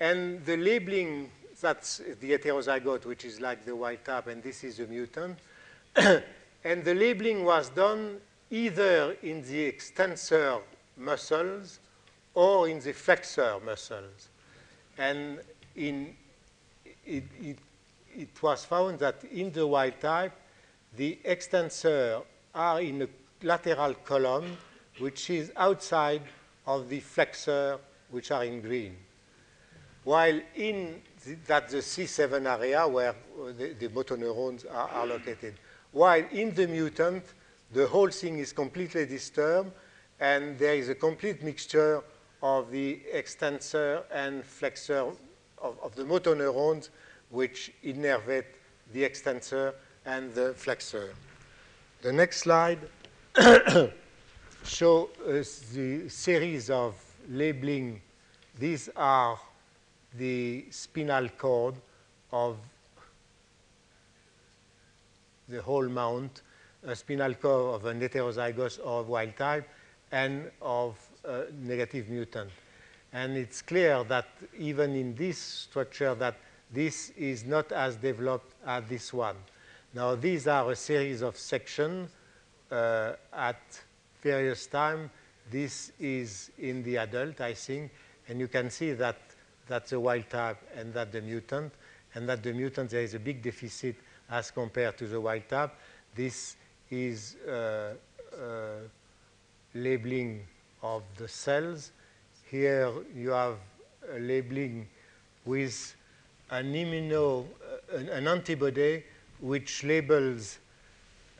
And 0.00 0.44
the 0.44 0.56
labeling, 0.56 1.30
that's 1.60 1.98
the 2.20 2.32
heterozygote, 2.32 3.04
which 3.04 3.24
is 3.24 3.40
like 3.40 3.64
the 3.64 3.76
wild 3.76 4.04
type, 4.04 4.26
and 4.26 4.42
this 4.42 4.64
is 4.64 4.78
the 4.78 4.88
mutant. 4.88 5.38
and 5.96 6.84
the 6.84 6.94
labeling 6.94 7.44
was 7.44 7.68
done 7.68 8.20
either 8.50 9.16
in 9.22 9.40
the 9.42 9.60
extensor 9.60 10.58
muscles 10.96 11.78
or 12.34 12.68
in 12.68 12.80
the 12.80 12.92
flexor 12.92 13.60
muscles. 13.64 14.28
And 14.98 15.38
in, 15.76 16.16
it, 17.06 17.22
it, 17.40 17.58
it 18.16 18.42
was 18.42 18.64
found 18.64 18.98
that 18.98 19.22
in 19.32 19.52
the 19.52 19.64
wild 19.64 20.00
type, 20.00 20.32
the 20.96 21.18
extensor 21.24 22.22
are 22.52 22.80
in 22.80 23.02
a 23.02 23.08
lateral 23.44 23.94
column, 23.94 24.56
which 24.98 25.30
is 25.30 25.52
outside 25.56 26.22
of 26.66 26.88
the 26.88 26.98
flexor, 26.98 27.78
which 28.14 28.30
are 28.30 28.44
in 28.44 28.60
green. 28.60 28.96
While 30.04 30.40
in 30.54 31.02
the, 31.24 31.36
that's 31.46 31.72
the 31.72 31.78
C7 31.78 32.46
area 32.46 32.86
where 32.86 33.10
uh, 33.10 33.52
the, 33.58 33.74
the 33.78 33.88
motor 33.88 34.16
neurons 34.16 34.64
are, 34.64 34.88
are, 34.88 35.06
located. 35.06 35.54
While 35.92 36.24
in 36.30 36.54
the 36.54 36.68
mutant, 36.68 37.24
the 37.72 37.86
whole 37.86 38.10
thing 38.10 38.38
is 38.38 38.52
completely 38.52 39.06
disturbed, 39.06 39.72
and 40.20 40.58
there 40.58 40.74
is 40.74 40.88
a 40.88 40.94
complete 40.94 41.42
mixture 41.42 42.02
of 42.42 42.70
the 42.70 43.00
extensor 43.12 44.04
and 44.12 44.44
flexor 44.44 45.12
of, 45.58 45.78
of 45.82 45.94
the 45.96 46.04
motor 46.04 46.34
neurons 46.34 46.90
which 47.30 47.72
innervate 47.82 48.44
the 48.92 49.02
extensor 49.02 49.74
and 50.04 50.32
the 50.34 50.52
flexor. 50.54 51.14
The 52.02 52.12
next 52.12 52.40
slide 52.40 52.78
shows 54.64 55.08
uh, 55.26 55.42
the 55.74 56.08
series 56.08 56.68
of 56.68 56.94
labeling. 57.28 58.02
These 58.58 58.88
are 58.96 59.38
the 60.16 60.66
spinal 60.70 61.28
cord 61.28 61.74
of 62.30 62.56
the 65.48 65.60
whole 65.60 65.88
mount, 65.88 66.42
a 66.84 66.94
spinal 66.94 67.34
cord 67.34 67.74
of 67.74 67.86
an 67.86 68.00
heterozygous 68.00 68.78
or 68.84 69.02
wild 69.02 69.36
type, 69.36 69.68
and 70.12 70.50
of 70.62 70.96
negative 71.62 72.08
mutant. 72.08 72.50
And 73.12 73.36
it's 73.36 73.62
clear 73.62 74.04
that 74.04 74.26
even 74.58 74.94
in 74.94 75.14
this 75.14 75.38
structure 75.38 76.14
that 76.16 76.36
this 76.72 77.10
is 77.10 77.44
not 77.44 77.72
as 77.72 77.96
developed 77.96 78.52
as 78.66 78.84
this 78.88 79.12
one. 79.12 79.36
Now, 79.94 80.16
these 80.16 80.48
are 80.48 80.70
a 80.72 80.76
series 80.76 81.22
of 81.22 81.36
sections 81.36 82.10
uh, 82.70 83.12
at 83.32 83.62
various 84.20 84.66
time. 84.66 85.10
This 85.50 85.92
is 86.00 86.50
in 86.58 86.82
the 86.82 86.96
adult, 86.96 87.40
I 87.40 87.54
think, 87.54 87.92
and 88.28 88.40
you 88.40 88.48
can 88.48 88.70
see 88.70 88.92
that 88.92 89.16
that's 89.66 89.92
a 89.92 90.00
wild 90.00 90.28
type 90.28 90.58
and 90.76 90.92
that 90.94 91.12
the 91.12 91.20
mutant, 91.20 91.72
and 92.14 92.28
that 92.28 92.42
the 92.42 92.52
mutant, 92.52 92.90
there 92.90 93.02
is 93.02 93.14
a 93.14 93.18
big 93.18 93.42
deficit 93.42 93.96
as 94.30 94.50
compared 94.50 94.96
to 94.98 95.06
the 95.06 95.20
wild 95.20 95.48
type. 95.48 95.72
This 96.14 96.56
is 96.90 97.36
uh, 97.46 97.94
uh 98.40 98.44
labeling 99.74 100.46
of 100.82 101.02
the 101.16 101.26
cells. 101.26 101.90
Here 102.50 102.92
you 103.14 103.30
have 103.30 103.56
a 104.14 104.18
labeling 104.20 104.86
with 105.44 105.96
an 106.50 106.72
immuno, 106.72 107.46
uh, 107.92 107.96
an, 107.96 108.08
an, 108.10 108.28
antibody 108.28 109.02
which 109.40 109.82
labels 109.82 110.58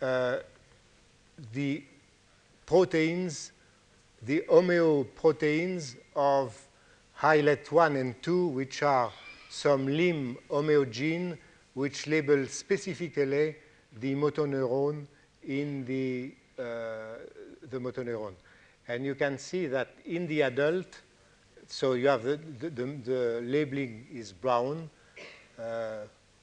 uh, 0.03 0.39
the 1.53 1.85
proteins, 2.67 3.53
the 4.23 4.45
homeoproteins 4.51 5.97
of 6.17 6.67
islet 7.25 7.73
1 7.73 7.97
and 7.97 8.23
2, 8.23 8.49
which 8.49 8.83
are 8.83 9.11
some 9.49 9.87
LIM 9.87 10.37
homeogene, 10.51 11.39
which 11.73 12.07
label 12.07 12.47
specifically 12.47 13.57
the 13.99 14.15
motor 14.15 14.43
neuron 14.43 15.07
in 15.45 15.87
the, 15.87 16.35
uh, 16.59 17.17
the 17.71 17.81
motor 17.81 18.05
neuron. 18.05 18.35
And 18.89 19.07
you 19.07 19.15
can 19.15 19.39
see 19.39 19.67
that 19.69 19.95
in 20.05 20.27
the 20.27 20.43
adult, 20.43 21.01
so 21.67 21.95
you 21.95 22.09
have 22.09 22.25
the, 22.25 22.39
the, 22.59 22.69
the, 22.69 22.85
the 22.85 23.41
labeling 23.43 24.07
is 24.13 24.33
brown 24.33 24.91
uh, 25.59 26.01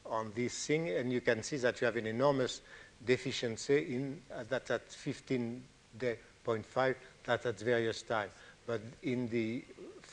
on 0.07 0.31
this 0.35 0.65
thing, 0.65 0.89
and 0.89 1.13
you 1.13 1.21
can 1.21 1.43
see 1.43 1.57
that 1.57 1.79
you 1.79 1.85
have 1.85 1.97
an 1.97 2.07
enormous 2.07 2.61
deficiency 3.05 3.93
in 3.93 4.19
uh, 4.33 4.45
that's 4.49 4.71
at 4.71 4.89
15.5, 4.89 6.95
that 7.25 7.45
at 7.45 7.59
various 7.59 8.01
times. 8.01 8.31
But 8.65 8.81
in 9.03 9.29
the 9.29 9.63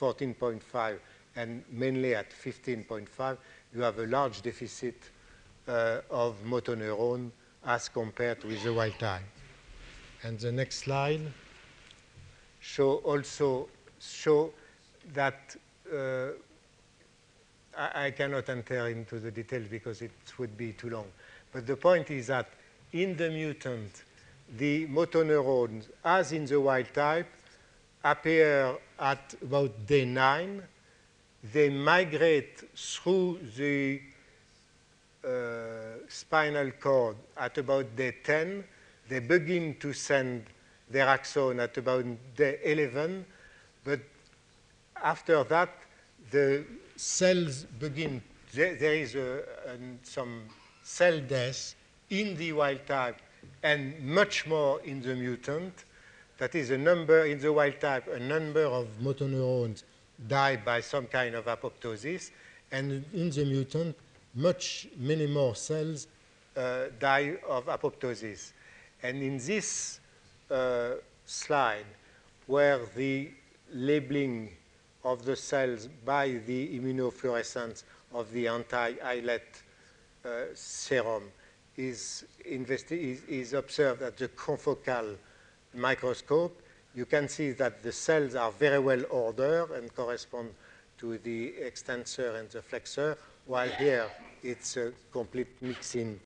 14.5 0.01 0.99
and 1.37 1.63
mainly 1.71 2.15
at 2.15 2.31
15.5, 2.31 3.37
you 3.75 3.83
have 3.83 3.99
a 3.99 4.07
large 4.07 4.43
deficit 4.43 4.97
uh, 5.69 6.01
of 6.11 6.43
motor 6.45 6.77
neuron 6.77 7.31
as 7.65 7.89
compared 7.89 8.43
with 8.45 8.63
the 8.65 8.73
wild 8.73 8.99
type. 8.99 9.23
And 10.23 10.39
the 10.39 10.51
next 10.51 10.79
slide 10.79 11.21
show 12.61 12.97
also 12.97 13.69
show 14.01 14.53
that 15.15 15.55
uh, 15.93 16.29
I, 17.77 18.07
I, 18.07 18.11
cannot 18.11 18.49
enter 18.49 18.89
into 18.89 19.21
the 19.21 19.31
details 19.31 19.69
because 19.69 20.03
it 20.03 20.11
would 20.39 20.57
be 20.57 20.73
too 20.73 20.91
long. 20.91 21.07
But 21.53 21.67
the 21.67 21.77
point 21.77 22.11
is 22.11 22.27
that 22.27 22.49
in 22.93 23.17
the 23.17 23.31
mutant, 23.31 24.03
the 24.57 24.87
motor 24.87 25.25
neurons, 25.25 25.89
as 26.05 26.33
in 26.33 26.47
the 26.47 26.61
wild 26.61 26.93
type, 26.93 27.29
appear 28.05 28.77
at 28.99 29.35
about 29.43 29.87
day 29.87 30.05
nine. 30.05 30.63
They 31.53 31.69
migrate 31.69 32.65
through 32.77 33.41
the 33.57 34.01
uh, 35.25 35.31
spinal 36.09 36.71
cord 36.81 37.17
at 37.37 37.59
about 37.59 37.95
day 37.97 38.15
10. 38.25 38.65
They 39.09 39.21
begin 39.21 39.77
to 39.81 39.93
send 39.93 40.45
their 40.91 41.09
axon 41.09 41.61
at 41.61 41.77
about 41.77 42.05
day 42.37 42.59
11, 42.65 43.25
but 43.85 44.01
after 45.03 45.45
that, 45.45 45.71
the 46.31 46.65
cells 46.97 47.65
begin, 47.79 48.23
there, 48.55 48.75
there 48.75 48.95
is 48.95 49.15
a, 49.15 49.43
some 50.03 50.43
cell 50.83 51.21
death 51.21 51.75
in 52.11 52.37
the 52.37 52.53
wild 52.53 52.87
type 52.87 53.21
and 53.63 54.01
much 54.03 54.47
more 54.47 54.81
in 54.83 55.03
the 55.03 55.15
mutant. 55.15 55.85
That 56.39 56.55
is 56.55 56.71
a 56.71 56.79
number 56.79 57.27
in 57.27 57.41
the 57.41 57.53
wild 57.53 57.81
type, 57.81 58.07
a 58.07 58.21
number 58.21 58.65
of 58.65 58.87
motor 59.01 59.27
neurons 59.27 59.85
die 60.27 60.57
by 60.57 60.81
some 60.81 61.07
kind 61.07 61.35
of 61.35 61.47
apoptosis, 61.47 62.31
and 62.71 63.05
in 63.13 63.31
the 63.31 63.45
mutant, 63.45 63.97
much 64.35 64.89
many 64.97 65.27
more 65.27 65.57
cells 65.57 66.07
uh, 66.57 66.87
die 66.99 67.37
of 67.49 67.67
apoptosis. 67.67 68.53
And 69.03 69.23
in 69.23 69.39
this 69.39 70.01
uh, 70.51 70.95
slide 71.25 71.87
where 72.47 72.81
the 72.97 73.31
labeling 73.73 74.51
of 75.05 75.25
the 75.25 75.37
cells 75.37 75.89
by 76.05 76.41
the 76.47 76.79
immunofluorescence 76.79 77.83
of 78.13 78.31
the 78.33 78.49
anti-islet 78.49 79.63
uh, 80.25 80.29
serum 80.55 81.25
is, 81.77 82.25
is, 82.45 83.23
is, 83.29 83.53
observed 83.53 84.03
at 84.03 84.17
the 84.17 84.29
confocal 84.29 85.17
microscope, 85.79 86.61
you 86.95 87.07
can 87.07 87.29
see 87.29 87.53
that 87.53 87.83
the 87.83 87.93
cells 87.93 88.35
are 88.35 88.51
very 88.51 88.79
well 88.79 89.03
ordered 89.11 89.71
and 89.73 89.95
correspond 89.95 90.51
to 90.99 91.19
the 91.19 91.55
extensor 91.61 92.37
and 92.37 92.51
the 92.51 92.61
flexor, 92.61 93.17
while 93.47 93.69
here 93.69 94.11
it's 94.43 94.77
a 94.77 94.93
complete 95.13 95.49
mixing 95.61 96.21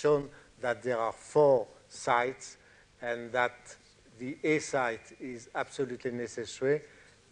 shown 0.00 0.28
that 0.60 0.82
there 0.82 0.98
are 0.98 1.12
four 1.12 1.66
sites 1.88 2.56
and 3.02 3.30
that 3.32 3.76
the 4.18 4.36
A 4.44 4.58
site 4.58 5.12
is 5.20 5.48
absolutely 5.54 6.10
necessary 6.10 6.82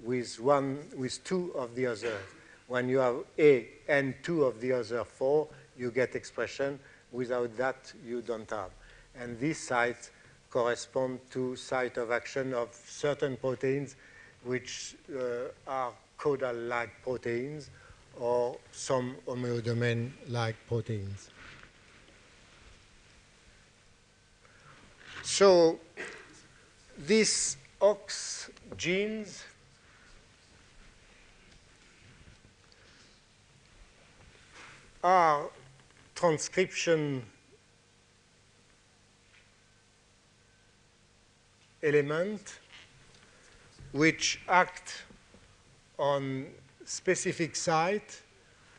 with 0.03 0.39
one, 0.41 0.79
with 0.97 1.23
two 1.25 1.53
of 1.55 1.75
the 1.75 1.87
others. 1.87 2.21
When 2.67 2.89
you 2.89 2.99
have 2.99 3.17
A 3.39 3.69
and 3.89 4.15
two 4.23 4.45
of 4.45 4.61
the 4.61 4.73
other 4.73 5.05
four, 5.05 5.49
you 5.79 5.91
get 5.91 6.15
expression. 6.15 6.79
Without 7.13 7.57
that, 7.57 7.93
you 8.07 8.21
don't 8.21 8.51
have. 8.51 8.71
And 9.17 9.39
these 9.39 9.59
sites 9.59 10.11
correspond 10.51 11.21
to 11.31 11.57
site 11.57 11.97
of 11.97 12.11
action 12.11 12.55
of 12.55 12.75
certain 12.87 13.37
proteins 13.37 13.97
which 14.45 14.97
uh, 15.15 15.51
are 15.67 15.93
caudal-like 16.17 16.91
proteins 17.03 17.71
or 18.19 18.57
some 18.73 19.17
homeodomain-like 19.27 20.57
proteins. 20.67 21.31
So 25.23 25.79
these 27.07 27.57
OX 27.81 28.51
genes 28.77 29.45
are 35.05 35.51
transcription 36.15 37.23
element 41.83 42.59
which 43.93 44.41
act 44.49 45.03
on 45.99 46.47
specific 46.85 47.57
site, 47.57 48.20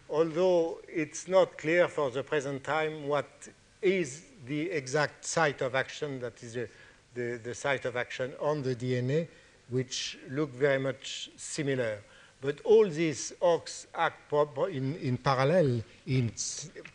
although 0.10 0.80
it's 0.88 1.28
not 1.28 1.58
clear 1.58 1.88
for 1.88 2.10
the 2.12 2.24
present 2.24 2.64
time 2.64 3.08
what 3.08 3.48
is 3.82 4.24
the 4.46 4.70
exact 4.72 5.26
site 5.26 5.62
of 5.62 5.76
action 5.76 6.20
that 6.20 6.42
is 6.44 6.54
the, 6.54 6.70
the, 7.16 7.40
the 7.44 7.56
site 7.56 7.86
of 7.86 7.96
action 7.96 8.34
on 8.40 8.62
the 8.62 8.76
DNA, 8.76 9.28
which 9.70 10.18
look 10.30 10.52
very 10.54 10.80
much 10.80 11.30
similar. 11.38 12.00
But 12.42 12.62
all 12.64 12.88
these 12.88 13.34
OX 13.42 13.88
act 13.94 14.32
in, 14.32 14.96
in 14.96 15.18
parallel, 15.18 15.84
in 16.08 16.32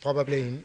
probably 0.00 0.40
in 0.40 0.64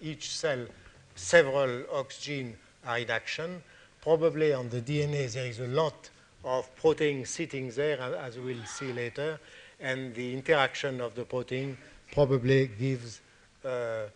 each 0.00 0.36
cell, 0.36 0.66
several 1.14 1.84
OX 1.92 2.18
genes 2.18 2.56
are 2.84 2.98
in 2.98 3.10
action. 3.10 3.62
Probably 4.02 4.52
on 4.52 4.68
the 4.68 4.80
DNA 4.80 5.32
there 5.32 5.46
is 5.46 5.60
a 5.60 5.68
lot 5.68 6.10
of 6.44 6.74
protein 6.74 7.24
sitting 7.24 7.70
there, 7.70 8.00
as 8.00 8.36
we'll 8.36 8.64
see 8.64 8.92
later, 8.92 9.38
and 9.78 10.12
the 10.12 10.34
interaction 10.34 11.00
of 11.00 11.14
the 11.14 11.24
protein 11.24 11.78
probably 12.12 12.66
gives 12.66 13.20
uh, 13.64 14.06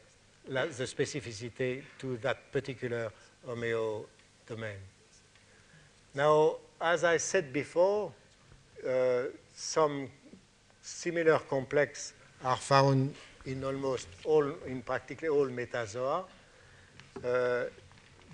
the 0.49 0.85
specificity 0.85 1.83
to 2.01 2.17
that 2.17 2.51
particular 2.51 3.13
homeo 3.47 4.05
domain. 4.49 4.79
Now, 6.15 6.57
as 6.81 7.05
I 7.05 7.19
said 7.19 7.53
before, 7.53 8.13
uh, 8.85 9.23
some 9.55 10.09
similar 10.83 11.39
complex 11.39 12.13
are 12.45 12.57
found 12.57 13.15
in 13.45 13.63
almost 13.63 14.09
all, 14.25 14.51
in 14.67 14.83
practically 14.83 15.29
all 15.29 15.47
metazoa. 15.47 16.25
Uh, 17.25 17.65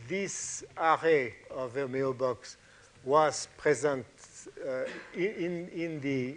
this 0.09 0.65
array 0.77 1.35
of 1.51 1.75
homeobox 1.75 2.57
was 3.05 3.49
present 3.57 4.07
uh, 4.67 4.85
in, 5.15 5.69
in 5.75 6.01
the 6.01 6.37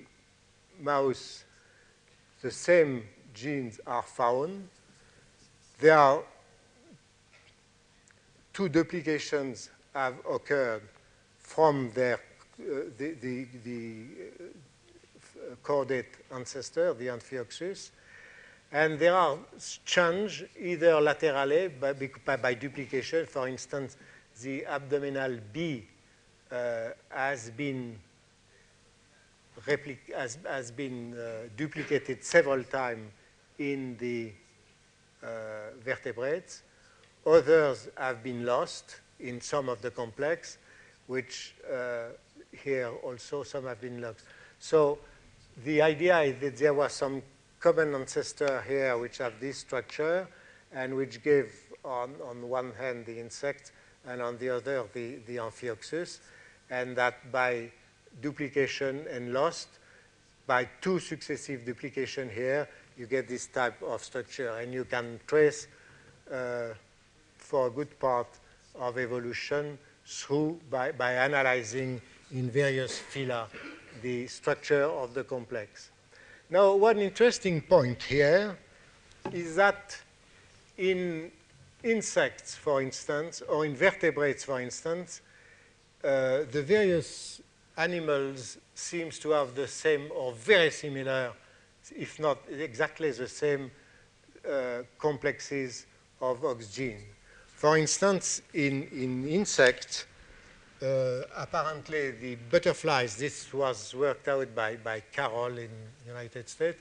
mouse. 0.81 1.43
The 2.41 2.51
same 2.51 3.03
genes 3.33 3.79
are 3.85 4.03
found. 4.03 4.67
There 5.79 5.97
are 5.97 6.23
two 8.53 8.69
duplications 8.69 9.69
have 9.93 10.15
occurred 10.29 10.83
from 11.39 11.91
their 11.93 12.19
uh, 12.57 12.87
the, 12.97 13.15
the, 13.19 13.47
the 13.65 14.05
uh, 14.39 15.55
chordate 15.61 16.05
ancestor, 16.33 16.93
the 16.93 17.07
Amphioxus, 17.07 17.91
and 18.75 18.99
there 18.99 19.15
are 19.15 19.37
change 19.85 20.43
either 20.59 20.99
laterally 20.99 21.69
by, 21.69 21.93
by, 22.25 22.35
by, 22.35 22.53
duplication. 22.53 23.25
For 23.25 23.47
instance, 23.47 23.95
the 24.41 24.65
abdominal 24.65 25.39
B 25.53 25.87
uh, 26.51 26.89
has 27.07 27.51
been 27.51 27.97
has, 30.13 30.37
has 30.45 30.71
been 30.71 31.17
uh, 31.17 31.47
duplicated 31.55 32.21
several 32.21 32.65
times 32.65 33.09
in 33.57 33.95
the 33.95 34.33
uh, 35.23 35.27
vertebrates. 35.81 36.61
Others 37.25 37.87
have 37.95 38.21
been 38.21 38.45
lost 38.45 38.99
in 39.21 39.39
some 39.39 39.69
of 39.69 39.81
the 39.81 39.91
complex, 39.91 40.57
which 41.07 41.55
uh, 41.73 42.07
here 42.51 42.89
also 43.03 43.43
some 43.43 43.67
have 43.67 43.79
been 43.79 44.01
lost. 44.01 44.25
So 44.59 44.99
the 45.63 45.81
idea 45.81 46.19
is 46.23 46.41
that 46.41 46.57
there 46.57 46.73
was 46.73 46.91
some 46.91 47.21
common 47.65 47.95
ancestor 47.95 48.61
here 48.67 48.95
which 48.95 49.17
have 49.17 49.39
this 49.39 49.57
structure 49.57 50.27
and 50.71 50.95
which 50.95 51.23
gave 51.23 51.51
on, 51.83 52.13
on 52.23 52.47
one 52.47 52.71
hand 52.73 53.07
the 53.07 53.19
insect 53.19 53.71
and 54.05 54.21
on 54.21 54.37
the 54.37 54.47
other 54.47 54.83
the, 54.93 55.15
the 55.25 55.37
amphioxus, 55.37 56.19
and 56.69 56.95
that 56.95 57.31
by 57.31 57.71
duplication 58.21 59.03
and 59.09 59.33
lost, 59.33 59.67
by 60.45 60.69
two 60.79 60.99
successive 60.99 61.65
duplication 61.65 62.29
here, 62.29 62.69
you 62.99 63.07
get 63.07 63.27
this 63.27 63.47
type 63.47 63.81
of 63.81 64.03
structure, 64.03 64.49
and 64.59 64.71
you 64.71 64.85
can 64.85 65.19
trace 65.25 65.65
uh, 66.31 66.67
for 67.35 67.65
a 67.65 67.71
good 67.71 67.99
part 67.99 68.27
of 68.75 68.99
evolution 68.99 69.79
through 70.05 70.59
by, 70.69 70.91
by 70.91 71.13
analyzing 71.13 71.99
in 72.31 72.51
various 72.51 73.01
phyla 73.11 73.47
the 74.03 74.27
structure 74.27 74.83
of 74.83 75.15
the 75.15 75.23
complex. 75.23 75.89
Now, 76.49 76.75
one 76.75 76.99
interesting 76.99 77.59
point 77.59 78.03
here 78.03 78.55
is 79.33 79.55
that 79.55 79.97
in 80.77 81.31
insects, 81.83 82.53
for 82.53 82.83
instance, 82.83 83.41
or 83.49 83.65
in 83.65 83.75
vertebrates, 83.75 84.43
for 84.43 84.61
instance, 84.61 85.21
uh, 86.03 86.43
the 86.51 86.61
various 86.61 87.41
animals 87.77 88.59
seems 88.75 89.17
to 89.19 89.31
have 89.31 89.55
the 89.55 89.67
same 89.67 90.11
or 90.15 90.33
very 90.33 90.69
similar, 90.69 91.31
if 91.97 92.19
not 92.19 92.37
exactly 92.47 93.09
the 93.09 93.27
same, 93.27 93.71
uh, 94.47 94.83
complexes 94.99 95.87
of 96.21 96.45
OX 96.45 96.67
gene. 96.71 97.01
For 97.47 97.75
instance, 97.75 98.43
in, 98.53 98.83
in 98.91 99.27
insects, 99.27 100.05
uh, 100.81 101.21
apparently 101.37 102.11
the 102.11 102.35
butterflies, 102.49 103.17
this 103.17 103.53
was 103.53 103.93
worked 103.95 104.27
out 104.27 104.53
by, 104.53 104.75
by 104.75 105.01
Carroll 105.11 105.57
in 105.57 105.69
United 106.07 106.49
States, 106.49 106.77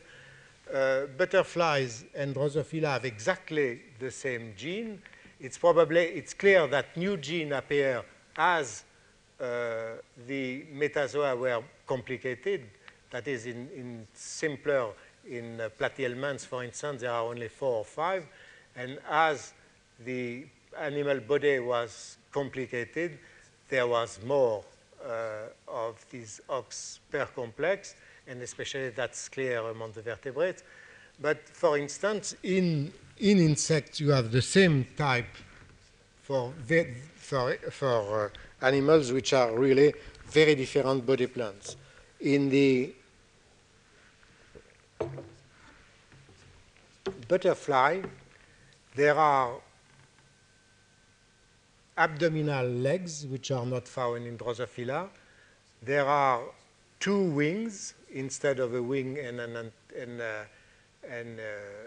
uh, 0.72 1.06
butterflies 1.18 2.04
and 2.14 2.34
Drosophila 2.34 2.94
have 2.94 3.04
exactly 3.04 3.82
the 3.98 4.10
same 4.10 4.54
gene. 4.56 5.00
It's 5.40 5.58
probably, 5.58 6.02
it's 6.02 6.34
clear 6.34 6.66
that 6.68 6.96
new 6.96 7.16
gene 7.16 7.52
appear 7.52 8.02
as 8.36 8.84
uh, 9.40 9.96
the 10.26 10.64
metazoa 10.74 11.38
were 11.38 11.62
complicated, 11.86 12.62
that 13.10 13.28
is 13.28 13.46
in, 13.46 13.68
in 13.76 14.06
simpler, 14.14 14.88
in 15.28 15.60
uh, 15.60 15.68
platyhelminths, 15.78 16.46
for 16.46 16.64
instance, 16.64 17.02
there 17.02 17.10
are 17.10 17.24
only 17.24 17.48
four 17.48 17.78
or 17.78 17.84
five, 17.84 18.26
and 18.76 18.98
as 19.08 19.52
the 20.04 20.46
animal 20.78 21.20
body 21.20 21.58
was 21.60 22.16
complicated, 22.32 23.18
there 23.68 23.86
was 23.86 24.20
more 24.24 24.64
uh, 25.04 25.48
of 25.68 26.04
these 26.10 26.40
OX 26.48 27.00
pair 27.10 27.26
complex, 27.26 27.94
and 28.26 28.40
especially 28.42 28.90
that's 28.90 29.28
clear 29.28 29.58
among 29.58 29.92
the 29.92 30.02
vertebrates. 30.02 30.62
But 31.20 31.48
for 31.48 31.78
instance, 31.78 32.36
in, 32.42 32.92
in 33.18 33.38
insects, 33.38 34.00
you 34.00 34.10
have 34.10 34.32
the 34.32 34.42
same 34.42 34.86
type 34.96 35.26
for, 36.22 36.52
for, 37.16 37.56
for 37.70 38.32
uh, 38.62 38.66
animals 38.66 39.12
which 39.12 39.32
are 39.32 39.56
really 39.56 39.94
very 40.26 40.54
different 40.54 41.06
body 41.06 41.26
plans. 41.26 41.76
In 42.20 42.48
the 42.48 42.94
butterfly, 47.28 48.00
there 48.94 49.16
are 49.16 49.54
abdominal 51.96 52.66
legs, 52.66 53.26
which 53.26 53.50
are 53.50 53.66
not 53.66 53.86
found 53.86 54.26
in 54.26 54.36
Drosophila. 54.36 55.08
There 55.82 56.06
are 56.06 56.42
two 57.00 57.30
wings 57.30 57.94
instead 58.12 58.58
of 58.58 58.74
a 58.74 58.82
wing 58.82 59.18
and 59.18 59.40
an 59.40 59.72
and, 59.96 60.20
uh, 60.20 60.44
and, 61.08 61.38
uh, 61.38 61.42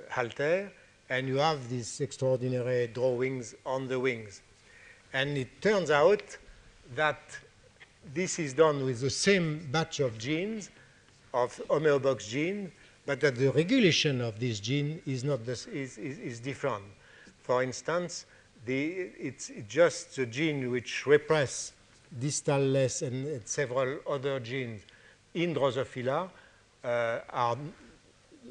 halter, 0.10 0.72
and 1.10 1.28
you 1.28 1.38
have 1.38 1.70
these 1.70 2.00
extraordinary 2.00 2.88
drawings 2.88 3.56
on 3.66 3.88
the 3.88 4.00
wings. 4.00 4.42
And 5.14 5.38
it 5.38 5.62
turns 5.62 5.90
out 5.92 6.38
that 6.96 7.38
this 8.14 8.40
is 8.40 8.54
done 8.54 8.86
with 8.86 9.02
the 9.02 9.10
same 9.10 9.68
batch 9.72 10.00
of 10.00 10.18
genes, 10.18 10.70
of 11.34 11.60
homeobox 11.70 12.30
gene, 12.30 12.72
but 13.06 13.20
that 13.22 13.36
the 13.36 13.52
regulation 13.52 14.22
of 14.22 14.40
this 14.40 14.60
gene 14.60 15.02
is, 15.06 15.24
not 15.24 15.46
this, 15.46 15.66
is, 15.68 15.98
is, 15.98 16.20
is 16.20 16.40
different. 16.40 16.84
for 17.48 17.64
instance, 17.64 18.26
the, 18.68 19.10
it's 19.18 19.50
just 19.68 20.16
the 20.18 20.26
gene 20.26 20.70
which 20.70 21.08
repress 21.08 21.72
distal 22.20 22.60
less 22.60 23.02
and, 23.02 23.26
and 23.28 23.48
several 23.48 24.00
other 24.08 24.40
genes 24.40 24.82
in 25.34 25.56
Drosophila 25.56 26.30
uh, 26.84 27.20
are 27.30 27.58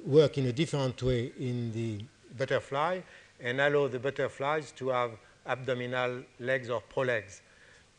work 0.04 0.38
in 0.38 0.46
a 0.46 0.52
different 0.52 1.02
way 1.02 1.32
in 1.38 1.72
the 1.72 2.04
butterfly 2.36 3.00
and 3.40 3.60
allow 3.60 3.88
the 3.88 3.98
butterflies 3.98 4.72
to 4.72 4.88
have 4.88 5.10
abdominal 5.46 6.22
legs 6.40 6.70
or 6.70 6.82
prolegs. 6.94 7.40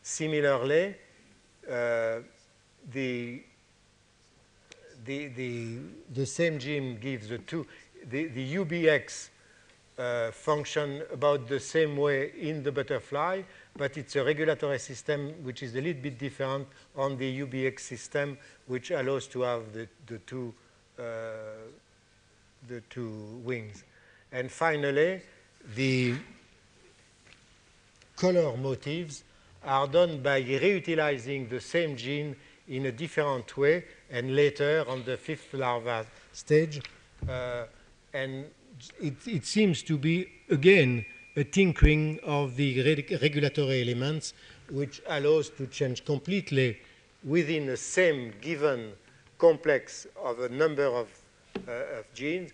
Similarly, 0.02 0.96
uh, 1.70 2.20
the, 2.92 3.44
the, 5.06 5.28
the, 5.28 5.78
the 6.14 6.26
same 6.26 6.58
gene 6.58 6.98
gives 7.00 7.30
the 7.30 7.38
two, 7.40 7.66
the, 8.10 8.26
the 8.28 8.56
UBX 8.56 9.30
uh, 9.98 10.32
function 10.32 11.02
about 11.12 11.48
the 11.48 11.60
same 11.60 11.98
way 11.98 12.32
in 12.40 12.64
the 12.64 12.72
butterfly, 12.72 13.42
but 13.76 13.98
it's 13.98 14.16
a 14.16 14.24
regulatory 14.24 14.80
system 14.80 15.34
which 15.44 15.64
is 15.64 15.76
a 15.76 15.82
little 15.82 16.02
bit 16.02 16.18
different 16.20 16.68
on 16.96 17.18
the 17.18 17.42
UBX 17.42 17.80
system, 17.80 18.38
which 18.68 18.92
allows 18.92 19.28
to 19.28 19.42
have 19.42 19.74
the, 19.74 19.88
the 20.06 20.18
two 20.20 20.54
uh, 21.00 21.04
the 22.68 22.82
two 22.90 23.42
wings. 23.44 23.84
And 24.32 24.52
finally, 24.52 25.22
the 25.76 26.16
color 28.16 28.58
motifs 28.58 29.24
are 29.64 29.88
done 29.88 30.22
by 30.22 30.42
reutilizing 30.42 31.50
the 31.50 31.62
same 31.62 31.96
gene 31.96 32.36
in 32.68 32.88
a 32.88 32.92
different 32.92 33.56
way 33.56 33.86
and 34.10 34.36
later 34.36 34.84
on 34.88 35.04
the 35.04 35.18
fifth 35.18 35.54
larva 35.54 36.06
stage. 36.34 36.82
Uh, 37.28 37.64
and 38.14 38.46
it, 39.02 39.16
it, 39.28 39.46
seems 39.46 39.84
to 39.84 39.98
be, 39.98 40.28
again, 40.50 41.06
a 41.36 41.44
tinkering 41.44 42.20
of 42.24 42.56
the 42.56 42.82
reg 42.84 43.18
regulatory 43.22 43.82
elements 43.82 44.34
which 44.70 45.02
allows 45.08 45.50
to 45.50 45.68
change 45.68 46.04
completely 46.04 46.80
within 47.24 47.66
the 47.66 47.78
same 47.78 48.34
given 48.42 48.94
complex 49.38 50.08
of 50.24 50.40
a 50.40 50.50
number 50.50 50.86
of, 50.86 51.08
uh, 51.68 52.00
of 52.00 52.14
genes, 52.14 52.52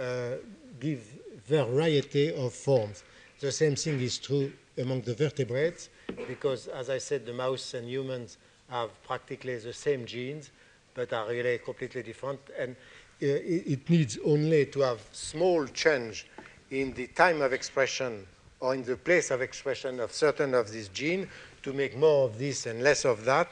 uh, 0.00 0.32
give 0.80 1.00
variety 1.46 2.34
of 2.34 2.52
forms. 2.52 3.04
The 3.40 3.52
same 3.52 3.76
thing 3.76 4.00
is 4.00 4.18
true 4.18 4.52
among 4.78 5.02
the 5.02 5.14
vertebrates 5.14 5.88
because, 6.26 6.66
as 6.68 6.90
I 6.90 6.98
said, 6.98 7.26
the 7.26 7.32
mouse 7.32 7.74
and 7.74 7.88
humans 7.88 8.38
have 8.68 8.90
practically 9.04 9.56
the 9.58 9.72
same 9.72 10.04
genes 10.06 10.50
but 10.94 11.12
are 11.12 11.28
really 11.28 11.58
completely 11.58 12.02
different. 12.02 12.40
And 12.58 12.76
it, 13.20 13.26
it 13.66 13.90
needs 13.90 14.18
only 14.24 14.66
to 14.66 14.80
have 14.80 15.00
small 15.12 15.66
change 15.66 16.26
in 16.70 16.92
the 16.94 17.06
time 17.08 17.40
of 17.42 17.52
expression 17.52 18.26
or 18.60 18.74
in 18.74 18.82
the 18.82 18.96
place 18.96 19.30
of 19.30 19.42
expression 19.42 20.00
of 20.00 20.12
certain 20.12 20.54
of 20.54 20.70
these 20.70 20.88
genes 20.88 21.28
to 21.62 21.72
make 21.72 21.96
more 21.96 22.26
of 22.26 22.38
this 22.38 22.66
and 22.66 22.82
less 22.82 23.04
of 23.04 23.24
that 23.24 23.48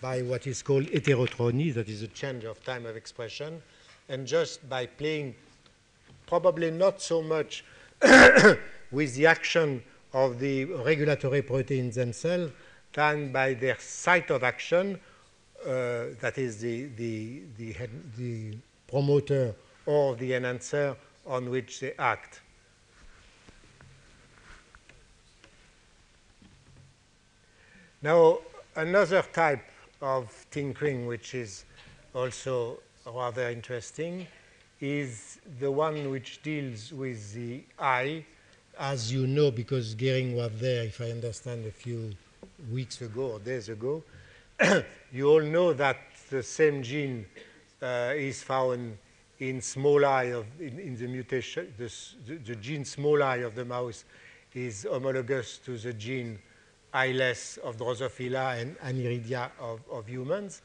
by 0.00 0.22
what 0.22 0.46
is 0.46 0.62
called 0.62 0.84
heterotropy, 0.86 1.72
that 1.72 1.88
is 1.88 2.02
a 2.02 2.08
change 2.08 2.44
of 2.44 2.62
time 2.64 2.84
of 2.86 2.96
expression. 2.96 3.62
And 4.08 4.26
just 4.26 4.68
by 4.68 4.86
playing 4.86 5.34
probably 6.26 6.70
not 6.70 7.00
so 7.00 7.22
much 7.22 7.64
with 8.90 9.14
the 9.14 9.26
action 9.26 9.82
of 10.12 10.38
the 10.38 10.66
regulatory 10.66 11.42
proteins 11.42 11.94
themselves 11.94 12.52
than 12.92 13.32
by 13.32 13.54
their 13.54 13.78
site 13.78 14.30
of 14.30 14.42
action, 14.42 15.00
uh, 15.64 16.12
that 16.20 16.34
is 16.36 16.58
the, 16.58 16.86
the, 16.96 17.42
the, 17.56 17.74
the 18.18 18.56
promoter 18.94 19.52
or 19.86 20.14
the 20.14 20.34
enhancer 20.34 20.94
on 21.26 21.50
which 21.50 21.80
they 21.80 21.92
act. 21.98 22.40
Now, 28.02 28.38
another 28.76 29.22
type 29.22 29.64
of 30.00 30.46
tinkering 30.52 31.08
which 31.08 31.34
is 31.34 31.64
also 32.14 32.78
rather 33.04 33.50
interesting 33.50 34.28
is 34.80 35.38
the 35.58 35.72
one 35.72 36.12
which 36.12 36.40
deals 36.42 36.92
with 36.92 37.34
the 37.34 37.64
eye. 37.76 38.24
As 38.78 39.12
you 39.12 39.26
know, 39.26 39.50
because 39.50 39.96
Gehring 39.96 40.36
was 40.36 40.52
there, 40.60 40.84
if 40.84 41.00
I 41.00 41.10
understand, 41.10 41.66
a 41.66 41.72
few 41.72 42.12
weeks 42.70 43.00
ago 43.00 43.32
or 43.32 43.38
days 43.40 43.68
ago, 43.68 44.04
you 45.12 45.28
all 45.28 45.42
know 45.42 45.72
that 45.72 45.96
the 46.30 46.44
same 46.44 46.84
gene 46.84 47.26
is 48.16 48.42
found 48.42 48.98
in 49.40 49.60
small 49.60 50.04
eye 50.04 50.32
of, 50.32 50.46
in, 50.60 50.78
in 50.78 50.96
the 50.96 51.06
mutation, 51.06 51.72
the, 51.76 51.92
the, 52.26 52.36
the, 52.36 52.56
gene 52.56 52.84
small 52.84 53.22
eye 53.22 53.38
of 53.38 53.54
the 53.54 53.64
mouse 53.64 54.04
is 54.54 54.86
homologous 54.88 55.58
to 55.58 55.76
the 55.76 55.92
gene 55.92 56.38
eyeless 56.92 57.56
of 57.58 57.76
Drosophila 57.76 58.60
and 58.60 58.78
Aniridia 58.78 59.50
of, 59.60 59.80
of 59.90 60.06
humans. 60.06 60.62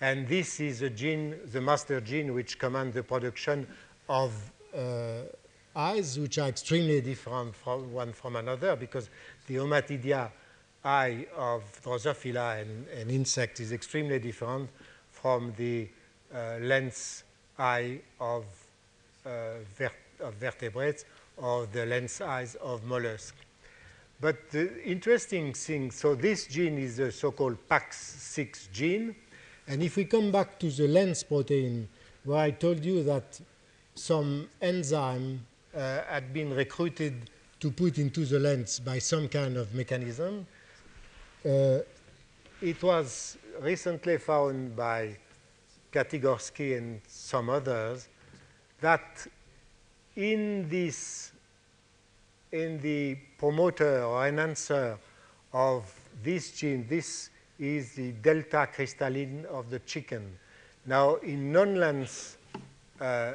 And 0.00 0.28
this 0.28 0.60
is 0.60 0.82
a 0.82 0.90
gene, 0.90 1.36
the 1.46 1.60
master 1.60 2.00
gene, 2.02 2.34
which 2.34 2.58
commands 2.58 2.94
the 2.94 3.02
production 3.02 3.66
of 4.08 4.32
uh, 4.76 5.22
eyes, 5.74 6.18
which 6.18 6.38
are 6.38 6.48
extremely 6.48 7.00
different 7.00 7.54
from 7.54 7.92
one 7.92 8.12
from 8.12 8.36
another, 8.36 8.76
because 8.76 9.08
the 9.46 9.56
Ommatidia 9.56 10.30
eye 10.84 11.26
of 11.34 11.62
Drosophila 11.82 12.60
and, 12.60 12.86
and 12.88 13.10
insect 13.10 13.58
is 13.60 13.72
extremely 13.72 14.18
different 14.18 14.68
from 15.10 15.54
the 15.56 15.88
uh, 15.88 15.95
lens 16.60 17.24
eye 17.58 18.00
of, 18.20 18.44
uh, 19.24 19.88
of 20.20 20.34
vertebrates 20.34 21.04
or 21.36 21.66
the 21.66 21.86
lens 21.86 22.20
eyes 22.20 22.54
of 22.56 22.84
mollusks. 22.84 23.32
But 24.20 24.50
the 24.50 24.82
interesting 24.84 25.52
thing, 25.52 25.90
so 25.90 26.14
this 26.14 26.46
gene 26.46 26.78
is 26.78 26.96
the 26.96 27.12
so-called 27.12 27.58
PAX6 27.68 28.72
gene, 28.72 29.14
and 29.68 29.82
if 29.82 29.96
we 29.96 30.06
come 30.06 30.30
back 30.32 30.58
to 30.60 30.70
the 30.70 30.88
lens 30.88 31.22
protein, 31.22 31.88
where 32.24 32.38
I 32.38 32.50
told 32.50 32.84
you 32.84 33.02
that 33.04 33.40
some 33.94 34.48
enzyme 34.62 35.44
uh, 35.74 36.02
had 36.08 36.32
been 36.32 36.54
recruited 36.54 37.30
to 37.60 37.70
put 37.70 37.98
into 37.98 38.24
the 38.24 38.38
lens 38.38 38.80
by 38.80 38.98
some 38.98 39.28
kind 39.28 39.56
of 39.56 39.74
mechanism, 39.74 40.46
uh, 41.44 41.78
it 42.62 42.82
was 42.82 43.36
recently 43.60 44.16
found 44.16 44.74
by 44.74 45.16
Piatigorsky 45.92 46.76
and 46.76 47.00
some 47.06 47.50
others 47.50 48.08
that 48.80 49.26
in 50.16 50.68
this, 50.68 51.32
in 52.52 52.80
the 52.80 53.16
promoter 53.38 54.02
or 54.04 54.26
enhancer 54.26 54.98
of 55.52 55.92
this 56.22 56.52
gene, 56.52 56.86
this 56.88 57.30
is 57.58 57.94
the 57.94 58.12
delta 58.12 58.68
crystallin 58.74 59.44
of 59.46 59.70
the 59.70 59.78
chicken. 59.80 60.38
Now, 60.84 61.16
in 61.16 61.52
non-lens 61.52 62.36
uh, 63.00 63.32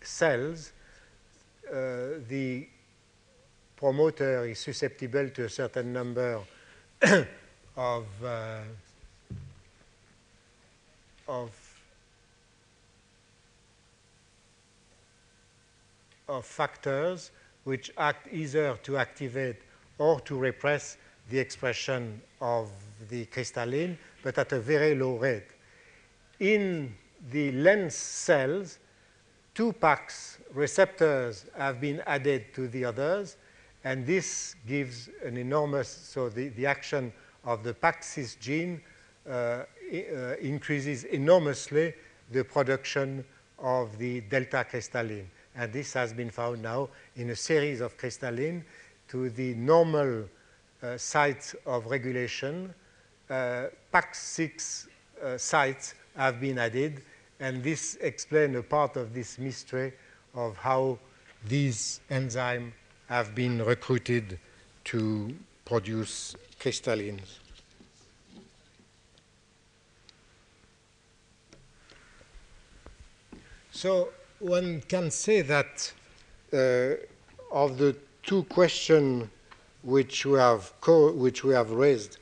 cells, 0.00 0.72
uh, 1.68 2.20
the 2.28 2.68
promoter 3.76 4.46
is 4.46 4.58
susceptible 4.58 5.28
to 5.30 5.44
a 5.44 5.48
certain 5.48 5.92
number 5.92 6.40
of, 7.76 8.06
uh, 8.24 8.60
of, 11.28 11.50
of 16.28 16.44
factors 16.44 17.30
which 17.64 17.92
act 17.98 18.28
either 18.32 18.78
to 18.82 18.96
activate 18.96 19.56
or 19.98 20.20
to 20.20 20.36
repress 20.36 20.96
the 21.30 21.38
expression 21.38 22.20
of 22.40 22.70
the 23.08 23.24
crystallin, 23.26 23.96
but 24.22 24.36
at 24.38 24.52
a 24.52 24.60
very 24.60 24.94
low 24.94 25.16
rate. 25.16 25.46
In 26.40 26.94
the 27.30 27.52
lens 27.52 27.94
cells, 27.94 28.78
two 29.54 29.72
PAX 29.72 30.38
receptors 30.52 31.46
have 31.56 31.80
been 31.80 32.02
added 32.06 32.52
to 32.54 32.68
the 32.68 32.84
others, 32.84 33.36
and 33.84 34.06
this 34.06 34.54
gives 34.66 35.08
an 35.24 35.36
enormous, 35.36 35.88
so 35.88 36.28
the, 36.28 36.48
the 36.48 36.66
action 36.66 37.12
of 37.44 37.62
the 37.62 37.74
PAX6 37.74 38.38
gene 38.38 38.80
uh, 39.28 39.30
uh, 39.30 39.64
increases 40.40 41.04
enormously 41.04 41.94
the 42.30 42.44
production 42.44 43.24
of 43.58 43.96
the 43.98 44.20
delta 44.22 44.66
crystallin. 44.68 45.26
And 45.56 45.72
this 45.72 45.92
has 45.92 46.12
been 46.12 46.30
found 46.30 46.62
now 46.62 46.88
in 47.16 47.30
a 47.30 47.36
series 47.36 47.80
of 47.80 47.96
crystallin 47.98 48.64
to 49.08 49.30
the 49.30 49.54
normal 49.54 50.24
uh, 50.82 50.96
sites 50.96 51.54
of 51.66 51.86
regulation 51.86 52.74
uh, 53.30 53.66
PAX6 53.92 54.86
uh, 55.22 55.38
sites 55.38 55.94
have 56.16 56.40
been 56.40 56.58
added, 56.58 57.02
and 57.40 57.62
this 57.62 57.96
explains 58.00 58.56
a 58.56 58.62
part 58.62 58.96
of 58.96 59.14
this 59.14 59.38
mystery 59.38 59.92
of 60.34 60.56
how 60.56 60.98
these 61.46 62.00
enzymes 62.10 62.72
have 63.08 63.34
been 63.34 63.64
recruited 63.64 64.38
to 64.84 65.34
produce 65.64 66.36
crystallins. 66.60 67.38
So 73.70 74.10
one 74.42 74.82
can 74.88 75.10
say 75.10 75.40
that 75.42 75.92
uh, 76.52 76.94
of 77.52 77.78
the 77.78 77.96
two 78.22 78.42
questions 78.44 79.28
which 79.82 80.26
we 80.26 80.38
have, 80.38 80.72
which 80.86 81.44
we 81.44 81.54
have 81.54 81.70
raised. 81.70 82.18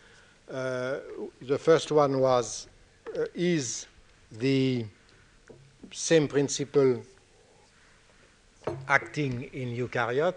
Uh, 0.51 0.99
the 1.43 1.59
first 1.59 1.91
one 1.93 2.19
was 2.21 2.67
uh, 3.17 3.25
Is 3.35 3.87
the 4.33 4.85
same 5.93 6.29
principle 6.29 7.03
acting 8.89 9.43
in 9.53 9.75
eukaryote? 9.75 10.35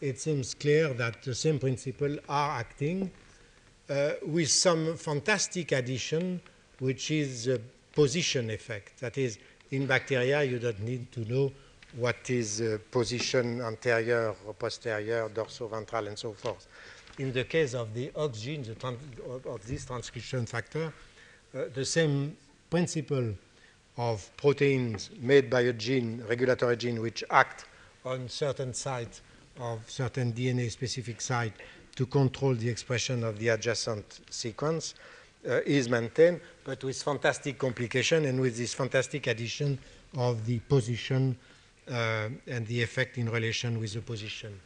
It 0.00 0.18
seems 0.18 0.54
clear 0.54 0.94
that 0.94 1.22
the 1.22 1.34
same 1.34 1.58
principle 1.58 2.16
are 2.28 2.60
acting 2.60 3.10
uh, 3.88 4.12
with 4.26 4.50
some 4.50 4.96
fantastic 4.96 5.72
addition, 5.72 6.40
which 6.78 7.10
is 7.10 7.44
the 7.44 7.60
position 7.92 8.50
effect. 8.50 9.00
That 9.00 9.18
is, 9.18 9.38
in 9.70 9.86
bacteria, 9.86 10.42
you 10.42 10.58
don't 10.58 10.80
need 10.80 11.10
to 11.12 11.20
know 11.32 11.52
what 11.96 12.30
is 12.30 12.60
uh, 12.60 12.78
position 12.90 13.60
anterior 13.60 14.34
or 14.46 14.54
posterior, 14.54 15.28
dorsoventral, 15.28 16.08
and 16.08 16.18
so 16.18 16.32
forth. 16.32 16.66
In 17.18 17.32
the 17.32 17.44
case 17.44 17.74
of 17.74 17.92
the 17.92 18.10
OX 18.16 18.40
gene, 18.40 18.62
the 18.62 18.86
of, 19.28 19.46
of 19.46 19.66
this 19.66 19.84
transcription 19.84 20.46
factor, 20.46 20.92
uh, 21.54 21.64
the 21.74 21.84
same 21.84 22.36
principle 22.70 23.34
of 23.96 24.30
proteins 24.36 25.10
made 25.20 25.50
by 25.50 25.62
a 25.62 25.72
gene, 25.72 26.22
regulatory 26.28 26.76
gene, 26.76 27.00
which 27.00 27.24
act 27.30 27.64
on 28.04 28.28
certain 28.28 28.72
sites 28.72 29.20
of 29.58 29.78
certain 29.90 30.32
DNA 30.32 30.70
specific 30.70 31.20
site 31.20 31.52
to 31.96 32.06
control 32.06 32.54
the 32.54 32.68
expression 32.68 33.24
of 33.24 33.38
the 33.38 33.48
adjacent 33.48 34.20
sequence 34.30 34.94
uh, 35.48 35.60
is 35.64 35.88
maintained, 35.88 36.40
but 36.64 36.82
with 36.84 37.02
fantastic 37.02 37.58
complication 37.58 38.24
and 38.24 38.40
with 38.40 38.56
this 38.56 38.74
fantastic 38.74 39.26
addition 39.26 39.78
of 40.16 40.44
the 40.46 40.58
position 40.60 41.36
uh, 41.90 42.28
and 42.46 42.66
the 42.66 42.82
effect 42.82 43.18
in 43.18 43.28
relation 43.28 43.78
with 43.80 43.92
the 43.94 44.00
position. 44.00 44.60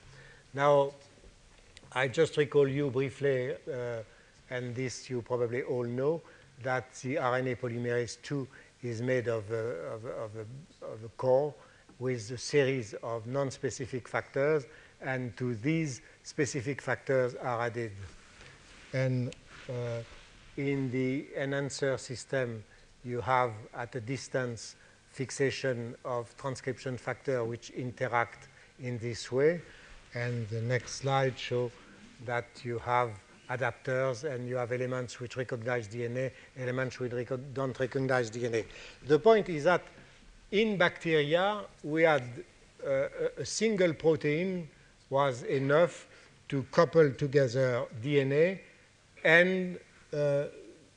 Now, 0.52 0.92
I 1.92 2.08
just 2.08 2.36
recall 2.36 2.68
you 2.68 2.90
briefly, 2.90 3.52
uh, 3.52 4.02
and 4.50 4.74
this 4.74 5.08
you 5.08 5.22
probably 5.22 5.62
all 5.62 5.84
know, 5.84 6.22
that 6.62 6.92
the 6.94 7.16
RNA 7.16 7.58
polymerase 7.58 8.18
II 8.30 8.46
is 8.82 9.00
made 9.00 9.28
of 9.28 9.50
a, 9.50 9.54
of 9.54 10.04
a, 10.04 10.08
of 10.08 10.30
a, 10.36 10.84
of 10.86 11.04
a 11.04 11.08
core 11.16 11.54
with 11.98 12.30
a 12.30 12.38
series 12.38 12.94
of 13.02 13.26
non-specific 13.26 14.08
factors, 14.08 14.66
and 15.00 15.36
to 15.36 15.54
these 15.54 16.00
specific 16.22 16.82
factors 16.82 17.34
are 17.36 17.62
added. 17.62 17.92
And 18.92 19.34
uh, 19.68 20.02
in 20.56 20.90
the 20.90 21.26
enhancer 21.36 21.98
system, 21.98 22.62
you 23.04 23.20
have 23.20 23.52
at 23.74 23.94
a 23.94 24.00
distance 24.00 24.76
fixation 25.10 25.94
of 26.04 26.36
transcription 26.36 26.96
factor 26.96 27.44
which 27.44 27.70
interact 27.70 28.48
in 28.80 28.98
this 28.98 29.30
way. 29.30 29.60
And 30.14 30.48
the 30.48 30.60
next 30.62 30.96
slide 30.96 31.38
shows 31.38 31.70
that 32.24 32.46
you 32.62 32.78
have 32.78 33.10
adapters 33.50 34.24
and 34.24 34.48
you 34.48 34.56
have 34.56 34.72
elements 34.72 35.20
which 35.20 35.36
recognize 35.36 35.86
DNA, 35.88 36.30
elements 36.58 36.98
which 36.98 37.12
reco 37.12 37.38
don't 37.52 37.78
recognize 37.78 38.30
DNA. 38.30 38.64
The 39.06 39.18
point 39.18 39.48
is 39.48 39.64
that 39.64 39.82
in 40.50 40.76
bacteria, 40.76 41.60
we 41.82 42.02
had 42.02 42.22
uh, 42.86 43.08
a 43.38 43.44
single 43.44 43.92
protein 43.92 44.68
was 45.10 45.42
enough 45.42 46.06
to 46.48 46.62
couple 46.70 47.10
together 47.12 47.84
DNA 48.02 48.60
and 49.24 49.78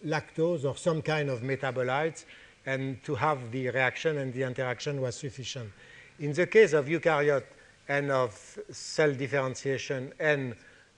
lactose 0.06 0.66
or 0.66 0.76
some 0.76 1.02
kind 1.02 1.30
of 1.30 1.42
metabolites 1.42 2.26
and 2.66 3.02
to 3.04 3.16
have 3.16 3.52
the 3.52 3.70
reaction 3.70 4.18
and 4.18 4.34
the 4.34 4.44
interaction 4.44 5.02
was 5.02 5.16
sufficient. 5.16 5.72
In 6.20 6.34
the 6.34 6.46
case 6.48 6.74
of 6.74 6.88
eukaryote 6.88 7.46
and 7.88 8.12
of 8.12 8.60
cell 8.70 9.14
differentiation 9.14 10.14
and 10.20 10.56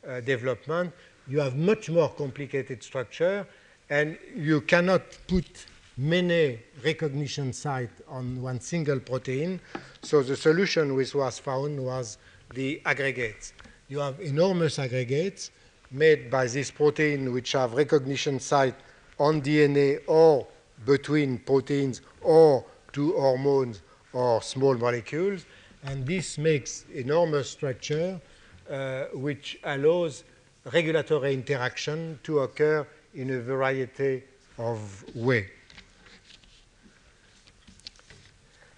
uh, 0.07 0.21
development, 0.21 0.93
you 1.27 1.39
have 1.39 1.55
much 1.55 1.89
more 1.89 2.09
complicated 2.09 2.81
structure 2.81 3.45
and 3.89 4.17
you 4.35 4.61
cannot 4.61 5.01
put 5.27 5.65
many 5.97 6.59
recognition 6.83 7.51
sites 7.53 8.01
on 8.07 8.41
one 8.41 8.59
single 8.59 8.99
protein. 8.99 9.59
So 10.01 10.23
the 10.23 10.35
solution 10.35 10.95
which 10.95 11.13
was 11.13 11.37
found 11.37 11.83
was 11.83 12.17
the 12.53 12.81
aggregates. 12.85 13.53
You 13.89 13.99
have 13.99 14.19
enormous 14.19 14.79
aggregates 14.79 15.51
made 15.91 16.29
by 16.29 16.45
this 16.47 16.71
protein 16.71 17.33
which 17.33 17.53
have 17.53 17.73
recognition 17.73 18.39
site 18.39 18.75
on 19.19 19.41
DNA 19.41 19.99
or 20.07 20.47
between 20.85 21.37
proteins 21.39 22.01
or 22.21 22.65
two 22.91 23.13
hormones 23.13 23.81
or 24.13 24.41
small 24.41 24.75
molecules. 24.75 25.45
And 25.83 26.05
this 26.05 26.37
makes 26.37 26.85
enormous 26.93 27.49
structure 27.49 28.19
uh, 28.69 29.05
which 29.13 29.59
allows 29.63 30.23
regulatory 30.73 31.33
interaction 31.33 32.19
to 32.23 32.39
occur 32.39 32.85
in 33.15 33.31
a 33.31 33.39
variety 33.39 34.23
of 34.57 35.03
ways. 35.15 35.47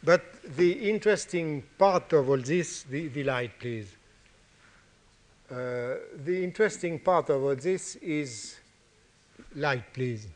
But 0.03 0.23
the 0.57 0.89
interesting 0.89 1.63
part 1.77 2.13
of 2.13 2.29
all 2.29 2.37
this, 2.37 2.83
the, 2.83 3.07
the 3.09 3.23
light 3.23 3.59
please. 3.59 3.95
Uh, 5.51 5.97
the 6.23 6.41
interesting 6.41 6.97
part 6.97 7.29
about 7.29 7.59
this 7.59 7.97
is, 7.97 8.55
light 9.55 9.83
please, 9.93 10.29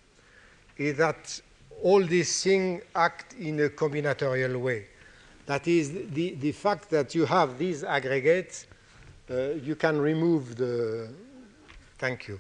is 0.76 0.98
that 0.98 1.40
all 1.82 2.04
these 2.04 2.44
things 2.44 2.82
act 2.94 3.34
in 3.36 3.62
a 3.62 3.70
combinatorial 3.70 4.60
way. 4.60 4.88
That 5.46 5.70
is, 5.70 5.94
the, 5.94 6.36
the 6.36 6.52
fact 6.52 6.90
that 6.90 7.16
you 7.16 7.26
have 7.26 7.58
these 7.58 7.86
aggregates, 7.86 8.68
uh, 9.32 9.52
you 9.64 9.76
can 9.78 10.02
remove 10.02 10.58
the, 10.58 11.08
thank 11.98 12.28
you. 12.28 12.38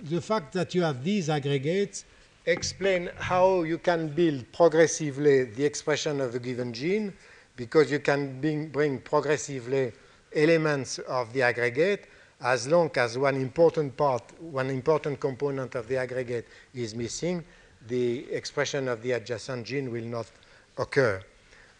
The 0.00 0.22
fact 0.22 0.54
that 0.54 0.74
you 0.74 0.80
have 0.80 1.04
these 1.04 1.28
aggregates 1.28 2.06
explain 2.46 3.10
how 3.18 3.64
you 3.64 3.76
can 3.76 4.08
build 4.08 4.50
progressively 4.50 5.44
the 5.44 5.64
expression 5.64 6.22
of 6.22 6.34
a 6.34 6.38
given 6.38 6.72
gene 6.72 7.12
because 7.58 7.90
you 7.90 7.98
can 7.98 8.40
bring, 8.40 8.68
bring, 8.68 9.00
progressively 9.00 9.92
elements 10.32 11.00
of 11.00 11.32
the 11.32 11.42
aggregate 11.42 12.06
as 12.40 12.68
long 12.68 12.88
as 12.94 13.18
one 13.18 13.34
important 13.34 13.96
part, 13.96 14.22
one 14.40 14.70
important 14.70 15.18
component 15.18 15.74
of 15.74 15.88
the 15.88 15.96
aggregate 15.96 16.46
is 16.72 16.94
missing, 16.94 17.44
the 17.88 18.30
expression 18.32 18.86
of 18.86 19.02
the 19.02 19.10
adjacent 19.12 19.66
gene 19.66 19.90
will 19.90 20.04
not 20.04 20.30
occur. 20.78 21.20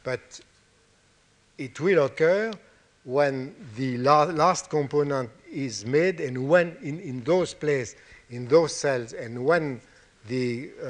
But 0.03 0.41
it 1.59 1.79
will 1.79 2.05
occur 2.07 2.53
when 3.05 3.55
the 3.77 3.99
la 3.99 4.25
last 4.25 4.69
component 4.69 5.31
is 5.51 5.87
made 5.87 6.21
and 6.21 6.49
when 6.49 6.77
in, 6.83 6.99
in 6.99 7.23
those 7.23 7.55
places, 7.55 7.95
in 8.31 8.49
those 8.49 8.75
cells, 8.75 9.13
and 9.13 9.45
when 9.45 9.81
the, 10.27 10.71
uh, 10.83 10.87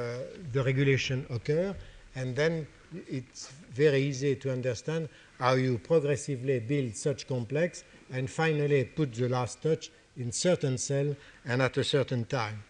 the 0.53 0.65
regulation 0.65 1.27
occur, 1.29 1.77
and 2.15 2.35
then 2.35 2.67
it's 2.93 3.51
very 3.73 4.03
easy 4.03 4.37
to 4.37 4.53
understand 4.53 5.09
how 5.39 5.55
you 5.55 5.79
progressively 5.79 6.61
build 6.61 6.97
such 6.97 7.27
complex 7.29 7.85
and 8.13 8.29
finally 8.29 8.85
put 8.85 9.15
the 9.15 9.29
last 9.29 9.63
touch 9.63 9.91
in 10.17 10.33
certain 10.33 10.79
cell 10.79 11.15
and 11.45 11.63
at 11.63 11.77
a 11.77 11.85
certain 11.85 12.25
time. 12.25 12.63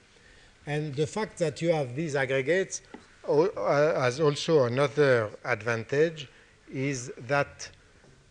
And 0.67 0.95
the 0.95 1.07
fact 1.07 1.39
that 1.39 1.63
you 1.63 1.73
have 1.73 1.97
these 1.97 2.15
aggregates 2.15 2.83
uh, 3.27 3.47
has 4.01 4.21
also 4.21 4.65
another 4.65 5.31
advantage 5.45 6.29
is 6.71 7.11
that 7.27 7.71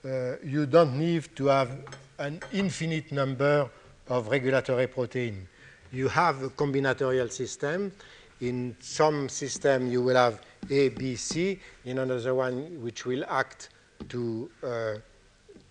uh, 0.05 0.35
you 0.43 0.65
don't 0.65 0.97
need 0.97 1.35
to 1.35 1.47
have 1.47 1.71
an 2.19 2.39
infinite 2.53 3.11
number 3.11 3.69
of 4.09 4.27
regulatory 4.27 4.87
protein. 4.87 5.47
You 5.91 6.07
have 6.09 6.43
a 6.43 6.49
combinatorial 6.49 7.31
system 7.31 7.91
in 8.41 8.75
some 8.79 9.29
system, 9.29 9.89
you 9.91 10.01
will 10.01 10.15
have 10.15 10.41
A, 10.69 10.89
B, 10.89 11.15
C. 11.15 11.59
In 11.85 11.99
another 11.99 12.33
one, 12.35 12.81
which 12.81 13.05
will 13.05 13.23
act 13.29 13.69
to, 14.09 14.49
uh, 14.63 14.93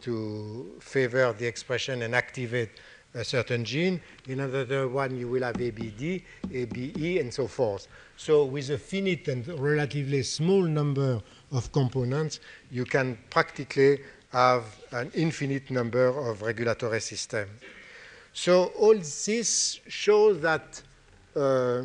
to 0.03 0.77
favor 0.81 1.33
the 1.33 1.47
expression 1.47 2.03
and 2.03 2.15
activate 2.15 2.71
a 3.15 3.25
certain 3.25 3.65
gene. 3.65 4.01
In 4.29 4.41
another 4.41 4.89
one, 4.89 5.17
you 5.17 5.29
will 5.29 5.43
have 5.43 5.61
ABD, 5.61 6.23
ABE, 6.53 7.19
and 7.19 7.33
so 7.33 7.47
forth. 7.47 7.89
So 8.17 8.45
with 8.45 8.71
a 8.71 8.79
finite 8.79 9.29
and 9.29 9.47
relatively 9.59 10.23
small 10.23 10.63
number 10.63 11.23
of 11.53 11.73
components, 11.73 12.41
you 12.71 12.85
can 12.85 13.19
practically 13.31 14.01
have 14.33 14.65
an 14.93 15.11
infinite 15.15 15.71
number 15.71 16.09
of 16.09 16.43
regulatory 16.43 17.01
systems. 17.01 17.51
So 18.33 18.67
all 18.79 18.95
this 18.95 19.81
shows 19.89 20.41
that 20.43 20.83
uh, 21.35 21.83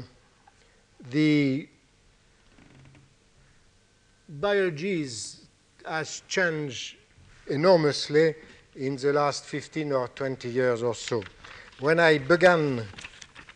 the 1.10 1.68
biology 4.40 5.06
has 5.86 6.24
changed 6.28 6.95
enormously 7.48 8.36
in 8.76 8.95
the 8.95 9.12
last 9.12 9.44
15 9.45 9.91
or 9.91 10.08
20 10.08 10.49
years 10.49 10.84
or 10.84 10.95
so. 10.95 11.22
When 11.80 11.99
I 11.99 12.20
began 12.20 12.86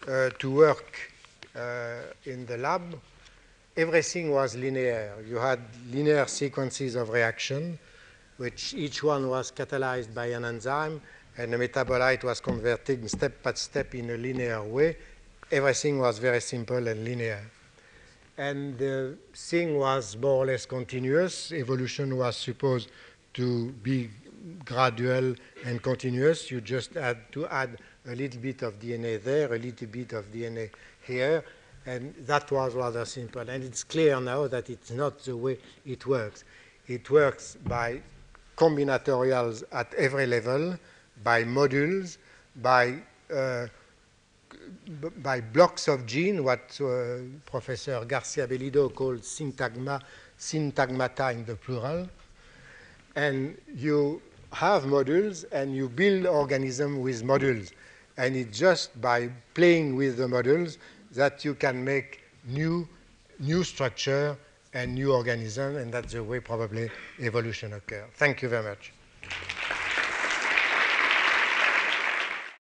uh, 0.08 0.30
to 0.38 0.52
work 0.52 1.12
uh, 1.56 1.96
in 2.26 2.46
the 2.46 2.58
lab, 2.58 3.00
everything 3.78 4.32
was 4.32 4.56
linear. 4.56 5.14
You 5.26 5.38
had 5.38 5.60
linear 5.92 6.26
sequences 6.28 6.96
of 6.96 7.10
reaction, 7.10 7.80
which 8.38 8.74
each 8.74 9.02
one 9.02 9.30
was 9.30 9.52
catalyzed 9.52 10.14
by 10.14 10.28
an 10.28 10.44
enzyme, 10.44 11.02
and 11.38 11.54
the 11.54 11.58
metabolite 11.58 12.24
was 12.24 12.42
converted 12.42 13.10
step 13.10 13.42
by 13.42 13.54
step 13.54 13.96
in 13.96 14.10
a 14.10 14.18
linear 14.18 14.62
way. 14.64 14.98
Everything 15.52 16.00
was 16.00 16.18
very 16.18 16.42
simple 16.42 16.86
and 16.88 17.06
linear. 17.06 17.40
And 18.38 18.78
the 18.78 19.18
thing 19.34 19.78
was 19.78 20.18
more 20.18 20.44
or 20.44 20.46
less 20.46 20.66
continuous. 20.66 21.52
Evolution 21.52 22.18
was 22.18 22.36
supposed 22.36 22.90
to 23.36 23.72
be 23.72 24.10
gradual 24.66 25.36
and 25.66 25.82
continuous. 25.82 26.52
You 26.52 26.62
just 26.62 26.94
had 26.94 27.32
to 27.32 27.48
add 27.48 27.78
a 28.08 28.16
little 28.16 28.42
bit 28.42 28.62
of 28.62 28.80
DNA 28.80 29.24
there, 29.24 29.54
a 29.54 29.58
little 29.58 29.88
bit 29.88 30.14
of 30.14 30.32
DNA 30.32 30.70
here, 31.02 31.44
and 31.86 32.14
that 32.26 32.52
was 32.52 32.74
rather 32.74 33.06
simple. 33.06 33.42
And 33.42 33.64
it's 33.64 33.84
clear 33.84 34.20
now 34.20 34.48
that 34.48 34.70
it's 34.70 34.92
not 34.92 35.20
the 35.20 35.36
way 35.36 35.58
it 35.86 36.06
works. 36.06 36.44
It 36.88 37.10
works 37.10 37.58
by 37.66 38.02
combinatorials 38.58 39.64
at 39.72 39.94
every 39.96 40.28
level, 40.28 40.78
by 41.24 41.44
modules, 41.44 42.18
by 42.62 42.96
uh, 43.34 43.68
by 45.22 45.42
blocks 45.42 45.88
of 45.88 46.06
gene, 46.06 46.44
what 46.44 46.80
uh, 46.82 47.18
Professor 47.46 48.04
Garcia 48.06 48.48
Bellido 48.48 48.94
called 48.94 49.22
syntagma, 49.22 50.02
syntagmata 50.38 51.34
in 51.34 51.46
the 51.46 51.56
plural. 51.56 52.08
And 53.16 53.58
you 53.74 54.22
have 54.52 54.84
modules 54.84 55.46
and 55.52 55.76
you 55.76 55.90
build 55.90 56.26
organism 56.26 57.02
with 57.02 57.24
modules. 57.24 57.72
And 58.18 58.36
it's 58.36 58.58
just 58.58 59.00
by 59.02 59.30
playing 59.54 59.96
with 59.96 60.18
the 60.18 60.28
modules 60.28 60.78
that 61.12 61.44
you 61.44 61.56
can 61.56 61.84
make 61.84 62.22
new, 62.46 62.88
new 63.40 63.64
structure 63.64 64.38
and 64.74 64.94
new 64.94 65.14
organism, 65.14 65.78
and 65.78 65.92
that's 65.92 66.14
the 66.14 66.24
way 66.24 66.40
probably 66.40 66.90
evolution 67.20 67.74
occurs. 67.74 68.10
Thank 68.16 68.42
you 68.42 68.50
very 68.50 68.64
much. 68.64 68.94